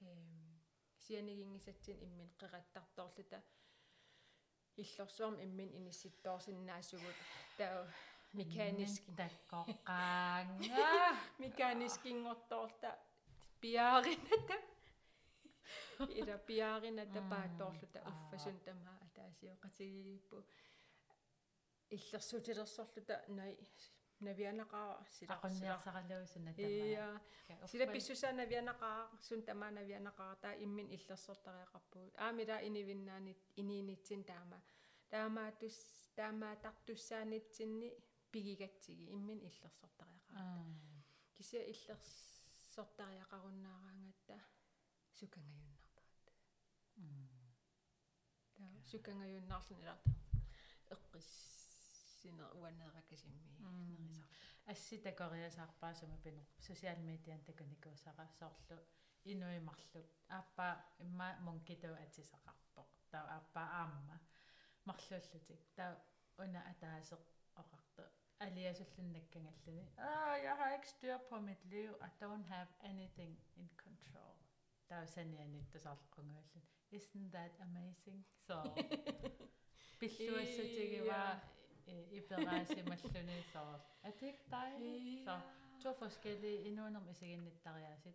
эм 0.00 0.60
сианигингисатсин 1.04 1.96
иммин 2.06 2.30
қеқаттарторлута 2.40 3.38
иллорсуарм 4.76 5.36
иммин 5.44 5.70
инисситтоорсиннаасугут 5.78 7.18
таа 7.58 7.86
механиск 8.36 9.02
таккоққаанга 9.20 10.86
механискингорторта 11.44 12.90
пиаарината 13.60 14.56
ира 16.20 16.36
пиаарината 16.46 17.20
паатторлута 17.32 17.98
уффасун 18.10 18.58
тамаа 18.68 18.98
атаасиоқатигигиппу 19.06 20.36
иллерсутилерсорлута 21.96 23.24
най 23.28 23.56
навианақаа 24.20 25.04
силаққунниарсаралуусуна 25.16 26.52
тамаа 26.56 27.20
сила 27.68 27.86
писсусаа 27.92 28.32
навианақаа 28.32 28.98
сун 29.28 29.42
тамаа 29.48 29.70
навианақаа 29.70 30.36
таа 30.44 30.54
иммин 30.64 30.88
иллерсортариақарпугут 30.96 32.14
аамила 32.16 32.56
инивиннаанит 32.68 33.40
иниинитсин 33.56 34.24
таама. 34.24 34.58
Таамаатус 35.10 35.76
таамаатартуссаанитсинни 36.16 37.90
пигигатсиги 38.32 39.04
иммин 39.16 39.38
иллерсортариақарта 39.48 40.04
кися 41.36 41.58
иллерсортариақаруннаараангатта 41.72 44.36
сукангаюннартарат 45.18 46.24
таа 48.56 48.70
сукангаюннаарлуниларта 48.90 50.10
эққис 50.94 51.28
сина 52.20 52.46
уанееракасимми 52.60 53.40
нерисар 53.44 53.66
асси 54.72 54.98
такориасаарпаасама 54.98 56.18
пину 56.24 56.42
социал 56.66 56.98
медиан 57.10 57.40
такуникуусара 57.48 58.26
соорлу 58.38 58.78
инуимарлут 59.32 60.08
ааппа 60.28 60.68
имма 61.04 61.28
мункиту 61.46 61.90
атисақарпоқ 62.04 62.88
таа 63.12 63.24
ааппа 63.36 63.62
аамма 63.82 64.16
марлууллутик 64.88 65.62
таа 65.76 65.92
уна 66.42 66.60
атаасеқ 66.72 67.22
оқарта 67.60 67.85
Aliasallannakkangallugi. 68.40 69.78
Ah, 69.98 70.42
jeg 70.44 70.56
har 70.58 70.72
ikke 70.74 70.88
styr 70.88 71.18
på 71.28 71.40
mit 71.40 71.64
liv. 71.64 71.90
I 71.90 72.24
don't 72.24 72.46
have 72.48 72.68
anything 72.80 73.38
in 73.56 73.70
control. 73.76 74.34
Der 74.88 74.94
er 74.94 75.06
sådan 75.06 75.34
en 75.34 75.52
nyt, 75.52 75.72
der 75.72 75.78
så 75.78 75.96
Isn't 76.92 77.30
that 77.32 77.50
amazing? 77.60 78.26
Så 78.38 78.62
billuassa 80.00 80.62
tigi 80.62 81.06
var 81.06 81.48
øh, 81.88 82.12
i 82.12 82.20
berasi 82.20 82.82
malluni 82.82 83.42
så. 83.42 83.78
Er 84.02 84.10
det 84.10 84.26
ikke 84.26 84.44
dejligt? 84.50 85.24
Så 85.24 85.40
to 85.82 85.98
forskellige 85.98 86.58
endnu 86.58 86.88
når 86.88 87.00
man 87.00 87.14
siger 87.14 87.36
nyt 87.36 87.64
der 87.64 87.70
er 87.70 87.96
sit. 87.96 88.14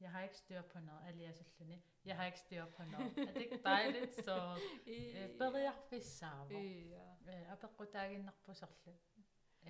Jeg 0.00 0.10
har 0.10 0.22
ikke 0.22 0.36
styr 0.36 0.62
på 0.62 0.80
noget, 0.80 1.00
aliasalluni. 1.06 1.84
Jeg 2.04 2.16
har 2.16 2.26
ikke 2.26 2.38
styr 2.38 2.64
på 2.64 2.82
noget. 2.84 3.18
Er 3.18 3.32
det 3.32 3.42
ikke 3.42 3.62
dejligt? 3.64 4.14
Så 4.14 4.58
øh, 4.86 5.38
bedre 5.38 5.58
jeg 5.58 5.74
vil 5.90 6.02
savne. 6.02 6.54
Jeg 6.58 7.52
øh, 7.52 7.58
bedre 7.60 7.86
dagen 7.92 8.20
nok 8.20 8.34
på 8.44 8.54
sorglet. 8.54 8.98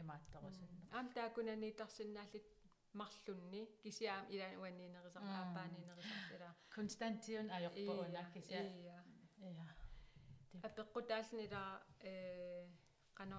Имааттарусунна 0.03 0.81
аам 0.93 1.07
таакунанитарсинааллит 1.17 2.47
марлунни 3.01 3.63
кисиаам 3.83 4.27
илаан 4.35 4.57
уанниинерисар 4.63 5.23
ааппааниинерисар 5.23 6.35
ила 6.37 6.51
константиун 6.77 7.47
ajorpuuna 7.57 8.23
kisia 8.35 8.63
ja 8.89 8.99
апеққутааллнила 10.69 11.63
э 12.11 12.67
qano 13.19 13.39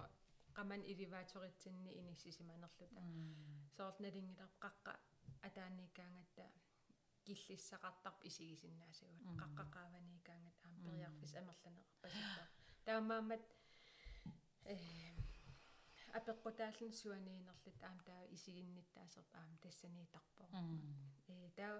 qaman 0.57 0.81
иливааторитсинни 0.91 1.91
иниссисиманерлута 1.99 3.01
соорналингила 3.77 4.47
қаққа 4.63 4.93
атааникаангатта 5.47 6.45
киллиссақартарп 7.25 8.19
исигисиннаасагут 8.29 9.21
қаққақааваникаангат 9.41 10.57
аам 10.65 10.75
периарфис 10.85 11.33
амерланеқарпаситтаа 11.41 12.47
таамаамат 12.85 13.43
э 14.65 14.75
апеққутааллун 16.19 16.93
суаниинерлит 17.01 17.83
аам 17.89 17.99
таа 18.07 18.23
исигинниттаасерп 18.35 19.29
аам 19.39 19.51
тассаниитарпо 19.63 20.45
э 21.33 21.49
таа 21.57 21.75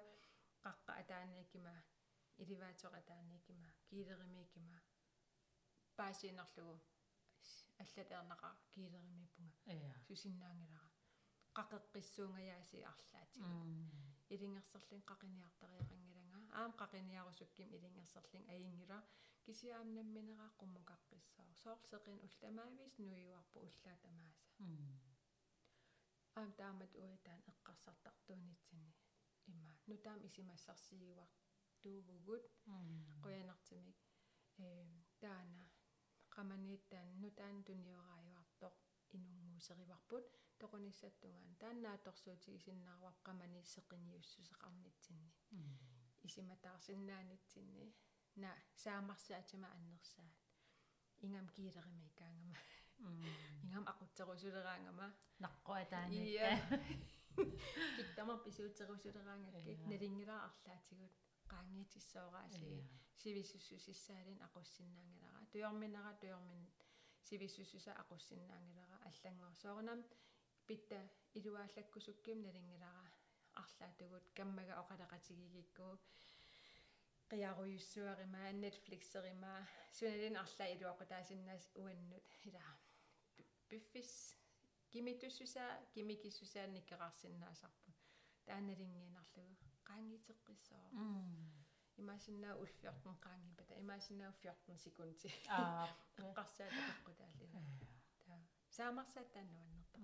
қаққа 0.66 0.92
атааникима 1.02 1.76
иливаатор 2.44 2.94
атааникима 3.02 3.70
килеримикима 3.90 4.78
паасиинерлугу 5.98 6.76
аллатеернаqa 7.84 8.50
килеримиппунга 8.74 9.96
сусиннаангилара 10.08 10.90
qaqeqqissuungаяаси 11.58 12.78
арлаатиг 12.92 13.44
илингерсерлин 14.34 15.04
qaqiniartariaqangilanга 15.12 16.40
аам 16.60 16.72
qaqiniarusukkim 16.82 17.68
илингерсерлин 17.78 18.46
аингила 18.54 19.00
кисиаамнамминераа 19.46 20.52
qummukaqqissаа 20.60 21.50
соорсеқин 21.64 22.18
улламаавис 22.28 22.94
нуиуарпу 23.12 23.58
уллаатамааса. 23.68 24.46
Аам 26.40 26.52
таамат 26.60 26.94
уитаан 27.04 27.42
эққарсартартуунитсини 27.52 28.92
има 29.54 29.72
нутаам 29.92 30.20
исимассарсиуар 30.30 31.30
туувугут 31.82 32.46
қуянартимик. 33.24 33.98
Э 34.66 34.68
таана 35.24 35.64
qamaniittaan 36.36 37.10
nutaан 37.22 37.58
tunioraajuartoq 37.68 38.76
inuнгуусериварпут 39.16 40.26
тоқуниссаттунгаан 40.62 41.56
тааннааторсуутигисиннаарвар 41.64 43.16
qamaniisseqiniussuseqarnitsinni 43.28 45.32
исиматаарсиннаанитсинни 46.28 47.86
на 48.36 48.52
саамарсаатима 48.84 49.68
аннерсаат 49.78 50.36
ингам 51.26 51.48
киилеримикаангама 51.56 52.56
ингам 53.64 53.86
ақутсерусулераангама 53.94 55.08
наққуатааникка 55.46 56.50
киттама 57.98 58.38
писуутерусулераангаккит 58.46 59.80
налингилаа 59.92 60.40
арлаатигут 60.48 61.14
qaangiitissooraasi 61.52 62.70
sivissussusissaалин 63.22 64.40
aqussinnaangilара 64.48 65.40
туйорминара 65.52 66.14
туйормин 66.22 66.64
sivissussusa 67.28 67.92
aqussinnaangilara 68.04 68.98
аллангор 69.10 69.54
соорнам 69.64 70.00
питта 70.68 71.00
илуааллаккусукким 71.38 72.38
налингилара 72.48 73.04
арлаатугут 73.62 74.26
каммага 74.38 74.74
оқалеқатигигиккуу 74.82 75.94
qiaruйuссуарима 77.32 78.44
netflixерима 78.64 79.54
суналин 79.98 80.36
арла 80.44 80.66
илуақутаасиннаас 80.74 81.64
уаннут 81.82 82.28
ила 82.48 82.66
биффис 83.70 84.12
кимитуссуса 84.92 85.66
кимикиссусаанниккеқарсиннаасарпут 85.94 87.98
тааналингиинарлугу 88.48 89.56
qaangiteqqissoo 89.90 90.86
имаасиннаа 92.02 92.54
ул 92.62 92.70
14 92.82 93.16
qaangipata 93.26 93.74
имаасиннаа 93.84 94.32
14 94.44 94.78
секунди 94.86 95.30
аа. 95.48 95.88
Эққарсаат 96.18 96.74
эққутааллина 96.94 97.62
таа. 98.26 98.40
Саамарсааттааннуаннерпаа 98.78 100.02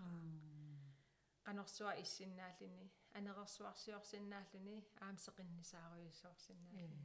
qanорсуа 1.48 1.91
иссиннааллини 2.03 2.86
анерерсуарсиорсиннааллуни 3.18 4.78
аамсеқиннисааруйуссуорсиннааллуни 5.06 6.99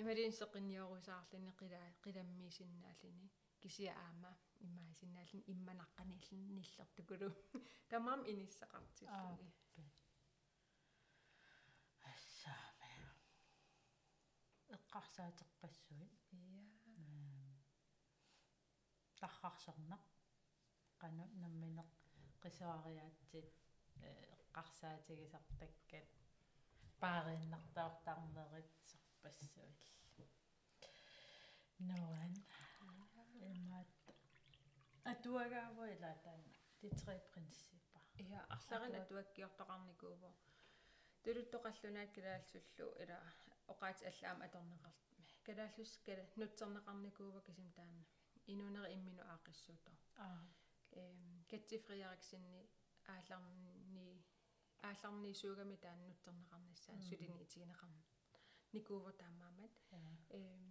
ималин 0.00 0.32
сеқинниорусаарлини 0.40 1.52
қила 1.60 1.80
қиламмиисиннааллини 2.04 3.26
кисия 3.62 3.92
аама 4.06 4.32
имаасиннааллин 4.66 5.42
имманаққаниллин 5.52 6.42
ниллертукулу 6.56 7.28
тамаам 7.88 8.20
иниссақартиллуги 8.32 9.48
эққарсаатеқпассуит 14.76 16.12
ия 16.40 16.66
таррарсернақ 19.20 20.04
қану 21.00 21.24
намминеқ 21.42 21.90
қисуариаатсит 22.44 23.48
эққарсаатигисартаккат 24.34 26.08
паарииннартаортарнерит 27.00 28.70
серпассуит 28.90 29.80
ноан 31.78 32.34
эмаат 33.50 33.90
атуагаава 35.12 35.84
илаатаана 35.94 36.52
de 36.82 36.88
tre 37.00 37.14
principper 37.32 38.02
ja 38.30 38.40
арларин 38.56 38.94
атуаккиортоқарникуува 39.02 40.30
тулуттоқаллунаат 41.24 42.10
килаалсуллу 42.16 42.86
ила 43.02 43.18
оqaat 43.72 43.98
аллаам 44.10 44.38
аторнеқартми 44.46 45.24
калааллус 45.46 45.92
кала 46.06 46.24
нутсернеқарникуува 46.40 47.40
кисим 47.48 47.68
таана 47.78 48.04
инунери 48.52 48.94
иммину 48.96 49.22
аақиссууто 49.34 49.92
аа 50.26 50.42
катсифриариксинни 51.51 52.61
ааларни 53.13 54.07
ааларни 54.89 55.31
суугами 55.41 55.77
таан 55.85 55.99
нутсернеқарнассаан 56.09 57.01
сулиниитигинеқарна 57.09 58.01
nikuuva 58.73 59.11
taamaamat 59.21 59.73
ehm 60.39 60.67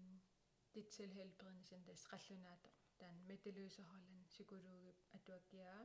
digital 0.75 1.11
helbredelse 1.19 1.77
des 1.89 2.03
qallunaato 2.13 2.69
taan 3.01 3.17
metaløsehollan 3.31 4.25
psykologi 4.33 4.93
atuakkiaa 5.19 5.83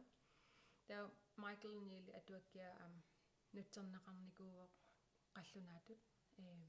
taa 0.88 1.04
Michael 1.46 1.78
Neil 1.90 2.08
atuakkiaa 2.20 2.74
am 2.86 2.96
nutserneqarnikuuvoq 3.56 4.74
qallunaatut 5.36 6.02
ehm 6.46 6.64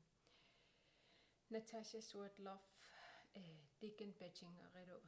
Natasha 1.55 2.01
Swerdloff 2.11 2.65
э 3.43 3.45
Deacon 3.81 4.13
Betchinger-ilu 4.21 4.99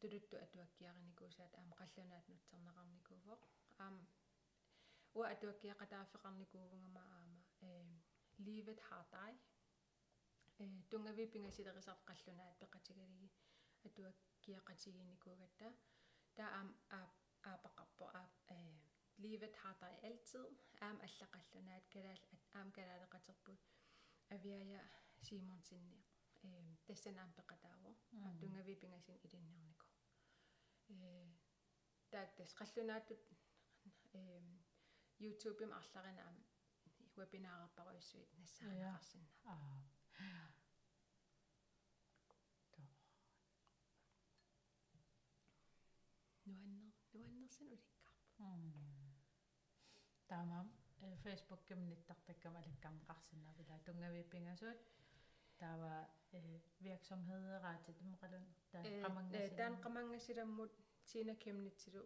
tuluttu 0.00 0.34
atuakkiarinikuusaat 0.44 1.54
aam 1.60 1.70
qallunaat 1.80 2.26
nutserneqarnikuuvoq 2.32 3.42
aam 3.84 3.96
уа 5.18 5.26
атуаккиақатааффеқарникуувнгама 5.34 7.02
аама 7.16 7.40
э 7.68 7.70
livet 8.46 8.80
har 8.88 9.04
dig 9.14 9.36
э 10.64 10.66
тунгави 10.90 11.24
пингасилерисар 11.34 11.98
қаллунаат 12.08 12.54
пеқатигалиги 12.62 13.28
атуаккиақатигиникуугатта 13.86 15.68
таа 16.36 16.50
аам 16.58 16.68
аапақарпо 17.50 18.04
аа 18.20 18.26
э 18.56 18.60
livet 19.24 19.54
har 19.62 19.76
dig 19.82 19.96
altid 20.08 20.54
аам 20.86 20.96
аллақаллунаат 21.06 21.84
калаал 21.94 22.22
аам 22.58 22.68
калаалеқатерпут 22.76 23.60
авиая 24.34 24.80
симонсинни 25.26 25.98
э 26.46 26.50
тассанаам 26.86 27.30
пеқатааво 27.38 27.90
аам 28.24 28.34
тунгави 28.40 28.74
пингасин 28.82 29.16
илиннернико 29.26 29.77
э 30.88 30.98
таак 32.10 32.30
тас 32.36 32.50
қаллунаатут 32.60 33.20
э 34.12 34.40
YouTube-им 35.18 35.72
арларина 35.80 36.22
ам 36.28 36.36
вебинаараппаруйссуит 37.16 38.30
нассаанеқарсинна 38.38 39.28
аа. 39.44 39.82
Нуаннер 46.44 46.94
нуаннерсин 47.12 47.66
уликкарпу 47.74 48.44
таамаам 50.28 50.68
Facebook 51.24 51.62
кэмниттартаккам 55.58 55.58
алаккарнеқарсиннаавила 55.58 55.58
тунгавиппингасуут 55.58 55.60
таава 55.60 56.08
э 56.32 56.40
virksomhederaati 56.84 57.92
тумқалун 58.00 58.44
таан 58.72 58.84
qamangasi 59.04 59.56
таан 59.60 59.74
qamangasilamмут 59.84 60.72
тина 61.10 61.34
кемнитсилу 61.44 62.02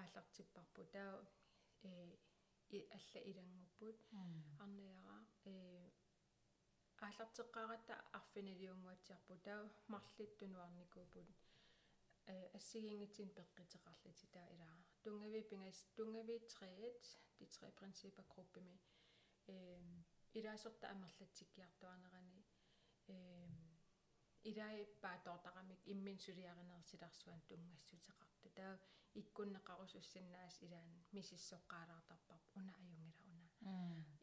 ааллартиппарпу 0.00 0.82
таа 0.94 1.14
э 1.82 2.16
алла 2.96 3.20
илангуппут 3.30 3.98
арниара 4.64 5.18
э 5.44 5.54
ааллартеққаратта 7.06 7.94
арфиналиунгуатсиарпу 8.18 9.34
таа 9.46 9.60
марлиттунуарникуупут 9.92 11.28
э 12.32 12.34
ассигингитсин 12.58 13.28
пеққитеқарлити 13.38 14.26
таа 14.34 14.46
илаа 14.54 14.76
тунгави 15.04 15.40
пингас 15.50 15.78
тунгави 15.96 16.36
трэет 16.52 17.02
ди 17.38 17.46
трэ 17.54 17.68
принципа 17.78 18.22
группими 18.32 18.76
э 19.46 19.54
илаасорта 20.38 20.84
амерлатсиккиартуанерани 20.94 22.33
э 22.33 22.33
илаи 24.50 24.80
паатортарамик 25.04 25.80
иммин 25.92 26.18
сулиаринерсиларсуан 26.26 27.40
тунгассутеқарту 27.48 28.48
таа 28.58 28.74
иккуннеқарусуссиннаас 29.22 30.54
илаан 30.66 30.92
мисиссоққаалаартарпар 31.16 32.40
уна 32.58 32.72
аюнгила 32.82 33.22
уна 33.30 33.46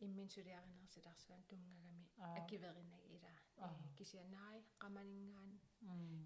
иммин 0.06 0.30
сулиаринерсиларсуан 0.36 1.42
тунгагами 1.50 2.06
акиверинаг 2.40 3.04
ила 3.16 3.34
э 3.66 3.70
кисианнаи 3.98 4.60
qamaningaan 4.84 5.52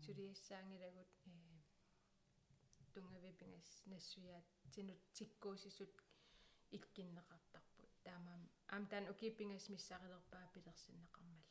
сулиассаангилагут 0.05 1.11
э 1.31 1.33
тунгавипингас 2.93 3.69
нассуяат 3.91 4.47
тинут 4.73 5.01
тиккуусисут 5.17 5.93
иккиннеқартарпут 6.77 7.91
таамаам 8.05 8.43
аам 8.73 8.83
таан 8.91 9.05
укиппингас 9.13 9.65
миссарилерпаа 9.73 10.45
пилерсиннеқармалли 10.53 11.44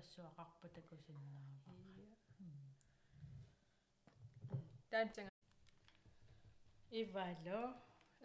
малиннаасорпассуақарпу 0.00 0.68
такусиннаава 0.68 1.70
таанцанга 4.90 5.30
ивало. 6.90 7.60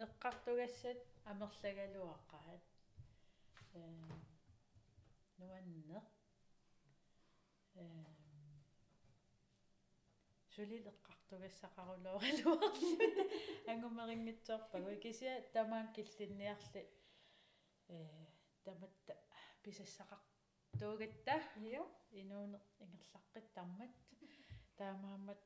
Эққартугассат 0.04 0.98
амерлагалуаққаат 1.24 2.62
э 3.74 3.80
нуанне 5.38 6.02
э 7.74 7.84
сулил 10.54 10.84
эққартугассақарулооралуарлут 10.92 12.76
ангумерингитсоорпагу 13.72 14.96
кися 15.00 15.30
тамаан 15.54 15.92
киллинниарли 15.94 16.82
э 17.88 17.96
таматта 18.64 19.14
писассақартуугатта 20.72 21.36
ио 21.70 21.84
инуунер 22.20 22.62
ингерлаққиттармат 22.84 23.92
таамаамат 24.78 25.40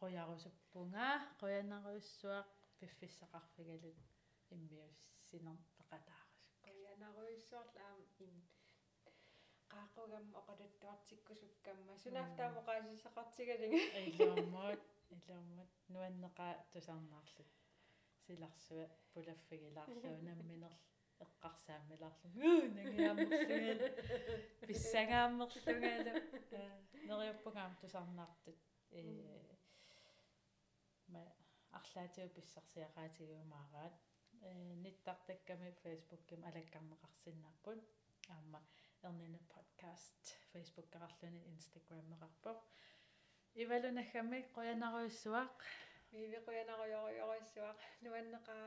qojarusuppunga 0.00 1.06
qoyanaruissuaq 1.40 2.48
пиффиссақарфигалут 2.78 3.98
иммиуссинер 4.54 5.58
пеқатаарус 5.78 6.42
qoyanaruissuarlaam 6.66 8.00
им 8.26 8.34
qaaqugam 9.72 10.26
oqaluttaartikkusukkamma 10.40 11.92
sunaaftaamo 12.04 12.60
qaasissaqartigalинга 12.68 14.00
илуаммут 14.10 14.82
илуаммут 15.14 15.70
нуаннеqa 15.92 16.48
тусарнаарлут. 16.72 17.50
Силарсуа 18.24 18.86
пулаффигилаарлуу 19.12 20.16
намминерл 20.28 20.78
эққарсааммилаарлу 21.24 22.28
уу 22.48 22.62
нагиаамерлугал 22.76 23.88
писсагааммерлугалу 24.68 25.80
нериуппугаам 27.08 27.72
тусарнаартут 27.80 28.58
э 29.00 29.02
ма 31.12 31.22
арлаатиу 31.78 32.28
писсарсиақаатигуумаараат 32.36 33.96
э 34.48 34.52
ниттартакками 34.84 35.70
фейсбукким 35.82 36.40
алаккарнеқарсиннааппут 36.50 37.80
аама 38.34 38.60
эрнина 39.02 39.40
подкаст 39.54 40.20
фейсбуккарарлуни 40.52 41.40
инстаграммеқарпоқ 41.52 42.58
ивалунаггами 43.62 44.38
қоянаруйссуақ 44.56 45.56
виви 46.14 46.38
qoyanaruyoruyoruissuaq 46.46 47.78
nuanneqaa 48.04 48.66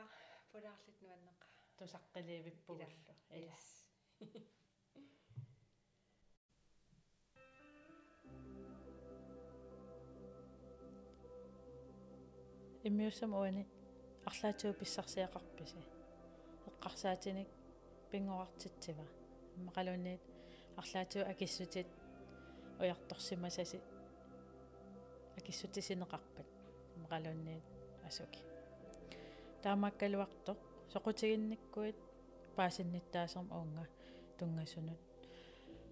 pulaarlit 0.50 0.98
nuanneqaa 1.04 1.47
тусаққиливиппугаллу 1.77 3.13
ила 3.29 3.57
иммиуссам 12.83 13.33
уани 13.33 13.63
арлаатиу 14.29 14.73
писсарсиақарписи 14.79 15.81
эққарсаатиник 16.69 17.49
пингоартитсива 18.11 19.05
мақалуниит 19.67 20.21
арлаатиу 20.81 21.23
акиссутит 21.31 21.87
уярторсимасаси 22.79 23.79
акиссутисинеқарпат 25.37 26.47
мақалуниит 27.03 27.63
асуки 28.07 28.41
таамаккалуарто 29.61 30.57
соқутигинниккуит 30.92 31.96
паасинниттаасерм 32.56 33.48
уунга 33.52 33.84
тунгассунут 34.38 35.00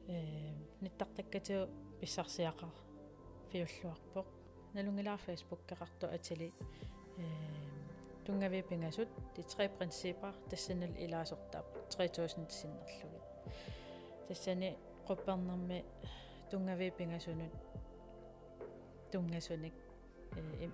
э 0.09 0.55
ниттартаккатиу 0.81 1.69
писсарсиақар 2.01 2.73
фиуллуарпоқ 3.51 4.27
налунгилаар 4.75 5.21
фейсбук 5.27 5.61
кеқарту 5.69 6.07
атили 6.17 6.53
э 7.19 7.25
тунгави 8.25 8.63
пингасут 8.63 9.09
ди 9.35 9.43
tre 9.43 9.69
принципа 9.69 10.35
тассанал 10.51 10.93
илаасортаап 11.05 11.67
3000 11.91 12.47
тиссиннерлуги 12.51 13.21
тассани 14.29 14.77
quppernermi 15.07 15.85
тунгави 16.51 16.91
пингасунут 16.91 17.53
тунгасуник 19.13 19.75
э 20.37 20.71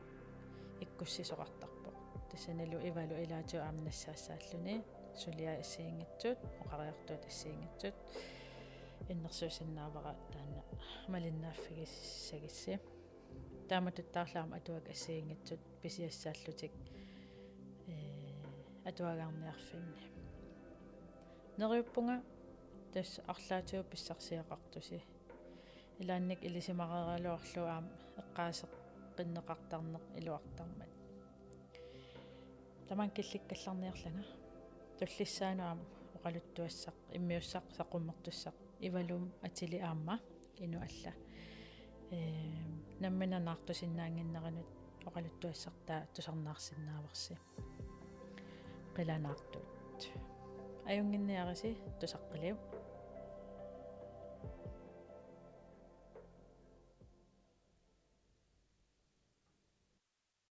иккуссисоқартарпоқ 0.85 1.82
тассаналу 2.33 2.79
ивалу 2.89 3.15
илаатиу 3.25 3.61
аамнассаассааллуни 3.63 4.83
сулиа 5.23 5.61
иссиингитсут 5.61 6.39
оқариартуут 6.65 7.23
иссиингитсут 7.31 7.95
иннерсуусиннаавара 9.09 10.17
таана 10.33 10.63
малиннааффигиссагисси 11.13 12.81
тааматуттаарлаама 13.69 14.57
атуак 14.57 14.89
ассиингитсут 14.89 15.61
писиассааллутик 15.83 16.73
э 17.87 17.95
атуагаарниарфинни 18.89 20.01
нериуппунга 21.59 22.23
тас 22.93 23.21
арлаатиу 23.27 23.85
писсарсиақартуси. 23.91 25.01
Илаанник 26.01 26.41
илисимареералуарлу 26.49 27.63
аама 27.75 27.93
эққаасеқ 28.21 28.73
qinneqartarneq 29.17 30.05
iluartarmat 30.19 30.92
таман 32.93 33.11
килликкалларниарлага 33.17 34.23
туллиссаану 34.99 35.65
оқалуттуассақ 36.17 36.97
иммиуссақ 37.17 37.65
сақуммертуссақ 37.79 38.57
ивалум 38.87 39.25
атили 39.47 39.79
аама 39.89 40.17
ину 40.65 40.79
алла 40.87 41.13
э 42.11 42.19
наммина 43.01 43.39
наартусиннаангиннеринут 43.49 44.69
оқалуттуассартаа 45.09 46.01
тусарнаарсиннааварси 46.15 47.35
qilanaartut 48.97 50.01
ajunginniarisi 50.91 51.71
tusaqqiliu 52.01 52.57